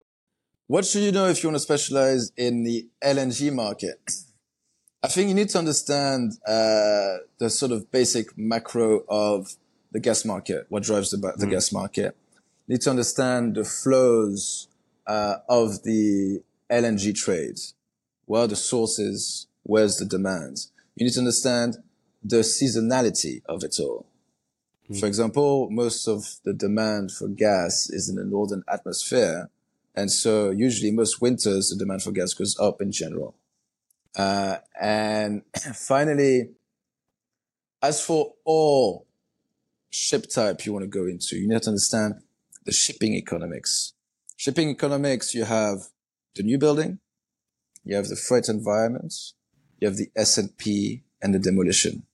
What 0.68 0.84
should 0.84 1.02
you 1.02 1.12
know 1.12 1.26
if 1.26 1.42
you 1.42 1.48
want 1.48 1.56
to 1.56 1.60
specialize 1.60 2.30
in 2.36 2.64
the 2.64 2.88
LNG 3.02 3.52
market? 3.52 3.98
I 5.02 5.08
think 5.08 5.28
you 5.28 5.34
need 5.34 5.48
to 5.50 5.58
understand 5.58 6.32
uh, 6.46 7.18
the 7.38 7.50
sort 7.50 7.72
of 7.72 7.90
basic 7.90 8.36
macro 8.36 9.04
of 9.08 9.56
the 9.92 10.00
gas 10.00 10.24
market, 10.24 10.66
what 10.68 10.82
drives 10.82 11.10
the, 11.10 11.18
the 11.36 11.46
mm. 11.46 11.50
gas 11.50 11.72
market. 11.72 12.16
You 12.66 12.74
need 12.74 12.80
to 12.82 12.90
understand 12.90 13.54
the 13.54 13.64
flows 13.64 14.68
uh, 15.06 15.36
of 15.48 15.82
the 15.82 16.42
LNG 16.70 17.14
trade. 17.14 17.58
Where 18.24 18.42
are 18.42 18.48
the 18.48 18.56
sources? 18.56 19.46
Where's 19.62 19.96
the 19.96 20.04
demand? 20.04 20.66
You 20.94 21.06
need 21.06 21.12
to 21.12 21.20
understand 21.20 21.76
the 22.22 22.38
seasonality 22.38 23.42
of 23.46 23.62
it 23.62 23.78
all. 23.78 24.06
Mm. 24.90 25.00
For 25.00 25.06
example, 25.06 25.68
most 25.70 26.08
of 26.08 26.24
the 26.44 26.52
demand 26.52 27.12
for 27.12 27.28
gas 27.28 27.88
is 27.90 28.08
in 28.08 28.16
the 28.16 28.24
northern 28.24 28.64
atmosphere 28.68 29.50
and 29.96 30.12
so 30.12 30.50
usually 30.50 30.90
most 30.90 31.22
winters, 31.22 31.70
the 31.70 31.76
demand 31.76 32.02
for 32.02 32.12
gas 32.12 32.34
goes 32.34 32.58
up 32.60 32.82
in 32.82 32.92
general. 32.92 33.34
Uh, 34.14 34.58
and 34.78 35.42
finally, 35.74 36.50
as 37.82 38.04
for 38.04 38.34
all 38.44 39.06
ship 39.90 40.28
type 40.28 40.66
you 40.66 40.72
want 40.74 40.82
to 40.82 40.88
go 40.88 41.06
into, 41.06 41.36
you 41.36 41.48
need 41.48 41.62
to 41.62 41.70
understand 41.70 42.16
the 42.64 42.72
shipping 42.72 43.14
economics. 43.14 43.94
Shipping 44.36 44.68
economics, 44.68 45.34
you 45.34 45.44
have 45.44 45.78
the 46.34 46.42
new 46.42 46.58
building, 46.58 46.98
you 47.84 47.96
have 47.96 48.08
the 48.08 48.16
freight 48.16 48.48
environment, 48.48 49.14
you 49.80 49.88
have 49.88 49.96
the 49.96 50.10
S&P 50.14 51.02
and 51.22 51.34
the 51.34 51.38
demolition. 51.38 52.04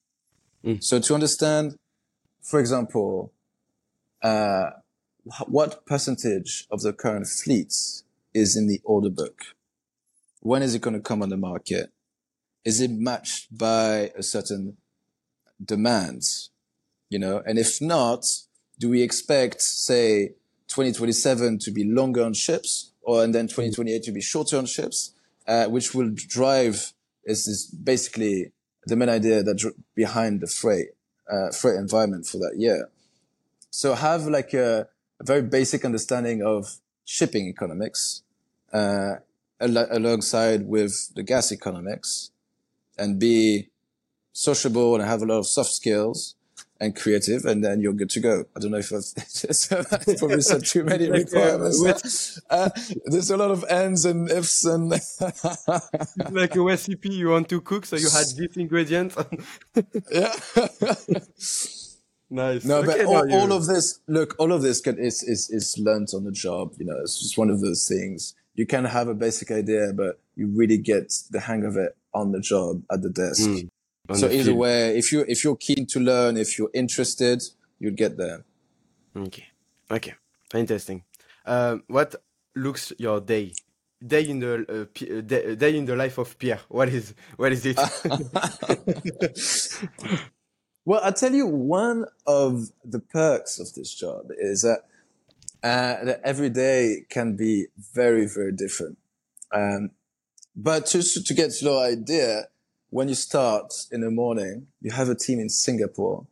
Mm. 0.65 0.83
So 0.83 1.01
to 1.01 1.15
understand, 1.15 1.77
for 2.41 2.61
example, 2.61 3.33
uh, 4.23 4.71
what 5.47 5.87
percentage 5.87 6.67
of 6.71 6.83
the 6.83 6.93
current 6.93 7.27
fleets 7.27 8.05
is 8.35 8.57
in 8.57 8.67
the 8.67 8.81
order 8.85 9.11
book? 9.11 9.43
When 10.41 10.63
is 10.63 10.75
it 10.75 10.83
going 10.83 10.95
to 10.95 11.01
come 11.01 11.23
on 11.23 11.29
the 11.29 11.37
market? 11.37 11.91
Is 12.65 12.81
it 12.81 12.91
matched 12.91 13.57
by 13.57 14.13
a 14.17 14.23
certain 14.23 14.77
demand? 15.65 16.23
You 17.11 17.19
know, 17.19 17.43
and 17.45 17.59
if 17.59 17.81
not, 17.81 18.27
do 18.79 18.89
we 18.89 19.03
expect, 19.03 19.61
say, 19.61 20.35
2027 20.73 21.59
to 21.59 21.71
be 21.71 21.85
longer 21.85 22.23
on 22.23 22.35
ships 22.35 22.93
or 23.03 23.23
and 23.23 23.35
then 23.35 23.47
2028 23.47 24.03
to 24.05 24.13
be 24.13 24.21
shorter 24.21 24.57
on 24.57 24.67
ships, 24.67 25.15
uh, 25.47 25.67
which 25.67 25.95
will 25.95 26.11
drive 26.11 26.93
is, 27.25 27.47
is 27.47 27.67
basically 27.67 28.53
the 28.87 28.97
main 28.97 29.09
idea 29.09 29.43
that 29.43 29.59
dr- 29.59 29.75
behind 29.95 30.41
the 30.41 30.47
freight, 30.47 30.89
uh, 31.31 31.51
freight 31.51 31.77
environment 31.77 32.27
for 32.27 32.39
that 32.39 32.55
year. 32.57 32.89
So 33.71 33.95
have 33.95 34.27
like 34.27 34.55
a, 34.55 34.89
a 35.21 35.25
very 35.25 35.43
basic 35.43 35.85
understanding 35.85 36.43
of 36.43 36.77
shipping 37.05 37.47
economics 37.47 38.23
uh, 38.73 39.17
al- 39.61 39.89
alongside 39.91 40.67
with 40.67 41.15
the 41.15 41.23
gas 41.23 41.53
economics 41.53 42.31
and 42.99 43.19
be 43.19 43.69
sociable 44.33 44.95
and 44.95 45.05
have 45.05 45.23
a 45.23 45.27
lot 45.27 45.39
of 45.39 45.47
soft 45.47 45.71
skills 45.71 46.35
and 46.83 46.97
creative, 46.97 47.45
and 47.45 47.65
then 47.65 47.81
you're 47.81 47.93
good 47.93 48.11
to 48.11 48.21
go. 48.21 48.45
I 48.57 48.61
don't 48.61 48.73
know 48.73 48.79
if 48.79 48.93
I've 48.93 50.19
probably 50.19 50.43
said 50.43 50.65
too 50.67 50.83
many 50.83 51.09
requirements. 51.23 52.41
Uh, 52.51 52.71
there's 53.07 53.31
a 53.31 53.37
lot 53.37 53.53
of 53.53 53.65
ends 53.71 54.05
and 54.05 54.29
ifs 54.29 54.65
and 54.65 54.91
like 56.31 56.57
a 56.57 56.61
recipe 56.61 57.15
you 57.15 57.29
want 57.29 57.49
to 57.51 57.61
cook, 57.61 57.87
so 57.87 57.95
you 57.95 58.11
had 58.11 58.27
these 58.37 58.57
ingredients. 58.57 59.17
yeah. 60.11 60.33
nice. 62.31 62.65
No, 62.65 62.79
okay, 62.79 63.05
but 63.05 63.07
all, 63.07 63.33
all, 63.33 63.53
of 63.53 63.67
this, 63.67 64.01
look, 64.09 64.35
all 64.41 64.53
of 64.53 64.63
this 64.63 64.81
can, 64.81 64.99
is, 64.99 65.23
is, 65.23 65.51
is 65.51 65.79
learned 65.79 66.09
on 66.15 66.25
the 66.25 66.33
job. 66.33 66.73
You 66.79 66.87
know, 66.87 66.99
it's 67.01 67.21
just 67.21 67.39
one 67.39 67.49
of 67.49 67.61
those 67.61 67.87
things. 67.87 68.35
You 68.55 68.67
can 68.67 68.87
have 68.87 69.07
a 69.07 69.15
basic 69.15 69.53
idea, 69.53 69.93
but 69.95 70.21
you 70.35 70.49
really 70.49 70.79
get 70.79 71.13
the 71.31 71.41
hang 71.41 71.65
of 71.65 71.77
it 71.77 71.97
on 72.13 72.33
the 72.33 72.41
job 72.41 72.83
at 72.91 73.03
the 73.03 73.09
desk. 73.09 73.49
Mm 73.49 73.69
so 74.15 74.29
either 74.29 74.45
field. 74.45 74.59
way, 74.59 74.99
if 74.99 75.13
you 75.13 75.25
if 75.29 75.45
you're 75.45 75.57
keen 75.57 75.87
to 75.87 76.01
learn, 76.01 76.37
if 76.37 76.59
you're 76.59 76.71
interested, 76.75 77.43
you'll 77.79 77.95
get 77.95 78.17
there. 78.17 78.45
Okay, 79.17 79.47
okay, 79.91 80.15
interesting. 80.55 81.05
Um, 81.45 81.83
what 81.89 82.15
looks 82.55 82.93
your 82.99 83.21
day? 83.21 83.53
Day 84.05 84.29
in 84.29 84.41
the 84.41 84.67
uh, 84.69 84.83
uh, 84.83 84.87
day, 85.21 85.55
day 85.55 85.77
in 85.77 85.85
the 85.85 85.95
life 85.95 86.19
of 86.19 86.37
Pierre. 86.39 86.59
What 86.69 86.89
is 86.89 87.15
what 87.37 87.53
is 87.53 87.65
it? 87.65 87.77
well, 90.85 91.01
I'll 91.05 91.13
tell 91.13 91.33
you 91.33 91.47
one 91.47 92.07
of 92.27 92.71
the 92.85 92.99
perks 92.99 93.61
of 93.61 93.73
this 93.75 93.95
job 93.95 94.33
is 94.37 94.63
that, 94.63 94.81
uh, 95.63 96.05
that 96.05 96.21
every 96.25 96.51
day 96.51 97.05
can 97.09 97.37
be 97.37 97.69
very 97.95 98.27
very 98.27 98.51
different. 98.53 98.99
Um, 99.53 99.93
but 100.55 100.87
just 100.87 101.27
to 101.27 101.35
get 101.35 101.51
your 101.63 101.85
idea, 101.85 102.47
when 102.93 103.09
you 103.09 103.15
start 103.15 103.73
in 103.91 104.03
the 104.03 104.11
morning, 104.11 104.67
you 104.83 104.91
have 104.91 105.09
a 105.09 105.15
team 105.15 105.41
in 105.41 105.49
Singapore. 105.49 106.27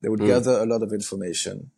They 0.00 0.08
would 0.08 0.20
mm. 0.20 0.28
gather 0.28 0.52
a 0.52 0.64
lot 0.64 0.84
of 0.84 0.92
information 0.92 1.72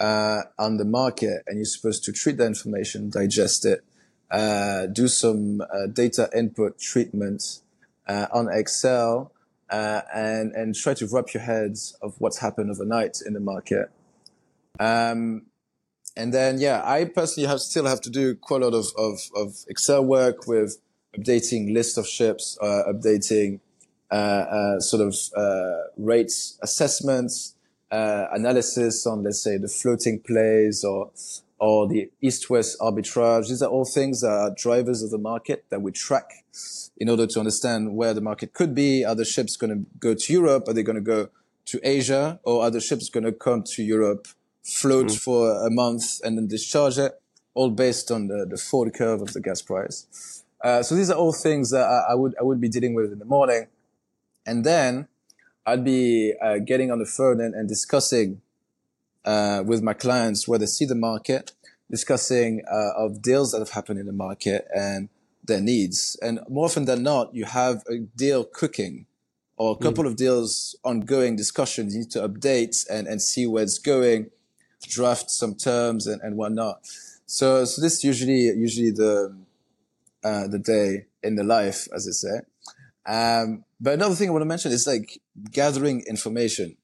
uh, 0.00 0.44
on 0.58 0.78
the 0.78 0.86
market, 0.86 1.42
and 1.46 1.58
you're 1.58 1.66
supposed 1.66 2.04
to 2.04 2.12
treat 2.12 2.38
that 2.38 2.46
information, 2.46 3.10
digest 3.10 3.66
it, 3.66 3.84
uh, 4.30 4.86
do 4.86 5.08
some 5.08 5.60
uh, 5.60 5.86
data 5.92 6.30
input 6.34 6.78
treatment 6.78 7.60
uh, 8.08 8.28
on 8.32 8.48
Excel, 8.50 9.30
uh, 9.68 10.00
and 10.14 10.52
and 10.52 10.74
try 10.74 10.94
to 10.94 11.06
wrap 11.12 11.34
your 11.34 11.42
heads 11.42 11.94
of 12.00 12.14
what's 12.18 12.38
happened 12.38 12.70
overnight 12.70 13.18
in 13.26 13.34
the 13.34 13.40
market. 13.40 13.90
Um, 14.80 15.42
and 16.16 16.32
then, 16.32 16.58
yeah, 16.58 16.80
I 16.82 17.04
personally 17.04 17.46
have 17.46 17.60
still 17.60 17.84
have 17.84 18.00
to 18.02 18.10
do 18.10 18.36
quite 18.36 18.62
a 18.62 18.68
lot 18.68 18.74
of, 18.74 18.86
of, 18.96 19.18
of 19.36 19.64
Excel 19.68 20.02
work 20.02 20.46
with 20.46 20.78
updating 21.16 21.72
list 21.72 21.98
of 21.98 22.06
ships, 22.06 22.58
uh, 22.60 22.84
updating 22.88 23.60
uh, 24.10 24.14
uh, 24.14 24.80
sort 24.80 25.02
of 25.02 25.16
uh, 25.36 25.88
rates 25.96 26.58
assessments, 26.62 27.54
uh, 27.90 28.26
analysis 28.32 29.06
on, 29.06 29.22
let's 29.22 29.42
say, 29.42 29.56
the 29.56 29.68
floating 29.68 30.20
plays 30.20 30.84
or 30.84 31.10
or 31.60 31.88
the 31.88 32.10
east-west 32.20 32.76
arbitrage. 32.80 33.48
These 33.48 33.62
are 33.62 33.70
all 33.70 33.84
things 33.84 34.20
that 34.20 34.30
are 34.30 34.50
drivers 34.50 35.02
of 35.02 35.10
the 35.10 35.18
market 35.18 35.64
that 35.70 35.80
we 35.80 35.92
track 35.92 36.44
in 36.98 37.08
order 37.08 37.26
to 37.26 37.38
understand 37.38 37.96
where 37.96 38.12
the 38.12 38.20
market 38.20 38.52
could 38.52 38.74
be. 38.74 39.04
Are 39.04 39.14
the 39.14 39.24
ships 39.24 39.56
going 39.56 39.70
to 39.70 39.90
go 39.98 40.14
to 40.14 40.32
Europe? 40.32 40.68
Are 40.68 40.74
they 40.74 40.82
going 40.82 40.96
to 40.96 41.00
go 41.00 41.28
to 41.66 41.80
Asia? 41.82 42.40
Or 42.42 42.64
are 42.64 42.70
the 42.70 42.80
ships 42.80 43.08
going 43.08 43.24
to 43.24 43.32
come 43.32 43.62
to 43.62 43.82
Europe, 43.82 44.26
float 44.62 45.06
mm. 45.06 45.18
for 45.18 45.64
a 45.64 45.70
month 45.70 46.20
and 46.24 46.36
then 46.36 46.48
discharge 46.48 46.98
it? 46.98 47.20
All 47.54 47.70
based 47.70 48.10
on 48.10 48.26
the, 48.26 48.44
the 48.44 48.58
forward 48.58 48.92
curve 48.92 49.22
of 49.22 49.32
the 49.32 49.40
gas 49.40 49.62
price. 49.62 50.33
Uh, 50.64 50.82
so 50.82 50.94
these 50.94 51.10
are 51.10 51.16
all 51.16 51.32
things 51.32 51.70
that 51.70 51.86
I, 51.86 52.12
I, 52.12 52.14
would 52.14 52.34
I 52.40 52.42
would 52.42 52.58
be 52.58 52.70
dealing 52.70 52.94
with 52.94 53.12
in 53.12 53.18
the 53.18 53.26
morning, 53.26 53.66
and 54.46 54.64
then 54.64 55.08
I'd 55.66 55.84
be 55.84 56.32
uh, 56.42 56.58
getting 56.58 56.90
on 56.90 56.98
the 56.98 57.06
phone 57.06 57.38
and, 57.38 57.54
and 57.54 57.68
discussing 57.68 58.40
uh, 59.26 59.62
with 59.64 59.82
my 59.82 59.92
clients 59.92 60.48
where 60.48 60.58
they 60.58 60.66
see 60.66 60.86
the 60.86 60.94
market, 60.94 61.52
discussing 61.90 62.62
uh, 62.70 62.92
of 62.96 63.20
deals 63.20 63.52
that 63.52 63.58
have 63.58 63.70
happened 63.70 64.00
in 64.00 64.06
the 64.06 64.12
market 64.12 64.66
and 64.74 65.10
their 65.44 65.60
needs. 65.60 66.18
And 66.22 66.40
more 66.48 66.64
often 66.64 66.86
than 66.86 67.02
not, 67.02 67.34
you 67.34 67.44
have 67.44 67.82
a 67.86 67.98
deal 67.98 68.44
cooking 68.44 69.04
or 69.56 69.76
a 69.78 69.82
couple 69.82 70.04
mm. 70.04 70.08
of 70.08 70.16
deals 70.16 70.76
ongoing 70.82 71.36
discussions. 71.36 71.94
You 71.94 72.00
need 72.00 72.10
to 72.12 72.26
update 72.26 72.86
and, 72.90 73.06
and 73.06 73.20
see 73.20 73.46
where 73.46 73.62
it's 73.62 73.78
going, 73.78 74.30
draft 74.82 75.30
some 75.30 75.54
terms 75.54 76.06
and, 76.06 76.22
and 76.22 76.36
whatnot. 76.36 76.80
So, 77.26 77.64
so 77.64 77.82
this 77.82 78.02
usually, 78.02 78.46
usually 78.46 78.90
the, 78.90 79.34
uh, 80.24 80.48
the 80.48 80.58
day 80.58 81.06
in 81.22 81.36
the 81.36 81.44
life, 81.44 81.86
as 81.94 82.06
they 82.06 82.12
say. 82.12 82.40
Um, 83.06 83.64
but 83.80 83.92
another 83.92 84.14
thing 84.14 84.28
I 84.28 84.32
want 84.32 84.42
to 84.42 84.46
mention 84.46 84.72
is 84.72 84.86
like 84.86 85.20
gathering 85.50 86.02
information, 86.08 86.76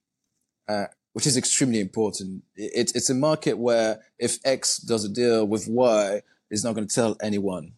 uh, 0.68 0.86
which 1.14 1.26
is 1.26 1.36
extremely 1.36 1.80
important. 1.80 2.44
It, 2.54 2.92
it's 2.94 3.08
a 3.08 3.14
market 3.14 3.56
where 3.56 4.00
if 4.18 4.38
X 4.44 4.78
does 4.78 5.04
a 5.04 5.08
deal 5.08 5.46
with 5.46 5.66
Y, 5.66 6.20
it's 6.50 6.64
not 6.64 6.74
going 6.74 6.86
to 6.86 6.94
tell 6.94 7.16
anyone. 7.22 7.72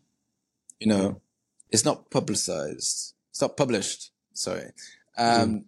You 0.81 0.88
know, 0.88 1.09
mm. 1.11 1.20
it's 1.70 1.85
not 1.85 2.11
publicized. 2.11 3.14
It's 3.31 3.40
not 3.40 3.57
published. 3.57 4.11
Sorry. 4.33 4.72
Um, 5.16 5.51
mm. 5.51 5.64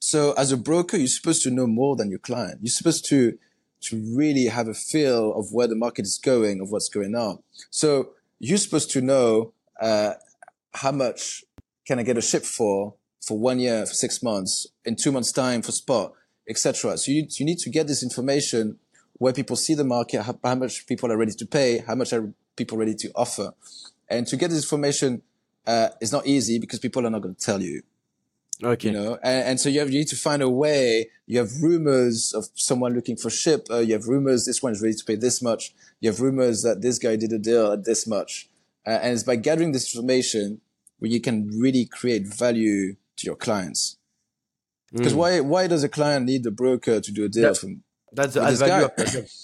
so 0.00 0.32
as 0.32 0.52
a 0.52 0.56
broker, 0.58 0.98
you're 0.98 1.06
supposed 1.06 1.42
to 1.44 1.50
know 1.50 1.66
more 1.66 1.96
than 1.96 2.10
your 2.10 2.18
client. 2.18 2.58
You're 2.60 2.70
supposed 2.70 3.06
to, 3.06 3.38
to 3.82 4.14
really 4.14 4.46
have 4.46 4.68
a 4.68 4.74
feel 4.74 5.32
of 5.32 5.52
where 5.52 5.68
the 5.68 5.76
market 5.76 6.02
is 6.02 6.18
going, 6.18 6.60
of 6.60 6.70
what's 6.70 6.90
going 6.90 7.14
on. 7.14 7.38
So 7.70 8.10
you're 8.38 8.58
supposed 8.58 8.90
to 8.92 9.00
know 9.00 9.52
uh, 9.80 10.14
how 10.74 10.92
much 10.92 11.44
can 11.86 11.98
I 11.98 12.02
get 12.02 12.18
a 12.18 12.22
ship 12.22 12.44
for 12.44 12.94
for 13.20 13.38
one 13.38 13.58
year, 13.58 13.84
for 13.84 13.92
six 13.92 14.22
months, 14.22 14.66
in 14.84 14.96
two 14.96 15.12
months' 15.12 15.32
time 15.32 15.60
for 15.60 15.72
spot, 15.72 16.12
etc. 16.48 16.96
So 16.98 17.10
you 17.12 17.26
you 17.30 17.44
need 17.44 17.58
to 17.58 17.70
get 17.70 17.86
this 17.86 18.02
information 18.02 18.78
where 19.14 19.32
people 19.32 19.56
see 19.56 19.74
the 19.74 19.84
market, 19.84 20.22
how, 20.22 20.38
how, 20.44 20.54
much 20.54 20.86
people 20.86 21.10
are 21.10 21.16
ready 21.16 21.32
to 21.32 21.44
pay, 21.44 21.78
how 21.78 21.94
much 21.96 22.12
are 22.12 22.32
people 22.56 22.78
ready 22.78 22.94
to 22.94 23.10
offer, 23.16 23.52
and 24.08 24.26
to 24.28 24.36
get 24.36 24.50
this 24.50 24.62
information 24.62 25.22
uh, 25.66 25.88
is 26.00 26.12
not 26.12 26.26
easy 26.26 26.58
because 26.58 26.78
people 26.78 27.04
are 27.04 27.10
not 27.10 27.22
going 27.22 27.34
to 27.34 27.44
tell 27.44 27.60
you. 27.60 27.82
Okay. 28.62 28.88
You 28.88 28.94
know, 28.94 29.18
and, 29.22 29.48
and, 29.48 29.60
so 29.60 29.68
you 29.68 29.78
have 29.78 29.90
you 29.90 30.00
need 30.00 30.08
to 30.08 30.16
find 30.16 30.42
a 30.42 30.50
way. 30.50 31.10
You 31.26 31.38
have 31.38 31.62
rumors 31.62 32.32
of 32.32 32.48
someone 32.54 32.92
looking 32.92 33.16
for 33.16 33.30
ship. 33.30 33.68
Uh, 33.70 33.78
you 33.78 33.92
have 33.92 34.08
rumors 34.08 34.46
this 34.46 34.62
one 34.62 34.72
is 34.72 34.82
ready 34.82 34.94
to 34.94 35.04
pay 35.04 35.14
this 35.14 35.40
much. 35.40 35.74
You 36.00 36.10
have 36.10 36.20
rumors 36.20 36.62
that 36.62 36.82
this 36.82 36.98
guy 36.98 37.16
did 37.16 37.32
a 37.32 37.38
deal 37.38 37.70
at 37.72 37.84
this 37.84 38.06
much. 38.06 38.48
Uh, 38.86 38.98
and 39.02 39.12
it's 39.14 39.22
by 39.22 39.36
gathering 39.36 39.72
this 39.72 39.94
information 39.94 40.60
where 40.98 41.10
you 41.10 41.20
can 41.20 41.48
really 41.56 41.84
create 41.84 42.26
value 42.26 42.96
to 43.16 43.26
your 43.26 43.36
clients. 43.36 43.96
Because 44.92 45.12
mm. 45.12 45.16
why 45.16 45.40
why 45.40 45.66
does 45.68 45.84
a 45.84 45.88
client 45.88 46.26
need 46.26 46.44
a 46.46 46.50
broker 46.50 47.00
to 47.00 47.12
do 47.12 47.24
a 47.24 47.28
deal 47.28 47.52
that, 47.52 47.58
from? 47.58 47.84
That's 48.12 48.34
the 48.34 48.40
value. 48.40 48.88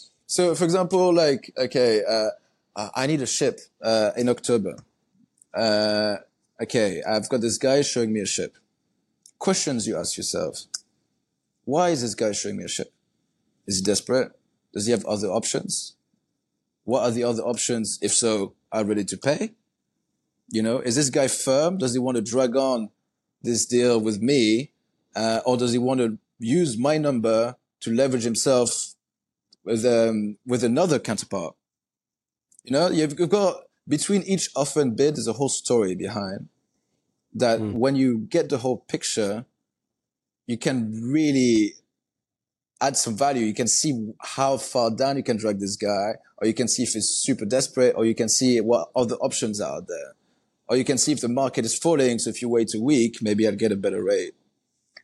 so, 0.26 0.54
for 0.56 0.64
example, 0.64 1.14
like 1.14 1.52
okay, 1.56 2.02
uh, 2.02 2.88
I 2.96 3.06
need 3.06 3.20
a 3.22 3.26
ship 3.26 3.60
uh, 3.80 4.10
in 4.16 4.28
October. 4.28 4.76
Uh, 5.54 6.16
okay, 6.60 7.00
I've 7.06 7.28
got 7.28 7.42
this 7.42 7.58
guy 7.58 7.82
showing 7.82 8.12
me 8.12 8.20
a 8.20 8.26
ship 8.26 8.56
questions 9.44 9.86
you 9.86 9.94
ask 9.94 10.16
yourself. 10.16 10.64
Why 11.66 11.90
is 11.90 12.00
this 12.00 12.14
guy 12.14 12.32
showing 12.32 12.56
me 12.56 12.64
a 12.64 12.68
ship? 12.76 12.90
Is 13.66 13.76
he 13.76 13.82
desperate? 13.82 14.32
Does 14.72 14.86
he 14.86 14.92
have 14.92 15.04
other 15.04 15.28
options? 15.28 15.96
What 16.84 17.02
are 17.02 17.10
the 17.10 17.24
other 17.24 17.42
options? 17.42 17.98
If 18.00 18.12
so, 18.14 18.54
are 18.72 18.84
ready 18.84 19.04
to 19.04 19.18
pay? 19.18 19.52
You 20.48 20.62
know, 20.62 20.78
is 20.78 20.96
this 20.96 21.10
guy 21.10 21.28
firm? 21.28 21.76
Does 21.76 21.92
he 21.92 21.98
want 21.98 22.16
to 22.16 22.22
drag 22.22 22.56
on 22.56 22.88
this 23.42 23.66
deal 23.66 24.00
with 24.00 24.22
me? 24.22 24.72
Uh, 25.14 25.40
or 25.44 25.58
does 25.58 25.72
he 25.72 25.78
want 25.78 26.00
to 26.00 26.18
use 26.38 26.78
my 26.78 26.96
number 26.96 27.56
to 27.80 27.90
leverage 27.90 28.24
himself 28.24 28.94
with, 29.62 29.84
um, 29.84 30.38
with 30.46 30.64
another 30.64 30.98
counterpart? 30.98 31.54
You 32.64 32.72
know, 32.72 32.88
you've 32.88 33.14
got 33.28 33.64
between 33.86 34.22
each 34.22 34.48
offer 34.56 34.80
and 34.80 34.96
bid, 34.96 35.16
there's 35.16 35.28
a 35.28 35.34
whole 35.34 35.50
story 35.50 35.94
behind 35.94 36.48
that 37.34 37.60
mm. 37.60 37.72
when 37.72 37.96
you 37.96 38.18
get 38.18 38.48
the 38.48 38.58
whole 38.58 38.78
picture, 38.88 39.44
you 40.46 40.58
can 40.58 40.92
really 41.02 41.74
add 42.80 42.96
some 42.96 43.16
value. 43.16 43.44
You 43.46 43.54
can 43.54 43.66
see 43.66 44.12
how 44.20 44.56
far 44.56 44.90
down 44.90 45.16
you 45.16 45.22
can 45.22 45.36
drag 45.36 45.58
this 45.58 45.76
guy, 45.76 46.14
or 46.38 46.46
you 46.46 46.54
can 46.54 46.68
see 46.68 46.82
if 46.82 46.92
he's 46.92 47.08
super 47.08 47.44
desperate, 47.44 47.94
or 47.96 48.04
you 48.04 48.14
can 48.14 48.28
see 48.28 48.60
what 48.60 48.90
other 48.94 49.16
options 49.16 49.60
are 49.60 49.76
out 49.76 49.88
there. 49.88 50.14
Or 50.66 50.76
you 50.76 50.84
can 50.84 50.98
see 50.98 51.12
if 51.12 51.20
the 51.20 51.28
market 51.28 51.64
is 51.64 51.76
falling. 51.78 52.18
So 52.18 52.30
if 52.30 52.40
you 52.40 52.48
wait 52.48 52.74
a 52.74 52.80
week, 52.80 53.18
maybe 53.20 53.46
I'll 53.46 53.54
get 53.54 53.72
a 53.72 53.76
better 53.76 54.02
rate. 54.02 54.34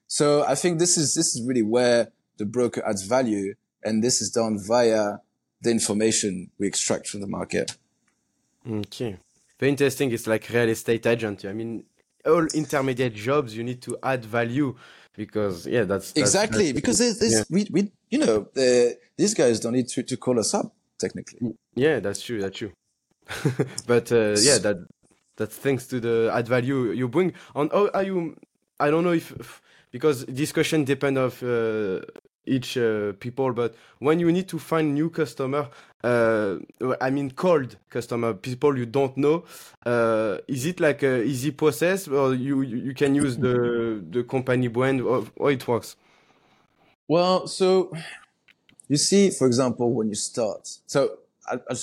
So 0.06 0.42
I 0.44 0.54
think 0.54 0.78
this 0.78 0.96
is, 0.96 1.14
this 1.14 1.34
is 1.34 1.46
really 1.46 1.62
where 1.62 2.12
the 2.38 2.46
broker 2.46 2.82
adds 2.86 3.02
value. 3.02 3.54
And 3.82 4.02
this 4.02 4.22
is 4.22 4.30
done 4.30 4.58
via 4.58 5.18
the 5.62 5.70
information 5.70 6.50
we 6.58 6.66
extract 6.66 7.08
from 7.08 7.20
the 7.20 7.26
market. 7.26 7.76
Okay. 8.68 9.18
Very 9.58 9.70
interesting. 9.70 10.10
It's 10.12 10.26
like 10.26 10.48
real 10.48 10.68
estate 10.70 11.06
agent. 11.06 11.44
I 11.44 11.52
mean, 11.52 11.84
all 12.26 12.46
intermediate 12.54 13.14
jobs 13.14 13.56
you 13.56 13.62
need 13.62 13.80
to 13.82 13.96
add 14.02 14.24
value 14.24 14.74
because 15.16 15.66
yeah 15.66 15.84
that's, 15.84 16.12
that's 16.12 16.18
exactly 16.18 16.66
that's, 16.66 16.80
because 16.80 16.98
there's, 16.98 17.18
there's, 17.18 17.32
yeah. 17.32 17.42
we 17.50 17.66
we 17.70 17.92
you 18.10 18.18
know 18.18 18.46
uh, 18.56 18.94
these 19.16 19.34
guys 19.34 19.60
don't 19.60 19.72
need 19.72 19.88
to, 19.88 20.02
to 20.02 20.16
call 20.16 20.38
us 20.38 20.54
up 20.54 20.74
technically. 20.98 21.54
Yeah 21.74 22.00
that's 22.00 22.22
true 22.22 22.40
that's 22.40 22.58
true. 22.58 22.72
But 23.86 24.10
uh, 24.12 24.36
yeah 24.38 24.58
that 24.58 24.86
that's 25.36 25.56
thanks 25.56 25.86
to 25.88 26.00
the 26.00 26.30
add 26.32 26.48
value 26.48 26.92
you 26.92 27.08
bring. 27.08 27.32
On 27.54 27.68
how 27.70 27.88
are 27.94 28.02
you 28.02 28.36
I 28.80 28.90
don't 28.90 29.04
know 29.04 29.12
if, 29.12 29.60
because 29.92 30.24
this 30.24 30.52
question 30.52 30.84
depend 30.84 31.18
of 31.18 31.42
uh, 31.42 32.00
each 32.50 32.76
uh, 32.76 33.12
people 33.20 33.52
but 33.52 33.74
when 34.00 34.18
you 34.18 34.30
need 34.32 34.48
to 34.48 34.58
find 34.58 34.92
new 34.94 35.08
customer 35.08 35.68
uh, 36.02 36.56
i 37.00 37.08
mean 37.10 37.30
cold 37.30 37.76
customer 37.88 38.34
people 38.34 38.76
you 38.76 38.86
don't 38.86 39.16
know 39.16 39.44
uh, 39.86 40.38
is 40.48 40.66
it 40.66 40.80
like 40.80 41.02
a 41.02 41.22
easy 41.22 41.52
process 41.52 42.08
or 42.08 42.34
you 42.34 42.62
you 42.62 42.94
can 42.94 43.14
use 43.14 43.36
the 43.36 44.02
the 44.10 44.24
company 44.24 44.68
brand 44.68 45.00
or, 45.00 45.24
or 45.36 45.50
it 45.52 45.66
works 45.68 45.96
well 47.08 47.46
so 47.46 47.92
you 48.88 48.96
see 48.96 49.30
for 49.30 49.46
example 49.46 49.92
when 49.92 50.08
you 50.08 50.16
start 50.16 50.68
so 50.86 51.18
I, 51.46 51.56
will 51.68 51.76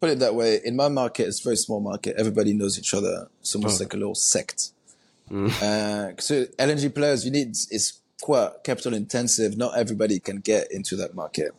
put 0.00 0.10
it 0.10 0.18
that 0.20 0.34
way 0.34 0.60
in 0.64 0.76
my 0.76 0.88
market 0.88 1.26
it's 1.28 1.40
a 1.40 1.44
very 1.44 1.56
small 1.56 1.80
market 1.80 2.16
everybody 2.18 2.52
knows 2.52 2.78
each 2.78 2.92
other 2.92 3.28
it's 3.40 3.54
almost 3.54 3.80
oh. 3.80 3.84
like 3.84 3.94
a 3.94 3.96
little 3.96 4.14
sect 4.14 4.72
mm. 5.30 5.48
uh, 5.62 6.12
so 6.18 6.44
lng 6.58 6.94
players 6.94 7.24
you 7.24 7.30
need 7.30 7.50
is 7.50 8.00
quite 8.24 8.64
capital 8.64 8.94
intensive. 8.94 9.58
Not 9.58 9.76
everybody 9.76 10.18
can 10.18 10.38
get 10.38 10.72
into 10.72 10.96
that 10.96 11.14
market. 11.14 11.52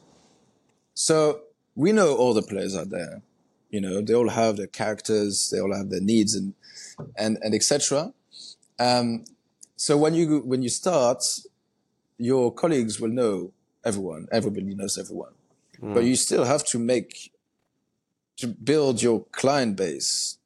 So 0.95 1.41
we 1.75 1.91
know 1.91 2.15
all 2.15 2.33
the 2.33 2.41
players 2.41 2.75
out 2.75 2.89
there. 2.89 3.21
You 3.69 3.81
know, 3.81 4.01
they 4.01 4.15
all 4.15 4.29
have 4.29 4.57
their 4.57 4.65
characters, 4.81 5.51
they 5.51 5.59
all 5.59 5.75
have 5.75 5.91
their 5.91 6.01
needs 6.01 6.33
and, 6.33 6.55
and, 7.15 7.37
and 7.43 7.53
etc. 7.53 8.13
Um, 8.79 9.25
so 9.75 9.95
when 9.95 10.15
you, 10.15 10.39
when 10.39 10.63
you 10.63 10.69
start, 10.69 11.23
your 12.17 12.51
colleagues 12.51 12.99
will 12.99 13.09
know 13.11 13.51
everyone. 13.83 14.27
Everybody 14.31 14.73
knows 14.73 14.97
everyone. 14.97 15.33
Mm. 15.79 15.93
But 15.93 16.05
you 16.05 16.15
still 16.15 16.45
have 16.45 16.65
to 16.65 16.79
make, 16.79 17.31
to 18.37 18.47
build 18.47 19.03
your 19.03 19.25
client 19.33 19.75
base, 19.75 20.39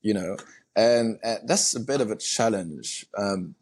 you 0.00 0.14
know, 0.14 0.38
and, 0.74 1.18
and 1.22 1.46
that's 1.46 1.76
a 1.76 1.80
bit 1.80 2.00
of 2.00 2.10
a 2.10 2.16
challenge. 2.16 3.04
Um, 3.18 3.54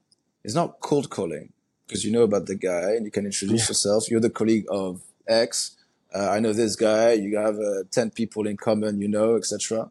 it's 0.45 0.55
not 0.55 0.79
cold 0.79 1.11
calling 1.11 1.54
because 1.87 2.05
you 2.05 2.13
know 2.13 2.23
about 2.23 2.47
the 2.47 2.55
guy 2.55 2.93
and 2.93 3.05
you 3.05 3.11
can 3.11 3.27
introduce 3.27 3.63
yeah. 3.63 3.69
yourself. 3.69 4.11
You're 4.11 4.21
the 4.21 4.31
colleague 4.31 4.67
of 4.71 5.03
X. 5.29 5.77
Uh, 6.15 6.31
I 6.31 6.41
know 6.41 6.53
this 6.53 6.77
guy. 6.77 7.13
You 7.13 7.37
have 7.37 7.59
uh, 7.59 7.85
10 7.91 8.11
people 8.11 8.47
in 8.47 8.57
common, 8.57 9.01
you 9.01 9.09
know, 9.09 9.37
etc. 9.37 9.91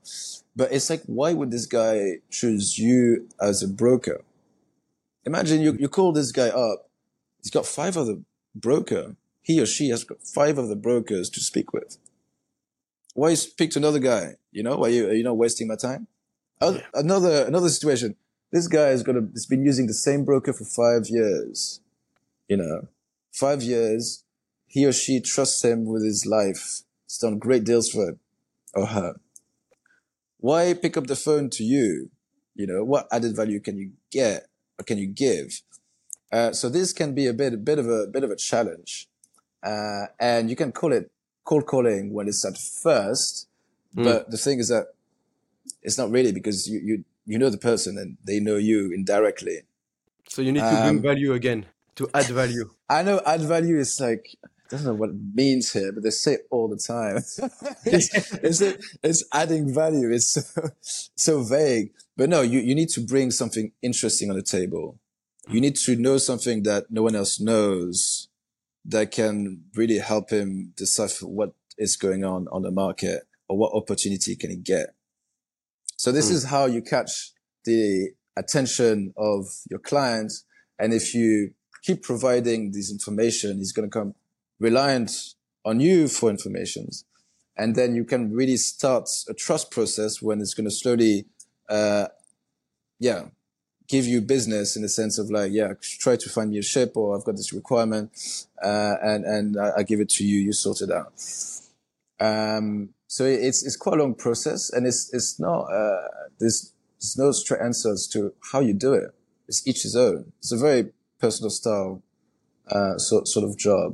But 0.56 0.72
it's 0.72 0.90
like, 0.90 1.04
why 1.06 1.34
would 1.34 1.52
this 1.52 1.66
guy 1.66 2.20
choose 2.30 2.80
you 2.80 3.28
as 3.42 3.62
a 3.62 3.68
broker? 3.68 4.24
Imagine 5.26 5.62
you, 5.62 5.74
you 5.74 5.90
call 5.90 6.12
this 6.12 6.32
guy 6.32 6.50
up. 6.50 6.90
He's 7.42 7.52
got 7.52 7.66
five 7.66 7.98
other 7.98 8.18
broker. 8.56 9.16
He 9.42 9.60
or 9.60 9.66
she 9.66 9.90
has 9.90 10.04
got 10.04 10.22
five 10.22 10.58
of 10.58 10.70
the 10.70 10.76
brokers 10.76 11.30
to 11.32 11.42
speak 11.42 11.74
with. 11.74 11.98
Why 13.14 13.34
speak 13.34 13.72
to 13.72 13.80
another 13.80 14.00
guy? 14.00 14.36
You 14.52 14.64
know, 14.64 14.78
why 14.78 14.88
you, 14.90 15.10
are 15.10 15.14
you 15.14 15.24
not 15.24 15.38
wasting 15.38 15.68
my 15.68 15.76
time? 15.76 16.08
Another, 16.94 17.46
another 17.46 17.70
situation. 17.70 18.16
This 18.52 18.68
guy 18.68 18.90
is 18.90 19.04
gonna, 19.04 19.28
has 19.34 19.46
been 19.46 19.66
using 19.66 19.88
the 19.88 19.94
same 19.94 20.24
broker 20.24 20.54
for 20.54 20.64
five 20.64 21.10
years 21.10 21.82
you 22.54 22.58
know, 22.58 22.88
five 23.32 23.64
years, 23.64 24.24
he 24.68 24.86
or 24.86 24.94
she 24.94 25.20
trusts 25.20 25.66
him 25.66 25.86
with 25.86 26.04
his 26.06 26.24
life. 26.28 26.84
He's 27.08 27.18
done 27.18 27.40
great 27.40 27.64
deals 27.64 27.90
for 27.90 28.10
him 28.10 28.20
or 28.76 28.86
her. 28.86 29.16
Why 30.38 30.76
pick 30.76 30.96
up 30.96 31.08
the 31.08 31.16
phone 31.16 31.50
to 31.52 31.64
you? 31.64 32.12
You 32.54 32.68
know, 32.68 32.84
what 32.84 33.08
added 33.12 33.36
value 33.36 33.60
can 33.60 33.76
you 33.76 33.94
get 34.12 34.46
or 34.78 34.84
can 34.84 35.00
you 35.00 35.08
give? 35.08 35.62
Uh, 36.32 36.52
so 36.52 36.70
this 36.70 36.94
can 36.94 37.16
be 37.16 37.26
a 37.26 37.34
bit, 37.34 37.56
a 37.56 37.58
bit 37.58 37.80
of 37.80 37.88
a 37.90 38.06
bit 38.06 38.24
of 38.24 38.30
a 38.30 38.36
challenge, 38.36 39.08
uh, 39.64 40.06
and 40.20 40.48
you 40.52 40.56
can 40.56 40.72
call 40.72 40.94
it 40.94 41.10
cold 41.46 41.66
calling 41.66 42.14
when 42.14 42.28
it's 42.28 42.46
at 42.46 42.58
first. 42.58 43.48
Mm. 43.96 44.04
But 44.04 44.30
the 44.30 44.38
thing 44.38 44.60
is 44.60 44.68
that 44.68 44.94
it's 45.82 45.98
not 45.98 46.12
really 46.12 46.32
because 46.32 46.68
you 46.68 46.80
you 46.84 47.04
you 47.26 47.40
know 47.40 47.50
the 47.50 47.64
person 47.72 47.98
and 47.98 48.18
they 48.24 48.40
know 48.40 48.58
you 48.58 48.92
indirectly. 48.92 49.62
So 50.28 50.44
you 50.44 50.52
need 50.52 50.62
to 50.62 50.82
bring 50.84 50.98
um, 50.98 51.02
value 51.02 51.34
again 51.34 51.66
to 51.96 52.10
add 52.14 52.26
value. 52.28 52.70
I 52.90 53.04
know 53.04 53.22
add 53.26 53.42
value 53.42 53.80
is 53.80 54.00
like 54.00 54.38
I 54.44 54.78
don't 54.78 54.86
know 54.86 54.94
what 54.94 55.10
it 55.10 55.16
means 55.34 55.72
here, 55.72 55.92
but 55.92 56.04
they 56.04 56.10
say 56.10 56.34
it 56.34 56.48
all 56.50 56.68
the 56.68 56.78
time. 56.78 57.18
it's, 57.86 58.34
it's, 58.62 58.62
it's, 59.04 59.24
adding 59.32 59.72
value. 59.72 60.12
It's 60.12 60.32
so, 60.32 60.70
so 61.16 61.44
vague. 61.44 61.92
But 62.18 62.30
no, 62.30 62.42
you, 62.42 62.60
you 62.60 62.74
need 62.74 62.90
to 62.90 63.02
bring 63.02 63.30
something 63.30 63.72
interesting 63.84 64.32
on 64.32 64.36
the 64.36 64.42
table. 64.42 65.00
You 65.50 65.62
need 65.62 65.76
to 65.76 65.96
know 65.96 66.18
something 66.18 66.64
that 66.64 66.86
no 66.90 67.04
one 67.04 67.16
else 67.16 67.40
knows 67.40 68.30
that 68.86 69.12
can 69.12 69.64
really 69.76 70.00
help 70.00 70.32
him 70.32 70.74
decipher 70.76 71.28
what 71.28 71.54
is 71.78 71.96
going 71.96 72.24
on 72.24 72.48
on 72.52 72.64
the 72.64 72.72
market 72.72 73.24
or 73.50 73.58
what 73.58 73.74
opportunity 73.74 74.36
can 74.36 74.50
he 74.50 74.58
get. 74.58 74.96
So 75.98 76.12
this 76.12 76.30
mm. 76.30 76.34
is 76.34 76.46
how 76.46 76.66
you 76.66 76.82
catch 76.82 77.32
the 77.66 78.12
attention 78.36 79.14
of 79.18 79.46
your 79.70 79.80
clients. 79.80 80.46
And 80.80 80.94
if 80.94 81.14
you 81.14 81.54
keep 81.84 82.02
providing 82.02 82.72
this 82.72 82.90
information, 82.92 83.58
he's 83.58 83.74
going 83.74 83.90
to 83.90 83.94
come 83.94 84.16
reliant 84.60 85.12
on 85.66 85.80
you 85.80 86.08
for 86.08 86.30
informations. 86.30 87.06
And 87.56 87.76
then 87.76 87.94
you 87.94 88.06
can 88.06 88.34
really 88.34 88.58
start 88.58 89.10
a 89.30 89.34
trust 89.34 89.70
process 89.70 90.22
when 90.22 90.42
it's 90.42 90.54
going 90.54 90.66
to 90.66 90.72
slowly, 90.72 91.26
uh, 91.70 92.08
yeah, 93.00 93.26
give 93.88 94.06
you 94.06 94.22
business 94.22 94.76
in 94.76 94.82
the 94.82 94.90
sense 94.90 95.20
of 95.20 95.30
like, 95.30 95.52
yeah, 95.52 95.74
try 96.00 96.16
to 96.16 96.30
find 96.30 96.50
me 96.50 96.58
a 96.58 96.64
ship 96.64 96.94
or 96.96 97.16
I've 97.16 97.26
got 97.26 97.36
this 97.36 97.54
requirement, 97.54 98.12
uh, 98.64 98.96
and, 99.04 99.26
and 99.26 99.60
I, 99.60 99.72
I, 99.78 99.84
give 99.84 100.00
it 100.00 100.10
to 100.10 100.24
you, 100.24 100.40
you 100.40 100.54
sort 100.54 100.82
it 100.82 100.90
out. 100.90 101.14
Um, 102.20 102.90
so 103.08 103.26
it's, 103.26 103.64
it's 103.64 103.76
quite 103.76 104.00
a 104.00 104.02
long 104.02 104.16
process 104.16 104.72
and 104.72 104.88
it's, 104.88 105.14
it's 105.14 105.40
not, 105.40 105.66
uh, 105.66 106.08
there's, 106.40 106.72
there's 107.00 107.18
no 107.18 107.32
straight 107.34 107.62
answers 107.62 108.08
to 108.14 108.34
how 108.52 108.62
you 108.62 108.74
do 108.74 108.94
it. 108.94 109.14
It's 109.48 109.68
each 109.68 109.84
his 109.84 109.96
own. 109.96 110.32
It's 110.40 110.54
a 110.54 110.58
very 110.58 110.92
personal 111.26 111.52
style 111.60 112.02
uh, 112.76 112.98
sort 112.98 113.28
sort 113.28 113.46
of 113.48 113.52
job, 113.68 113.90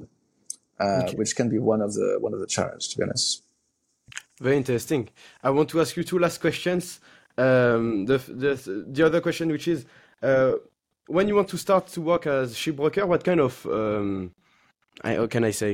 uh, 0.80 1.02
okay. 1.04 1.16
which 1.20 1.36
can 1.36 1.48
be 1.56 1.60
one 1.74 1.82
of 1.88 1.92
the 1.98 2.18
one 2.26 2.34
of 2.36 2.40
the 2.44 2.50
challenges. 2.56 2.88
To 2.90 2.98
be 2.98 3.04
honest. 3.04 3.44
Very 4.46 4.58
interesting. 4.58 5.10
I 5.48 5.50
want 5.58 5.68
to 5.70 5.82
ask 5.82 5.92
you 5.98 6.04
two 6.04 6.20
last 6.26 6.38
questions. 6.40 6.84
Um, 7.38 8.06
the, 8.06 8.18
the 8.44 8.54
the 8.96 9.04
other 9.08 9.22
question, 9.22 9.46
which 9.56 9.68
is, 9.68 9.80
uh, 10.30 10.54
when 11.08 11.28
you 11.28 11.36
want 11.36 11.50
to 11.50 11.58
start 11.58 11.88
to 11.96 12.02
work 12.02 12.24
as 12.28 12.56
shipbroker, 12.62 13.06
what 13.08 13.24
kind 13.24 13.42
of 13.48 13.66
um, 13.66 14.32
I, 15.08 15.16
how 15.16 15.28
can 15.28 15.44
I 15.44 15.52
say 15.52 15.72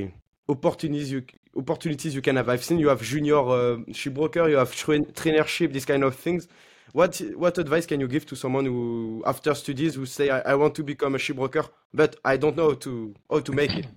opportunities 0.48 1.10
you 1.14 1.22
opportunities 1.56 2.14
you 2.14 2.22
can 2.22 2.36
have? 2.36 2.48
I've 2.48 2.64
seen 2.64 2.78
you 2.78 2.88
have 2.88 3.02
junior 3.02 3.40
uh, 3.58 3.76
shipbroker, 4.00 4.44
you 4.50 4.58
have 4.62 4.72
tra 4.74 4.98
trainership, 5.20 5.72
these 5.72 5.88
kind 5.92 6.04
of 6.04 6.14
things. 6.16 6.48
What 6.92 7.20
what 7.34 7.58
advice 7.58 7.86
can 7.86 8.00
you 8.00 8.08
give 8.08 8.26
to 8.26 8.36
someone 8.36 8.64
who, 8.64 9.22
after 9.26 9.54
studies, 9.54 9.94
who 9.94 10.06
say 10.06 10.30
I, 10.30 10.40
I 10.52 10.54
want 10.54 10.74
to 10.76 10.82
become 10.84 11.14
a 11.14 11.18
shipbroker, 11.18 11.68
but 11.92 12.16
I 12.24 12.36
don't 12.36 12.56
know 12.56 12.70
how 12.70 12.74
to 12.74 13.14
how 13.30 13.40
to 13.40 13.52
make 13.52 13.74
it? 13.74 13.86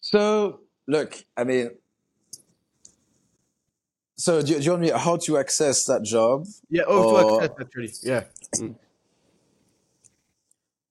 So 0.00 0.60
look, 0.86 1.22
I 1.36 1.44
mean, 1.44 1.70
so 4.16 4.40
do, 4.40 4.54
do 4.54 4.60
you 4.60 4.70
want 4.70 4.82
me 4.82 4.90
how 4.90 5.16
to 5.18 5.36
access 5.36 5.84
that 5.84 6.02
job? 6.02 6.46
Yeah, 6.70 6.84
how 6.88 6.92
or... 6.92 7.40
to 7.40 7.44
access 7.44 7.60
actually. 7.60 7.92
Yeah. 8.02 8.24
Mm. 8.56 8.74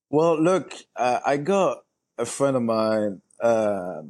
Well, 0.09 0.41
look, 0.41 0.73
uh, 0.95 1.19
I 1.25 1.37
got 1.37 1.83
a 2.17 2.25
friend 2.25 2.55
of 2.55 2.63
mine 2.63 3.21
uh, 3.41 4.03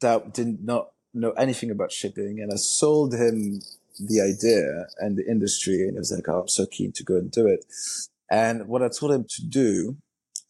that 0.00 0.32
did 0.32 0.64
not 0.64 0.92
know 1.12 1.32
anything 1.32 1.70
about 1.70 1.92
shipping, 1.92 2.40
and 2.40 2.52
I 2.52 2.56
sold 2.56 3.12
him 3.14 3.60
the 4.06 4.20
idea 4.20 4.86
and 4.98 5.16
the 5.16 5.26
industry. 5.30 5.82
And 5.82 5.92
he 5.92 5.98
was 5.98 6.12
like, 6.12 6.28
oh, 6.28 6.42
I'm 6.42 6.48
so 6.48 6.66
keen 6.66 6.92
to 6.92 7.04
go 7.04 7.16
and 7.16 7.30
do 7.30 7.46
it. 7.46 7.64
And 8.30 8.68
what 8.68 8.82
I 8.82 8.88
told 8.88 9.12
him 9.12 9.26
to 9.28 9.42
do, 9.46 9.96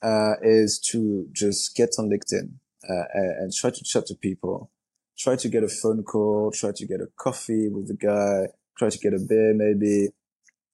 uh, 0.03 0.35
is 0.43 0.79
to 0.79 1.27
just 1.33 1.77
get 1.77 1.91
on 1.99 2.09
LinkedIn, 2.09 2.53
uh, 2.89 3.05
and 3.13 3.53
try 3.53 3.71
to 3.71 3.85
chat 3.85 4.07
to 4.07 4.15
people, 4.15 4.71
try 5.19 5.37
to 5.37 5.49
get 5.49 5.63
a 5.63 5.69
phone 5.69 6.03
call, 6.03 6.51
try 6.51 6.73
to 6.75 6.87
get 6.87 7.01
a 7.01 7.09
coffee 7.17 7.69
with 7.69 7.89
the 7.89 7.95
guy, 7.95 8.49
try 8.79 8.89
to 8.89 8.99
get 8.99 9.13
a 9.13 9.19
beer 9.19 9.53
maybe, 9.55 10.09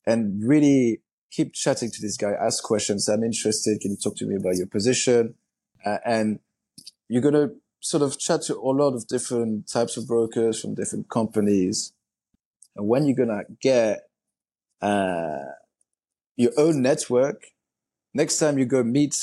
and 0.06 0.42
really 0.44 1.00
keep 1.30 1.52
chatting 1.52 1.90
to 1.90 2.00
this 2.00 2.16
guy, 2.16 2.32
ask 2.40 2.62
questions. 2.62 3.08
I'm 3.08 3.24
interested. 3.24 3.80
Can 3.80 3.92
you 3.92 3.96
talk 3.96 4.16
to 4.16 4.26
me 4.26 4.36
about 4.36 4.56
your 4.56 4.68
position? 4.68 5.34
Uh, 5.84 5.98
and 6.04 6.38
you're 7.08 7.22
going 7.22 7.34
to 7.34 7.54
sort 7.80 8.02
of 8.02 8.18
chat 8.18 8.42
to 8.42 8.56
a 8.56 8.70
lot 8.70 8.94
of 8.94 9.06
different 9.06 9.68
types 9.68 9.96
of 9.96 10.06
brokers 10.06 10.60
from 10.60 10.74
different 10.74 11.08
companies 11.08 11.92
and 12.76 12.86
when 12.86 13.06
you're 13.06 13.16
gonna 13.16 13.44
get 13.60 14.08
uh, 14.82 15.52
your 16.36 16.52
own 16.56 16.82
network, 16.82 17.46
next 18.14 18.38
time 18.38 18.58
you 18.58 18.66
go 18.66 18.82
meet 18.82 19.16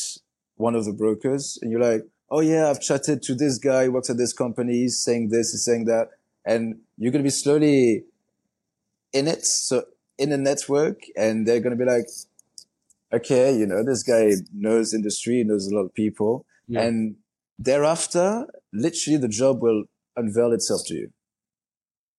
one 0.55 0.75
of 0.75 0.85
the 0.85 0.93
brokers 0.93 1.59
and 1.61 1.71
you're 1.71 1.81
like, 1.81 2.03
oh 2.29 2.41
yeah, 2.41 2.69
I've 2.69 2.81
chatted 2.81 3.21
to 3.23 3.35
this 3.35 3.57
guy, 3.59 3.87
works 3.87 4.09
at 4.09 4.17
this 4.17 4.33
company, 4.33 4.73
he's 4.73 4.99
saying 4.99 5.29
this, 5.29 5.51
he's 5.51 5.63
saying 5.63 5.85
that, 5.85 6.09
and 6.45 6.79
you're 6.97 7.11
gonna 7.11 7.23
be 7.23 7.29
slowly 7.29 8.03
in 9.13 9.27
it, 9.27 9.45
so 9.45 9.85
in 10.17 10.31
a 10.31 10.37
network, 10.37 11.01
and 11.15 11.47
they're 11.47 11.59
gonna 11.59 11.75
be 11.75 11.85
like, 11.85 12.07
okay, 13.11 13.55
you 13.55 13.67
know, 13.67 13.83
this 13.83 14.01
guy 14.01 14.31
knows 14.53 14.93
industry, 14.93 15.43
knows 15.43 15.67
a 15.67 15.75
lot 15.75 15.83
of 15.83 15.93
people, 15.93 16.45
yeah. 16.67 16.81
and 16.81 17.15
thereafter, 17.59 18.47
literally 18.73 19.17
the 19.17 19.27
job 19.27 19.61
will 19.61 19.83
unveil 20.15 20.51
itself 20.51 20.81
to 20.87 20.95
you 20.95 21.13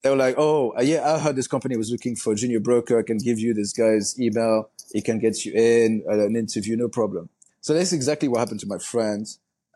they 0.05 0.11
were 0.11 0.16
like, 0.16 0.34
"Oh, 0.36 0.74
uh, 0.78 0.82
yeah, 0.82 1.14
I 1.14 1.18
heard 1.18 1.34
this 1.34 1.48
company 1.48 1.78
was 1.78 1.90
looking 1.90 2.14
for 2.14 2.34
a 2.34 2.36
junior 2.36 2.61
broker. 2.61 2.98
I 2.98 3.02
can 3.02 3.16
give 3.16 3.38
you 3.38 3.55
this 3.55 3.72
guy's 3.72 4.20
email. 4.20 4.68
He 4.92 5.00
can 5.00 5.18
get 5.18 5.44
you 5.46 5.52
in 5.55 6.05
an 6.07 6.36
interview, 6.36 6.76
no 6.76 6.88
problem." 6.88 7.30
So 7.62 7.72
that's 7.72 7.92
exactly 7.94 8.28
what 8.28 8.38
happened 8.38 8.61
to 8.61 8.66
my 8.66 8.76
friend. 8.76 9.26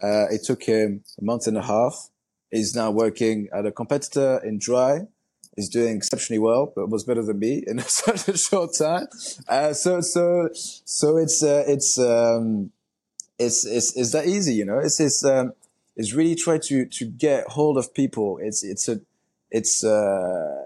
Uh, 0.02 0.26
it 0.30 0.44
took 0.44 0.62
him 0.62 1.02
a 1.18 1.24
month 1.24 1.46
and 1.46 1.56
a 1.56 1.62
half. 1.62 2.10
He's 2.50 2.76
now 2.76 2.90
working 2.90 3.48
at 3.52 3.64
a 3.64 3.72
competitor 3.72 4.40
in 4.44 4.58
dry. 4.58 5.06
He's 5.56 5.70
doing 5.70 5.96
exceptionally 5.96 6.38
well, 6.38 6.72
but 6.76 6.90
was 6.90 7.04
better 7.04 7.22
than 7.22 7.38
me 7.38 7.64
in 7.66 7.78
such 7.80 8.28
a 8.34 8.36
short 8.36 8.74
time. 8.78 9.06
Uh, 9.48 9.72
so, 9.72 10.02
so, 10.02 10.50
so 10.52 11.16
it's, 11.16 11.42
uh, 11.42 11.64
it's, 11.66 11.98
um, 11.98 12.70
it's, 13.38 13.64
it's, 13.66 13.96
it's 13.96 14.12
that 14.12 14.26
easy, 14.26 14.54
you 14.54 14.66
know, 14.66 14.78
it's, 14.78 15.00
it's, 15.00 15.24
um, 15.24 15.52
it's 15.96 16.12
really 16.12 16.36
try 16.36 16.58
to, 16.58 16.84
to 16.86 17.04
get 17.06 17.48
hold 17.48 17.76
of 17.76 17.92
people. 17.92 18.38
It's, 18.40 18.62
it's 18.62 18.88
a, 18.88 19.00
it's 19.50 19.84
a 19.84 20.64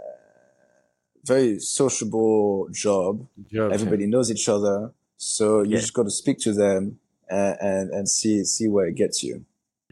very 1.25 1.59
sociable 1.61 2.69
job. 2.73 3.27
job 3.51 3.73
Everybody 3.73 4.05
yeah. 4.05 4.11
knows 4.11 4.31
each 4.31 4.49
other. 4.49 4.93
So 5.17 5.63
you 5.63 5.71
yeah. 5.73 5.79
just 5.79 5.95
got 5.95 6.05
to 6.05 6.11
speak 6.11 6.39
to 6.41 6.53
them 6.53 6.99
and, 7.29 7.57
and, 7.61 7.91
and 7.91 8.09
see, 8.09 8.45
see 8.45 8.69
where 8.69 8.87
it 8.87 8.97
gets 8.97 9.23
you. 9.23 9.45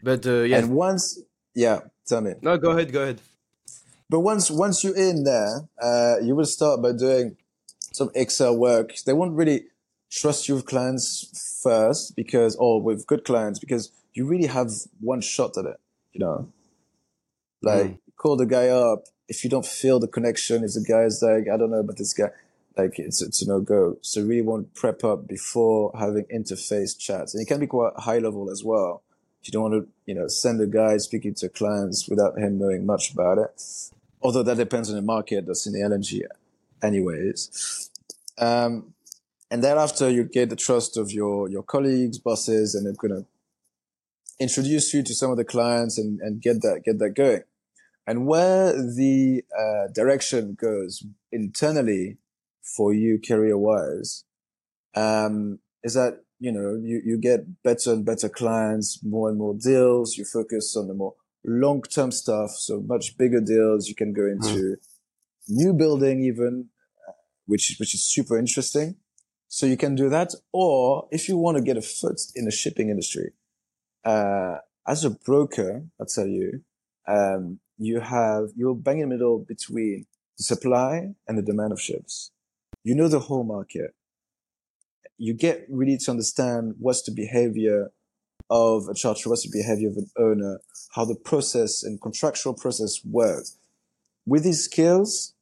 But, 0.03 0.25
uh, 0.25 0.41
yeah. 0.41 0.57
And 0.57 0.71
once, 0.71 1.21
yeah, 1.55 1.79
tell 2.05 2.21
me. 2.21 2.33
No, 2.41 2.57
go 2.57 2.71
ahead, 2.71 2.91
go 2.91 3.03
ahead. 3.03 3.21
But 4.09 4.19
once, 4.19 4.51
once 4.51 4.83
you're 4.83 4.97
in 4.97 5.23
there, 5.23 5.61
uh, 5.81 6.15
you 6.21 6.35
will 6.35 6.45
start 6.45 6.81
by 6.81 6.91
doing 6.91 7.37
some 7.93 8.11
Excel 8.13 8.57
work. 8.57 8.95
They 9.05 9.13
won't 9.13 9.33
really 9.33 9.67
trust 10.09 10.49
you 10.49 10.55
with 10.55 10.65
clients 10.65 11.59
first 11.63 12.15
because, 12.15 12.57
or 12.57 12.81
with 12.81 13.07
good 13.07 13.23
clients 13.23 13.59
because 13.59 13.91
you 14.13 14.25
really 14.25 14.47
have 14.47 14.69
one 14.99 15.21
shot 15.21 15.57
at 15.57 15.65
it, 15.65 15.79
you 16.11 16.19
know, 16.19 16.51
like 17.61 17.85
mm. 17.85 17.99
Call 18.21 18.35
the 18.35 18.45
guy 18.45 18.67
up. 18.67 19.05
If 19.27 19.43
you 19.43 19.49
don't 19.49 19.65
feel 19.65 19.99
the 19.99 20.07
connection, 20.07 20.63
if 20.63 20.73
the 20.73 20.85
guy's 20.87 21.21
like, 21.23 21.45
I 21.51 21.57
don't 21.57 21.71
know 21.71 21.79
about 21.79 21.97
this 21.97 22.13
guy, 22.13 22.29
like 22.77 22.99
it's, 22.99 23.21
it's 23.21 23.41
a 23.41 23.47
no 23.47 23.61
go. 23.61 23.97
So 24.01 24.21
really 24.21 24.43
want 24.43 24.75
prep 24.75 25.03
up 25.03 25.27
before 25.27 25.91
having 25.97 26.25
interface 26.25 26.97
chats 26.97 27.33
and 27.33 27.41
it 27.41 27.47
can 27.47 27.59
be 27.59 27.67
quite 27.67 27.93
high 27.97 28.19
level 28.19 28.51
as 28.51 28.63
well. 28.63 29.01
You 29.43 29.51
don't 29.51 29.71
want 29.71 29.73
to, 29.73 29.89
you 30.05 30.13
know, 30.13 30.27
send 30.27 30.61
a 30.61 30.67
guy 30.67 30.97
speaking 30.97 31.33
to 31.35 31.49
clients 31.49 32.07
without 32.07 32.37
him 32.37 32.59
knowing 32.59 32.85
much 32.85 33.11
about 33.11 33.39
it. 33.39 33.49
Although 34.21 34.43
that 34.43 34.57
depends 34.57 34.89
on 34.89 34.97
the 34.97 35.01
market 35.01 35.47
that's 35.47 35.65
in 35.65 35.73
the 35.73 35.79
LNG 35.79 36.21
anyways. 36.83 37.89
Um, 38.37 38.93
and 39.49 39.63
thereafter 39.63 40.11
you 40.11 40.25
get 40.25 40.51
the 40.51 40.55
trust 40.55 40.95
of 40.95 41.11
your, 41.11 41.49
your 41.49 41.63
colleagues, 41.63 42.19
bosses, 42.19 42.75
and 42.75 42.85
they're 42.85 42.93
going 42.93 43.23
to 43.23 43.25
introduce 44.39 44.93
you 44.93 45.01
to 45.01 45.15
some 45.15 45.31
of 45.31 45.37
the 45.37 45.43
clients 45.43 45.97
and, 45.97 46.19
and 46.21 46.39
get 46.39 46.61
that, 46.61 46.83
get 46.85 46.99
that 46.99 47.15
going. 47.15 47.41
And 48.07 48.25
where 48.25 48.73
the 48.73 49.43
uh, 49.57 49.91
direction 49.93 50.57
goes 50.59 51.03
internally 51.31 52.17
for 52.75 52.93
you 52.93 53.19
career 53.25 53.57
wise, 53.57 54.25
um, 54.95 55.59
is 55.83 55.93
that, 55.93 56.23
you 56.39 56.51
know, 56.51 56.79
you, 56.81 57.01
you 57.05 57.17
get 57.17 57.61
better 57.63 57.93
and 57.93 58.05
better 58.05 58.27
clients, 58.27 59.03
more 59.03 59.29
and 59.29 59.37
more 59.37 59.53
deals. 59.53 60.17
You 60.17 60.25
focus 60.25 60.75
on 60.75 60.87
the 60.87 60.93
more 60.93 61.13
long-term 61.45 62.11
stuff. 62.11 62.51
So 62.51 62.81
much 62.81 63.17
bigger 63.17 63.41
deals. 63.41 63.87
You 63.87 63.95
can 63.95 64.13
go 64.13 64.25
into 64.25 64.47
mm. 64.47 64.75
new 65.47 65.73
building 65.73 66.23
even, 66.23 66.69
which, 67.45 67.75
which 67.79 67.93
is 67.93 68.03
super 68.03 68.37
interesting. 68.37 68.95
So 69.47 69.65
you 69.65 69.77
can 69.77 69.95
do 69.95 70.09
that. 70.09 70.33
Or 70.51 71.07
if 71.11 71.29
you 71.29 71.37
want 71.37 71.57
to 71.57 71.63
get 71.63 71.77
a 71.77 71.81
foot 71.81 72.19
in 72.35 72.45
the 72.45 72.51
shipping 72.51 72.89
industry, 72.89 73.33
uh, 74.03 74.55
as 74.87 75.05
a 75.05 75.11
broker, 75.11 75.83
I'll 75.99 76.05
tell 76.07 76.27
you, 76.27 76.61
um, 77.07 77.59
you 77.85 77.99
have, 77.99 78.49
you're 78.55 78.75
bang 78.75 78.99
in 78.99 79.09
the 79.09 79.15
middle 79.15 79.39
between 79.39 80.05
the 80.37 80.43
supply 80.43 81.09
and 81.27 81.37
the 81.37 81.41
demand 81.41 81.71
of 81.71 81.81
ships. 81.81 82.31
You 82.83 82.95
know 82.95 83.07
the 83.07 83.19
whole 83.19 83.43
market. 83.43 83.93
You 85.17 85.33
get 85.33 85.65
really 85.69 85.97
to 85.97 86.11
understand 86.11 86.75
what's 86.79 87.03
the 87.03 87.11
behavior 87.11 87.91
of 88.49 88.87
a 88.89 88.93
charter, 88.93 89.29
what's 89.29 89.43
the 89.43 89.57
behavior 89.57 89.89
of 89.89 89.97
an 89.97 90.09
owner, 90.17 90.59
how 90.93 91.05
the 91.05 91.15
process 91.15 91.83
and 91.83 92.01
contractual 92.01 92.53
process 92.53 92.99
works. 93.05 93.57
With 94.25 94.43
these 94.43 94.65
skills, 94.65 95.33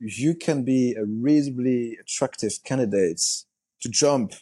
you 0.00 0.34
can 0.34 0.64
be 0.64 0.94
a 0.94 1.04
reasonably 1.04 1.96
attractive 2.00 2.52
candidate 2.64 3.22
to 3.80 3.88
jump 3.88 4.34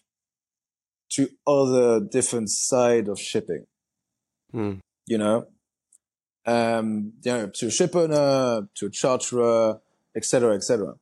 to 1.10 1.28
other 1.46 2.00
different 2.00 2.50
side 2.50 3.08
of 3.08 3.20
shipping. 3.20 3.66
Hmm. 4.50 4.74
You 5.06 5.18
know, 5.18 5.46
um, 6.46 7.12
you 7.22 7.32
know, 7.32 7.46
to 7.48 7.70
ship 7.70 7.94
owner, 7.94 8.68
to 8.74 8.90
charterer, 8.90 9.80
etc., 10.14 10.54
etc. 10.54 10.94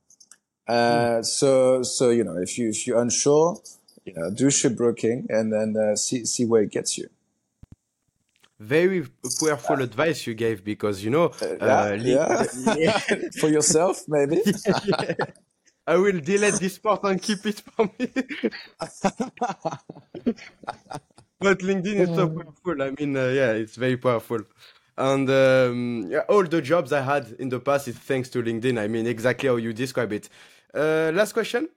Uh, 0.66 1.16
hmm. 1.16 1.22
so, 1.22 1.82
so, 1.82 2.10
you 2.10 2.24
know, 2.24 2.36
if 2.36 2.58
you, 2.58 2.68
if 2.68 2.86
you're 2.86 3.00
unsure, 3.00 3.60
you 4.04 4.14
know, 4.14 4.30
do 4.30 4.46
shipbroking 4.46 5.26
and 5.28 5.52
then 5.52 5.76
uh, 5.76 5.96
see, 5.96 6.24
see 6.24 6.44
where 6.44 6.62
it 6.62 6.70
gets 6.70 6.96
you 6.96 7.08
very 8.60 9.06
powerful 9.40 9.80
advice 9.80 10.26
you 10.26 10.34
gave 10.34 10.62
because 10.62 11.02
you 11.02 11.10
know 11.10 11.32
uh, 11.40 11.64
uh 11.64 11.98
yeah, 11.98 12.44
yeah. 12.76 12.98
for 13.40 13.48
yourself 13.48 14.04
maybe 14.06 14.42
yeah. 14.44 15.14
i 15.86 15.96
will 15.96 16.20
delete 16.20 16.54
this 16.60 16.78
part 16.78 17.02
and 17.04 17.22
keep 17.22 17.44
it 17.46 17.60
for 17.60 17.86
me 17.98 18.06
but 21.40 21.58
linkedin 21.60 22.00
is 22.04 22.14
so 22.14 22.28
powerful 22.28 22.82
i 22.82 22.90
mean 22.90 23.16
uh, 23.16 23.28
yeah 23.28 23.52
it's 23.52 23.76
very 23.76 23.96
powerful 23.96 24.40
and 25.00 25.30
um, 25.30 26.06
yeah, 26.10 26.20
all 26.28 26.44
the 26.44 26.60
jobs 26.60 26.92
i 26.92 27.00
had 27.00 27.34
in 27.38 27.48
the 27.48 27.58
past 27.58 27.88
is 27.88 27.96
thanks 27.96 28.28
to 28.28 28.42
linkedin 28.42 28.78
i 28.78 28.86
mean 28.86 29.06
exactly 29.06 29.48
how 29.48 29.56
you 29.56 29.72
describe 29.72 30.12
it 30.12 30.28
uh, 30.74 31.10
last 31.14 31.32
question 31.32 31.68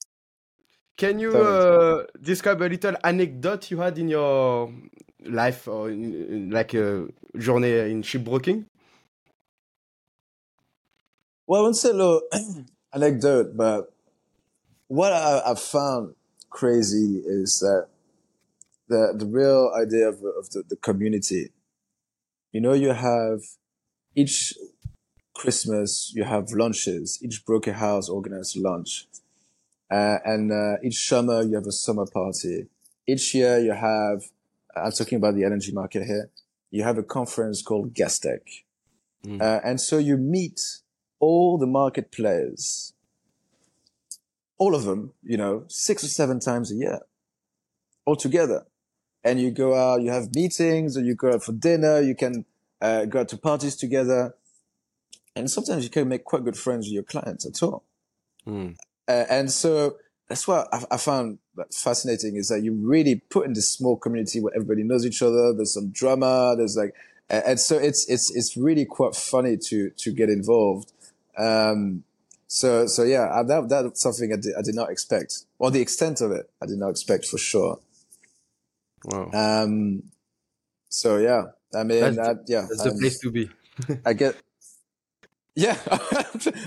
can 0.96 1.18
you 1.18 1.36
uh, 1.36 2.04
describe 2.22 2.62
a 2.62 2.70
little 2.70 2.96
anecdote 3.04 3.72
you 3.72 3.80
had 3.80 3.98
in 3.98 4.10
your 4.10 4.72
life 5.26 5.68
or 5.68 5.90
in, 5.90 6.14
in, 6.14 6.50
like 6.52 6.74
a 6.76 7.08
journey 7.38 7.72
in 7.72 8.04
shipbroking? 8.04 8.66
Well, 11.48 11.62
I 11.62 11.64
wouldn't 11.64 11.78
say 11.78 11.90
a 11.90 11.94
little 11.94 12.22
anecdote, 12.94 13.58
but 13.58 13.92
what 14.88 15.12
I, 15.14 15.42
have 15.48 15.60
found 15.60 16.14
crazy 16.52 17.24
is 17.26 17.60
that 17.60 17.88
the 18.88 19.16
the 19.18 19.26
real 19.26 19.74
idea 19.76 20.10
of, 20.10 20.24
of 20.38 20.52
the, 20.52 20.64
the 20.70 20.76
community. 20.76 21.50
You 22.54 22.62
know, 22.62 22.74
you 22.74 22.94
have 22.94 23.42
each 24.16 24.54
Christmas, 25.34 26.14
you 26.16 26.24
have 26.24 26.52
lunches. 26.52 27.20
Each 27.22 27.44
broker 27.46 27.74
house 27.74 28.08
organizes 28.08 28.56
lunch 28.56 29.08
uh, 29.94 30.18
and 30.26 30.52
uh, 30.52 30.78
each 30.84 31.08
summer 31.08 31.44
you 31.44 31.54
have 31.54 31.68
a 31.68 31.72
summer 31.72 32.06
party. 32.06 32.66
Each 33.06 33.36
year 33.36 33.60
you 33.60 33.74
have, 33.74 34.24
I'm 34.76 34.92
talking 34.92 35.18
about 35.18 35.36
the 35.36 35.44
energy 35.44 35.72
market 35.72 36.06
here, 36.06 36.32
you 36.72 36.84
have 36.84 36.98
a 36.98 37.04
conference 37.04 37.62
called 37.62 37.94
Gastech. 37.94 38.64
Mm. 39.24 39.40
Uh, 39.40 39.60
and 39.64 39.80
so 39.80 40.00
you 40.00 40.18
meet 40.18 40.60
all 41.20 41.60
the 41.60 41.68
market 41.68 42.12
players, 42.12 42.94
all 44.58 44.74
of 44.74 44.84
them, 44.84 45.14
you 45.22 45.38
know, 45.38 45.66
six 45.68 46.04
or 46.04 46.08
seven 46.08 46.40
times 46.40 46.72
a 46.72 46.76
year, 46.76 47.00
all 48.06 48.16
together. 48.16 48.66
And 49.24 49.40
you 49.40 49.52
go 49.52 49.74
out, 49.74 50.02
you 50.02 50.12
have 50.12 50.36
meetings, 50.36 50.98
or 50.98 51.02
you 51.02 51.16
go 51.16 51.34
out 51.34 51.44
for 51.44 51.54
dinner, 51.54 52.02
you 52.02 52.16
can 52.16 52.46
uh, 52.82 53.06
go 53.06 53.22
out 53.22 53.30
to 53.30 53.38
parties 53.38 53.76
together. 53.76 54.36
And 55.36 55.50
sometimes 55.50 55.84
you 55.84 55.90
can 55.90 56.10
make 56.10 56.26
quite 56.26 56.44
good 56.44 56.58
friends 56.58 56.86
with 56.88 56.94
your 56.94 57.04
clients 57.04 57.46
at 57.46 57.64
all. 57.64 57.84
Mm. 58.46 58.76
Uh, 59.08 59.26
and 59.30 59.52
so 59.52 59.96
that's 60.28 60.48
what 60.48 60.68
I, 60.74 60.84
I, 60.92 60.98
found 60.98 61.40
fascinating 61.72 62.36
is 62.36 62.50
that 62.50 62.62
you 62.62 62.74
really 62.74 63.16
put 63.30 63.46
in 63.46 63.54
this 63.54 63.70
small 63.70 63.98
community 63.98 64.40
where 64.40 64.54
everybody 64.56 64.84
knows 64.84 65.06
each 65.06 65.22
other. 65.22 65.54
There's 65.54 65.74
some 65.74 65.90
drama. 65.92 66.56
There's 66.58 66.78
like, 66.78 66.94
and 67.30 67.60
so 67.60 67.78
it's, 67.78 68.10
it's, 68.10 68.34
it's 68.36 68.56
really 68.58 68.86
quite 68.86 69.16
funny 69.16 69.58
to, 69.58 69.90
to 69.90 70.12
get 70.12 70.30
involved. 70.30 70.92
Um, 71.38 72.04
so, 72.48 72.86
so 72.86 73.04
yeah, 73.04 73.42
that, 73.48 73.70
that's 73.70 74.02
something 74.02 74.32
I 74.32 74.36
did, 74.36 74.54
I 74.58 74.62
did 74.62 74.76
not 74.76 74.92
expect 74.92 75.46
or 75.58 75.72
the 75.72 75.82
extent 75.82 76.22
of 76.22 76.32
it. 76.32 76.50
I 76.62 76.66
did 76.66 76.78
not 76.78 76.90
expect 76.90 77.26
for 77.26 77.38
sure. 77.38 77.80
Wow. 79.06 79.30
Um, 79.34 80.04
so 80.90 81.18
yeah, 81.18 81.46
I 81.74 81.84
mean, 81.84 82.16
that's, 82.16 82.40
yeah, 82.48 82.68
that's 82.70 82.84
the 82.84 82.96
place 83.00 83.20
to 83.20 83.32
be. 83.32 83.50
I 84.06 84.14
get, 84.22 84.36
yeah, 85.56 85.78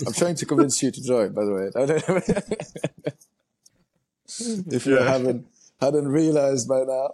I'm 0.07 0.13
trying 0.13 0.35
to 0.37 0.47
convince 0.47 0.83
you 0.83 0.91
to 0.91 1.03
join. 1.03 1.33
By 1.33 1.45
the 1.45 1.53
way, 1.53 1.71
if 4.77 4.87
you 4.87 4.99
yeah. 4.99 5.09
haven't 5.09 5.47
hadn't 5.81 6.09
realized 6.09 6.69
by 6.69 6.85
now. 6.85 7.11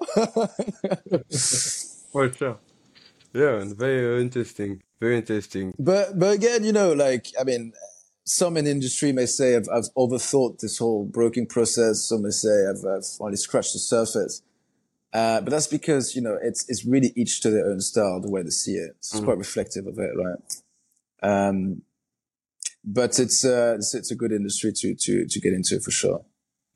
For 2.12 2.32
sure. 2.32 2.58
Yeah, 3.34 3.60
and 3.60 3.76
very 3.76 4.20
interesting. 4.20 4.82
Very 5.00 5.18
interesting. 5.18 5.74
But 5.78 6.18
but 6.18 6.34
again, 6.34 6.64
you 6.64 6.72
know, 6.72 6.92
like 6.92 7.26
I 7.40 7.44
mean, 7.44 7.72
some 8.24 8.56
in 8.56 8.66
industry 8.66 9.12
may 9.12 9.26
say 9.26 9.56
I've, 9.56 9.68
I've 9.72 9.88
overthought 9.96 10.60
this 10.60 10.78
whole 10.78 11.04
broking 11.04 11.46
process. 11.46 12.08
Some 12.08 12.22
may 12.22 12.30
say 12.30 12.66
I've, 12.68 12.84
I've 12.84 13.06
only 13.20 13.36
scratched 13.36 13.72
the 13.72 13.78
surface. 13.78 14.42
Uh, 15.12 15.40
but 15.42 15.50
that's 15.50 15.66
because, 15.66 16.16
you 16.16 16.22
know, 16.22 16.38
it's, 16.42 16.68
it's 16.70 16.84
really 16.86 17.12
each 17.14 17.40
to 17.42 17.50
their 17.50 17.66
own 17.66 17.80
style, 17.80 18.20
the 18.20 18.30
way 18.30 18.42
they 18.42 18.50
see 18.50 18.72
it. 18.72 18.92
It's 18.98 19.20
mm. 19.20 19.24
quite 19.24 19.36
reflective 19.38 19.86
of 19.86 19.98
it, 19.98 20.10
right? 20.16 20.38
Um, 21.22 21.82
but 22.84 23.18
it's, 23.18 23.44
uh, 23.44 23.74
it's, 23.76 23.94
it's 23.94 24.10
a 24.10 24.16
good 24.16 24.32
industry 24.32 24.72
to, 24.74 24.94
to, 24.94 25.26
to 25.26 25.40
get 25.40 25.52
into 25.52 25.80
for 25.80 25.90
sure. 25.90 26.24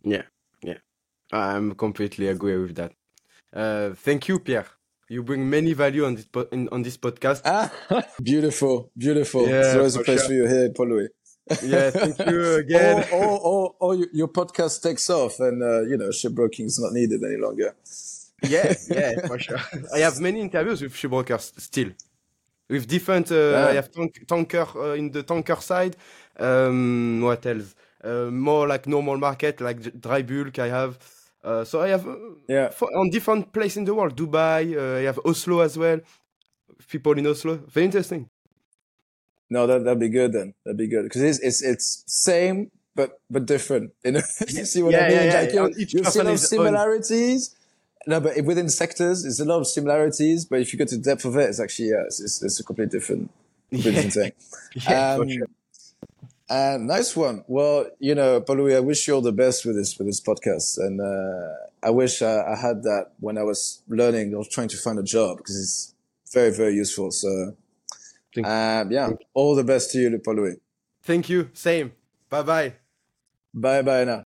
Yeah. 0.02 0.22
Yeah. 0.62 0.78
I'm 1.32 1.74
completely 1.74 2.28
agree 2.28 2.58
with 2.58 2.76
that. 2.76 2.92
Uh, 3.52 3.94
thank 3.94 4.28
you, 4.28 4.38
Pierre. 4.38 4.66
You 5.08 5.22
bring 5.22 5.48
many 5.48 5.72
value 5.72 6.04
on 6.04 6.16
this 6.16 6.26
po- 6.26 6.48
in, 6.52 6.68
on 6.70 6.82
this 6.82 6.96
podcast. 6.96 7.40
Ah, 7.44 7.72
beautiful, 8.22 8.90
beautiful. 8.98 9.48
Yeah, 9.48 9.60
it's 9.60 9.74
always 9.76 9.96
a 9.96 10.02
pleasure 10.02 10.18
sure. 10.18 10.28
for 10.28 10.34
you 10.34 10.46
here, 10.46 10.70
Paul 10.70 10.88
Louis. 10.88 11.08
yeah, 11.62 11.90
thank 11.90 12.18
you 12.28 12.54
again. 12.56 13.04
or, 13.12 13.24
or, 13.24 13.40
or, 13.40 13.74
or 13.80 13.94
your- 13.94 14.08
your 14.12 14.28
podcast 14.28 14.82
takes 14.82 15.08
off 15.08 15.38
and, 15.40 15.62
uh, 15.62 15.82
you 15.82 15.96
know, 15.96 16.08
shipbroking 16.08 16.66
is 16.66 16.78
not 16.80 16.92
needed 16.92 17.22
any 17.24 17.36
longer. 17.36 17.74
Yeah, 18.42 18.74
yeah, 18.90 19.26
for 19.26 19.38
sure. 19.38 19.60
I 19.94 20.00
have 20.00 20.20
many 20.20 20.40
interviews 20.40 20.82
with 20.82 20.92
shipbrokers 20.94 21.52
still, 21.60 21.90
with 22.68 22.86
different. 22.86 23.30
Uh, 23.30 23.34
Yeah. 23.34 23.66
I 23.68 23.74
have 23.74 23.90
tank, 23.90 24.12
tanker 24.26 24.66
uh, 24.76 24.94
in 24.94 25.10
the 25.10 25.22
tanker 25.22 25.56
side. 25.60 25.96
Um, 26.38 27.20
what 27.22 27.44
else? 27.46 27.74
Uh, 28.04 28.30
more 28.30 28.68
like 28.68 28.86
normal 28.86 29.16
market, 29.18 29.60
like 29.60 30.00
dry 30.00 30.22
bulk. 30.22 30.58
I 30.58 30.68
have. 30.68 30.98
Uh, 31.42 31.64
so 31.64 31.80
I 31.80 31.88
have 31.88 32.06
uh, 32.06 32.16
Yeah. 32.48 32.70
for, 32.70 32.88
on 32.96 33.10
different 33.10 33.52
places 33.52 33.78
in 33.78 33.84
the 33.84 33.94
world. 33.94 34.16
Dubai. 34.16 34.76
Uh, 34.76 34.98
I 35.00 35.02
have 35.02 35.18
Oslo 35.24 35.60
as 35.60 35.76
well. 35.78 36.00
People 36.88 37.12
in 37.18 37.26
Oslo. 37.26 37.56
Very 37.68 37.86
interesting. 37.86 38.28
No, 39.48 39.66
that, 39.66 39.84
that'd 39.84 40.00
be 40.00 40.08
good 40.08 40.32
then. 40.32 40.54
That'd 40.64 40.76
be 40.76 40.88
good. 40.88 41.04
Because 41.04 41.22
it's, 41.22 41.38
it's, 41.40 41.62
it's 41.62 42.02
same, 42.06 42.70
but, 42.94 43.20
but 43.30 43.46
different. 43.46 43.92
You 44.04 44.12
know, 44.12 44.20
you 44.48 44.64
see 44.64 44.82
what 44.82 44.92
Yeah, 44.92 45.04
I 45.04 45.08
mean? 45.08 45.16
yeah, 45.26 45.40
Like, 45.40 45.52
yeah. 45.54 45.66
you, 45.66 45.74
you 45.78 45.86
see 45.86 45.98
a 45.98 46.02
person 46.02 46.26
lot 46.26 46.32
of 46.32 46.34
is 46.34 46.52
own. 46.52 47.56
No, 48.06 48.20
but 48.20 48.40
within 48.44 48.68
sectors, 48.68 49.22
there's 49.22 49.40
a 49.40 49.44
lot 49.44 49.58
of 49.58 49.66
similarities. 49.66 50.44
But 50.44 50.60
if 50.60 50.72
you 50.72 50.78
go 50.78 50.84
to 50.84 50.96
the 50.96 51.02
depth 51.02 51.24
of 51.24 51.36
it, 51.36 51.48
it's 51.50 51.60
actually, 51.60 51.88
yeah, 51.88 52.04
it's, 52.06 52.20
it's, 52.20 52.42
it's 52.42 52.60
a 52.60 52.64
completely 52.64 52.98
different, 52.98 53.30
completely 53.70 54.02
Yeah. 54.02 54.02
different 54.02 54.12
thing. 54.14 54.82
Yeah, 54.88 55.14
Um, 55.14 55.28
sure. 55.28 55.46
Uh, 56.48 56.78
nice 56.80 57.16
one. 57.16 57.42
Well, 57.48 57.86
you 57.98 58.14
know, 58.14 58.40
Paul-Louis, 58.40 58.76
I 58.76 58.80
wish 58.80 59.08
you 59.08 59.14
all 59.14 59.20
the 59.20 59.32
best 59.32 59.66
with 59.66 59.74
this 59.74 59.98
with 59.98 60.06
this 60.06 60.20
podcast, 60.20 60.78
and 60.78 61.00
uh, 61.00 61.54
I 61.82 61.90
wish 61.90 62.22
I, 62.22 62.52
I 62.52 62.56
had 62.56 62.84
that 62.84 63.06
when 63.18 63.36
I 63.36 63.42
was 63.42 63.82
learning 63.88 64.32
or 64.32 64.44
trying 64.44 64.68
to 64.68 64.76
find 64.76 64.96
a 65.00 65.02
job 65.02 65.38
because 65.38 65.56
it's 65.60 65.94
very 66.32 66.52
very 66.52 66.74
useful. 66.74 67.10
So, 67.10 67.56
um, 68.44 68.92
yeah, 68.92 69.10
all 69.34 69.56
the 69.56 69.64
best 69.64 69.90
to 69.92 69.98
you, 69.98 70.16
Paul-Louis. 70.24 70.56
Thank 71.02 71.28
you. 71.28 71.50
Same. 71.52 71.90
Bye 72.30 72.42
bye. 72.42 72.74
Bye 73.52 73.82
bye 73.82 74.04
now. 74.04 74.22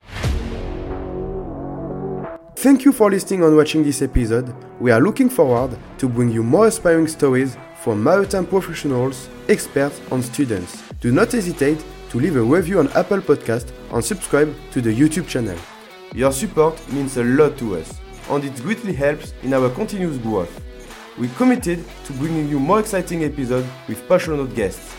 Thank 2.61 2.83
you 2.83 2.91
for 2.91 3.09
listening 3.09 3.41
and 3.45 3.55
watching 3.55 3.83
this 3.83 4.01
episode. 4.01 4.53
We 4.81 4.91
are 4.91 4.99
looking 4.99 5.29
forward 5.29 5.79
to 5.97 6.09
bring 6.09 6.29
you 6.29 6.43
more 6.43 6.65
inspiring 6.65 7.07
stories 7.07 7.55
from 7.81 8.03
maritime 8.03 8.45
professionals, 8.45 9.29
experts, 9.47 10.01
and 10.11 10.21
students. 10.21 10.83
Do 10.99 11.13
not 11.13 11.31
hesitate 11.31 11.81
to 12.09 12.19
leave 12.19 12.35
a 12.35 12.41
review 12.41 12.79
on 12.79 12.89
Apple 12.89 13.21
Podcast 13.21 13.71
and 13.93 14.03
subscribe 14.03 14.53
to 14.71 14.81
the 14.81 14.93
YouTube 14.93 15.25
channel. 15.29 15.57
Your 16.13 16.33
support 16.33 16.75
means 16.91 17.15
a 17.15 17.23
lot 17.23 17.57
to 17.59 17.77
us, 17.77 17.97
and 18.29 18.43
it 18.43 18.61
greatly 18.61 18.91
helps 18.91 19.33
in 19.41 19.53
our 19.53 19.69
continuous 19.69 20.17
growth. 20.17 20.61
We're 21.17 21.33
committed 21.35 21.85
to 22.07 22.13
bringing 22.13 22.49
you 22.49 22.59
more 22.59 22.81
exciting 22.81 23.23
episodes 23.23 23.69
with 23.87 24.05
passionate 24.09 24.53
guests. 24.53 24.93